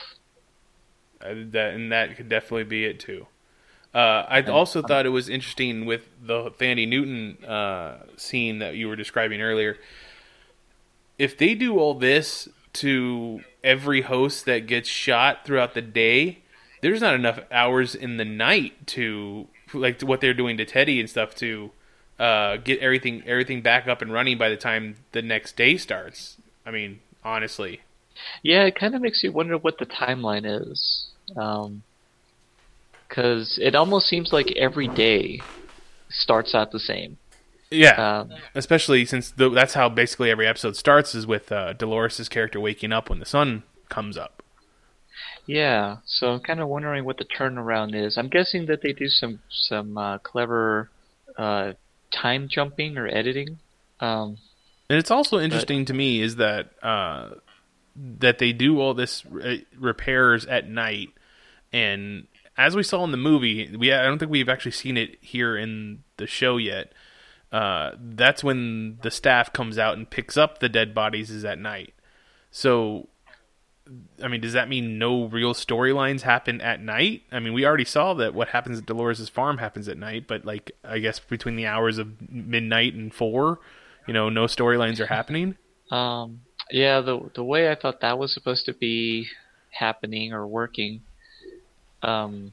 [1.25, 3.27] Uh, that and that could definitely be it too.
[3.95, 8.89] Uh, I also thought it was interesting with the Thandie Newton uh, scene that you
[8.89, 9.79] were describing earlier.
[11.17, 16.41] If they do all this to every host that gets shot throughout the day,
[16.81, 21.09] there's not enough hours in the night to like what they're doing to Teddy and
[21.09, 21.71] stuff to
[22.19, 26.37] uh, get everything everything back up and running by the time the next day starts.
[26.67, 27.81] I mean, honestly,
[28.43, 31.09] Yeah, it kind of makes you wonder what the timeline is.
[33.09, 35.41] Because it almost seems like every day
[36.09, 37.19] starts out the same.
[37.71, 38.21] yeah.
[38.21, 42.61] Um, Especially since the, that's how basically every episode starts is with uh, Dolores' character
[42.61, 44.43] waking up when the sun comes up.
[45.47, 48.17] yeah, so I'm kind of wondering what the turnaround is.
[48.17, 50.91] I'm guessing that they do some some uh, clever
[51.37, 51.73] uh,
[52.11, 53.59] time jumping or editing.
[54.01, 54.39] Um,
[54.89, 57.31] And it's also interesting to me is that uh,
[57.97, 61.11] that they do all this re- repairs at night,
[61.73, 62.27] and
[62.57, 65.57] as we saw in the movie, we I don't think we've actually seen it here
[65.57, 66.93] in the show yet.
[67.53, 71.59] Uh, that's when the staff comes out and picks up the dead bodies is at
[71.59, 71.95] night.
[72.51, 73.09] So,
[74.23, 77.23] I mean, does that mean no real storylines happen at night?
[77.31, 80.45] I mean, we already saw that what happens at Dolores' farm happens at night, but
[80.45, 83.61] like I guess between the hours of midnight and four,
[84.07, 85.57] you know, no storylines are happening.
[85.91, 89.29] Um, yeah, the the way I thought that was supposed to be
[89.71, 91.03] happening or working,
[92.03, 92.53] um,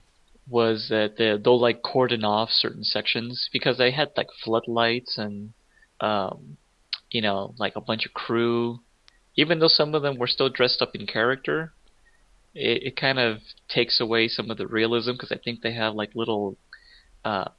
[0.49, 5.53] was that they, they'll like cordon off certain sections because they had like floodlights and,
[5.99, 6.57] um,
[7.09, 8.79] you know, like a bunch of crew.
[9.35, 11.71] Even though some of them were still dressed up in character,
[12.53, 13.38] it, it kind of
[13.69, 16.57] takes away some of the realism because I think they have like little,
[17.23, 17.49] uh,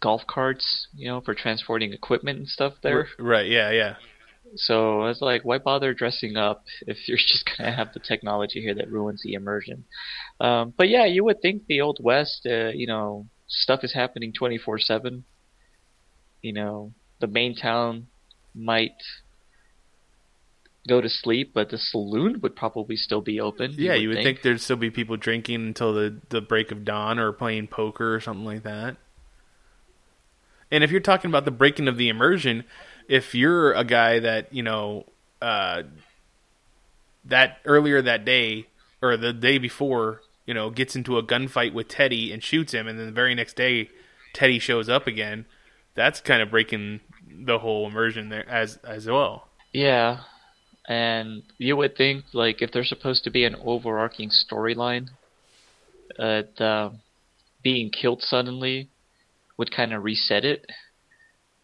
[0.00, 3.08] golf carts, you know, for transporting equipment and stuff there.
[3.18, 3.96] Right, yeah, yeah.
[4.56, 8.60] So I was like, why bother dressing up if you're just gonna have the technology
[8.60, 9.84] here that ruins the immersion?
[10.40, 14.32] Um, but yeah, you would think the old west, uh, you know, stuff is happening
[14.32, 15.24] 24/7.
[16.42, 18.06] You know, the main town
[18.54, 18.92] might
[20.88, 23.74] go to sleep, but the saloon would probably still be open.
[23.76, 24.42] Yeah, you would think.
[24.42, 28.20] there'd still be people drinking until the, the break of dawn or playing poker or
[28.20, 28.96] something like that.
[30.70, 32.64] And if you're talking about the breaking of the immersion,
[33.10, 35.04] if you're a guy that, you know,
[35.42, 35.82] uh,
[37.24, 38.68] that earlier that day
[39.02, 42.86] or the day before, you know, gets into a gunfight with Teddy and shoots him,
[42.86, 43.90] and then the very next day
[44.32, 45.46] Teddy shows up again,
[45.96, 49.48] that's kind of breaking the whole immersion there as as well.
[49.72, 50.20] Yeah,
[50.88, 55.08] and you would think like if there's supposed to be an overarching storyline,
[56.16, 56.90] uh,
[57.64, 58.88] being killed suddenly
[59.56, 60.64] would kind of reset it.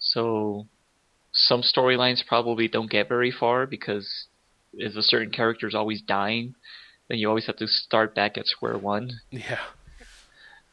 [0.01, 0.67] So
[1.47, 4.27] some storylines probably don't get very far because
[4.75, 6.55] if a certain character is always dying,
[7.09, 9.11] then you always have to start back at square one.
[9.31, 9.61] Yeah.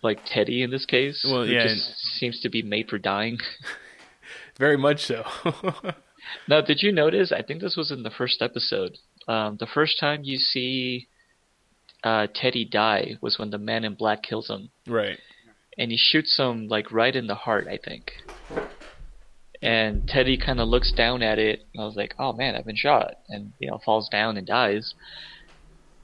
[0.01, 3.37] Like Teddy in this case, Well, yeah, just seems to be made for dying.
[4.57, 5.23] Very much so.
[6.47, 7.31] Now, did you notice?
[7.31, 8.97] I think this was in the first episode.
[9.27, 11.07] Um, the first time you see
[12.03, 15.19] uh, Teddy die was when the man in black kills him, right.
[15.77, 18.11] and he shoots him like right in the heart, I think.
[19.63, 21.65] And Teddy kind of looks down at it.
[21.73, 24.45] And I was like, "Oh man, I've been shot," and you know falls down and
[24.45, 24.93] dies.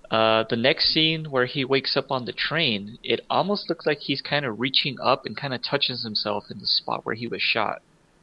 [0.10, 4.00] Uh, the next scene where he wakes up on the train, it almost looks like
[4.00, 7.28] he's kind of reaching up and kind of touches himself in the spot where he
[7.28, 7.82] was shot.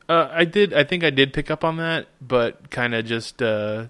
[0.09, 0.73] Uh, I did.
[0.73, 3.87] I think I did pick up on that, but kind of just uh,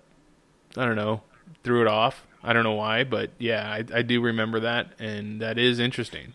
[0.77, 1.23] I don't know,
[1.63, 2.27] threw it off.
[2.43, 6.35] I don't know why, but yeah, I, I do remember that, and that is interesting.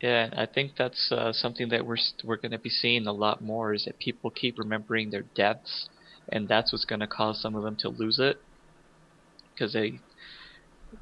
[0.00, 3.42] Yeah, I think that's uh, something that we're we're going to be seeing a lot
[3.42, 5.88] more is that people keep remembering their deaths,
[6.30, 8.40] and that's what's going to cause some of them to lose it,
[9.52, 10.00] because they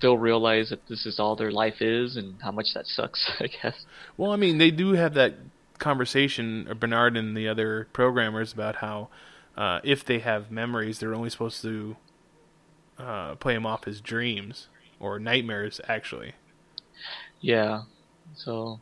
[0.00, 3.30] they'll realize that this is all their life is and how much that sucks.
[3.40, 3.86] I guess.
[4.16, 5.34] Well, I mean, they do have that
[5.78, 9.10] conversation, Bernard and the other programmers, about how
[9.56, 11.96] uh, if they have memories, they're only supposed to
[12.98, 14.66] uh, play them off as dreams
[14.98, 16.32] or nightmares, actually.
[17.40, 17.82] Yeah.
[18.34, 18.80] So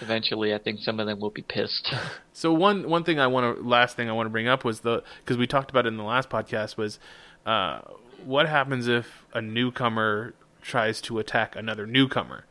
[0.00, 1.92] eventually, I think some of them will be pissed.
[2.34, 4.80] So one one thing I want to last thing I want to bring up was
[4.80, 6.98] the because we talked about it in the last podcast was
[7.44, 7.82] uh,
[8.24, 10.32] what happens if a newcomer
[10.62, 12.46] tries to attack another newcomer,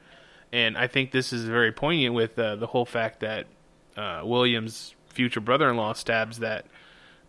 [0.53, 3.47] and I think this is very poignant with uh, the whole fact that
[3.97, 6.65] uh, William's future brother-in-law stabs that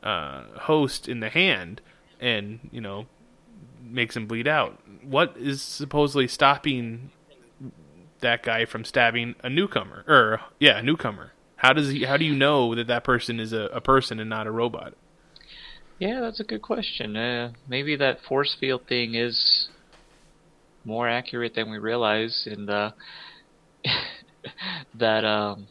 [0.02, 1.80] uh, host in the hand,
[2.20, 3.06] and you know
[3.82, 4.78] makes him bleed out.
[5.02, 7.10] What is supposedly stopping
[8.23, 12.24] that guy from stabbing a newcomer or yeah a newcomer how does he how do
[12.24, 14.94] you know that that person is a, a person and not a robot
[15.99, 17.16] yeah, that's a good question.
[17.16, 19.69] Uh, maybe that force field thing is
[20.85, 22.90] more accurate than we realize, and uh,
[24.99, 25.69] that um,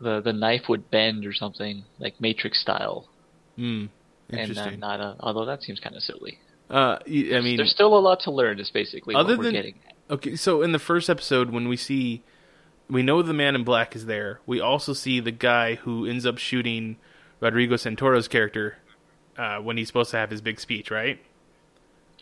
[0.00, 3.08] the the knife would bend or something like Matrix style,
[3.56, 3.86] Hmm.
[4.28, 5.16] and uh, not a.
[5.20, 6.38] Although that seems kind of silly.
[6.70, 8.60] uh i mean There's still a lot to learn.
[8.60, 9.74] Is basically Other what we're than-.
[10.10, 12.24] Okay, so in the first episode, when we see,
[12.88, 14.40] we know the man in black is there.
[14.44, 16.96] We also see the guy who ends up shooting
[17.38, 18.78] Rodrigo Santoro's character
[19.38, 21.20] uh, when he's supposed to have his big speech, right?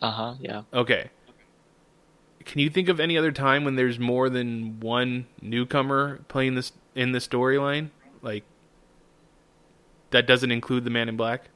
[0.01, 0.35] Uh huh.
[0.39, 0.61] Yeah.
[0.71, 1.09] Okay.
[2.45, 6.71] Can you think of any other time when there's more than one newcomer playing this
[6.93, 7.89] in the storyline?
[8.21, 8.43] Like
[10.11, 11.49] that doesn't include the man in black?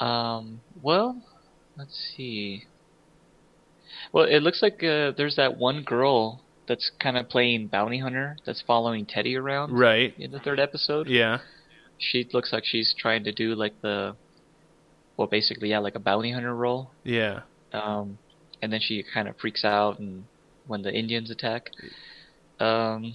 [0.00, 0.62] Um.
[0.80, 1.20] Well,
[1.76, 2.64] let's see.
[4.12, 8.36] Well, it looks like uh, there's that one girl that's kind of playing bounty hunter
[8.44, 10.14] that's following Teddy around Right.
[10.18, 11.08] in the third episode.
[11.08, 11.38] Yeah.
[11.98, 14.14] She looks like she's trying to do like the,
[15.16, 16.90] well, basically yeah, like a bounty hunter role.
[17.04, 17.40] Yeah.
[17.72, 18.18] Um,
[18.62, 20.24] and then she kind of freaks out and
[20.66, 21.70] when the Indians attack.
[22.60, 23.14] Um,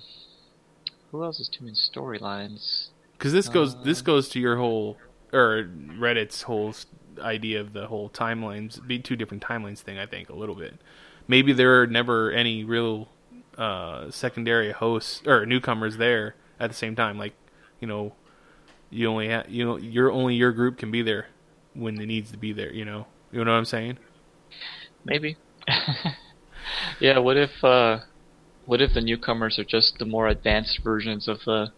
[1.11, 2.87] who else is doing storylines?
[3.13, 4.03] Because this goes this Uh.
[4.05, 4.97] goes to your whole
[5.31, 5.63] or
[5.97, 6.73] Reddit's whole
[7.19, 9.97] idea of the whole timelines, be two different timelines thing.
[9.97, 10.75] I think a little bit.
[11.27, 13.09] Maybe there are never any real
[13.57, 17.17] uh, secondary hosts or newcomers there at the same time.
[17.17, 17.33] Like
[17.79, 18.13] you know,
[18.89, 21.27] you only ha- you know your only your group can be there
[21.73, 22.71] when it needs to be there.
[22.71, 23.97] You know, you know what I'm saying?
[25.05, 25.37] Maybe.
[26.99, 27.19] yeah.
[27.19, 27.99] What if uh,
[28.65, 31.71] what if the newcomers are just the more advanced versions of the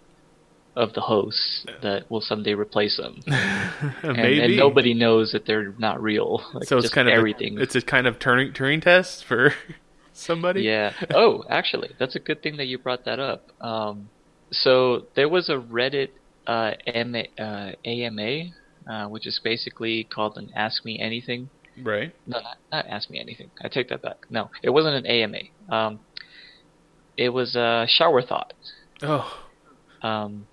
[0.76, 6.02] of the hosts that will someday replace them, and, and nobody knows that they're not
[6.02, 6.44] real.
[6.54, 7.58] Like, so it's kind of a- everything.
[7.60, 9.54] it's a kind of Turing Turing test for
[10.14, 10.62] somebody.
[10.64, 10.94] Yeah.
[11.14, 13.50] Oh, actually, that's a good thing that you brought that up.
[13.62, 14.10] Um,
[14.52, 16.10] so there was a Reddit
[16.46, 18.42] uh, M- uh, AMA,
[18.88, 21.50] uh, which is basically called an Ask Me Anything.
[21.82, 22.14] Right.
[22.28, 23.50] No, not, not Ask Me Anything.
[23.62, 24.26] I take that back.
[24.30, 25.40] No, it wasn't an AMA.
[25.70, 26.00] Um,
[27.18, 28.54] it was a shower thought.
[29.02, 29.40] Oh.
[30.02, 30.48] Um,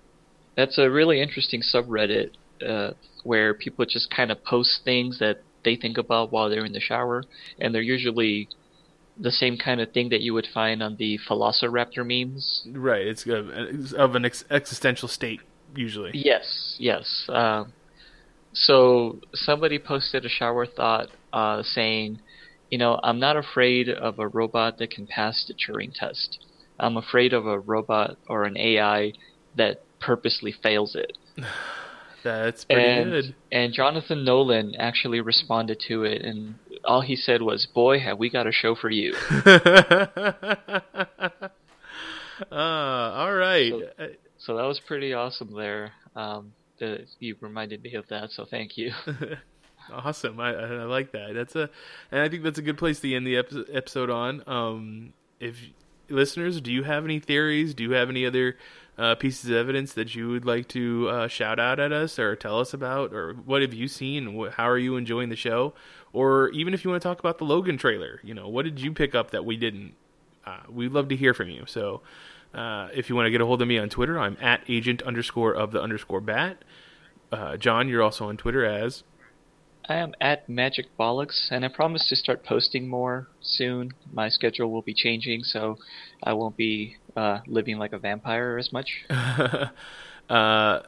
[0.55, 2.31] that's a really interesting subreddit
[2.65, 2.91] uh,
[3.23, 6.79] where people just kind of post things that they think about while they're in the
[6.79, 7.23] shower,
[7.59, 8.47] and they're usually
[9.17, 12.63] the same kind of thing that you would find on the Philosoraptor memes.
[12.71, 13.05] Right.
[13.05, 15.41] It's of, it's of an ex- existential state
[15.75, 16.11] usually.
[16.13, 17.25] Yes, yes.
[17.29, 17.73] Um,
[18.53, 22.19] so somebody posted a shower thought uh, saying,
[22.69, 26.39] you know, I'm not afraid of a robot that can pass the Turing test.
[26.79, 29.13] I'm afraid of a robot or an AI
[29.55, 31.13] that purposely fails it.
[32.23, 33.35] That's pretty and good.
[33.51, 36.55] and Jonathan Nolan actually responded to it, and
[36.85, 39.13] all he said was, "Boy, have we got a show for you."
[42.51, 43.71] uh, all right.
[43.97, 44.07] So-
[44.37, 45.93] So that was pretty awesome there.
[46.17, 48.91] Um, the, you reminded me of that, so thank you.
[49.91, 50.37] awesome.
[50.39, 51.31] I, I I like that.
[51.33, 51.69] That's a,
[52.11, 54.43] and I think that's a good place to end the episode on.
[54.47, 55.55] Um, if
[56.09, 57.73] listeners, do you have any theories?
[57.73, 58.57] Do you have any other
[58.97, 62.35] uh, pieces of evidence that you would like to uh, shout out at us or
[62.35, 64.37] tell us about, or what have you seen?
[64.37, 65.73] Wh- How are you enjoying the show?
[66.11, 68.79] Or even if you want to talk about the Logan trailer, you know, what did
[68.79, 69.93] you pick up that we didn't?
[70.45, 71.63] Uh, we'd love to hear from you.
[71.67, 72.01] So.
[72.53, 75.01] Uh, if you want to get a hold of me on Twitter, I'm at agent
[75.01, 76.63] underscore of the underscore bat.
[77.31, 79.03] Uh, John, you're also on Twitter as
[79.89, 83.91] I am at Magic Bollocks, and I promise to start posting more soon.
[84.13, 85.77] My schedule will be changing, so
[86.23, 89.05] I won't be uh, living like a vampire as much.
[90.29, 90.79] uh,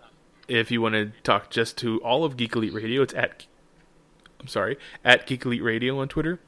[0.48, 3.46] if you want to talk just to all of Geek Elite Radio, it's at
[4.40, 6.40] I'm sorry at Geek Elite Radio on Twitter.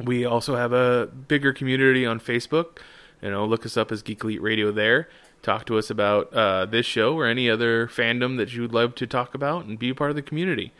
[0.00, 2.78] We also have a bigger community on Facebook.
[3.22, 5.08] You know, look us up as Geek Elite Radio there.
[5.42, 8.94] Talk to us about uh, this show or any other fandom that you would love
[8.96, 10.72] to talk about and be a part of the community.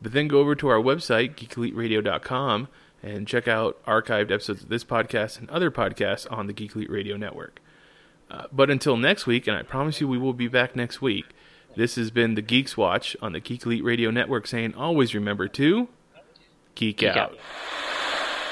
[0.00, 2.68] But then go over to our website, geekeliteradio.com,
[3.02, 6.90] and check out archived episodes of this podcast and other podcasts on the Geek Elite
[6.90, 7.60] Radio Network.
[8.30, 11.26] Uh, but until next week, and I promise you we will be back next week,
[11.76, 15.48] this has been the Geeks Watch on the Geek Elite Radio Network saying always remember
[15.48, 15.88] to
[16.74, 17.16] geek, Geek out.
[17.16, 17.38] out.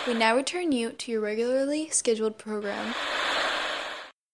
[0.06, 2.94] We now return you to your regularly scheduled program.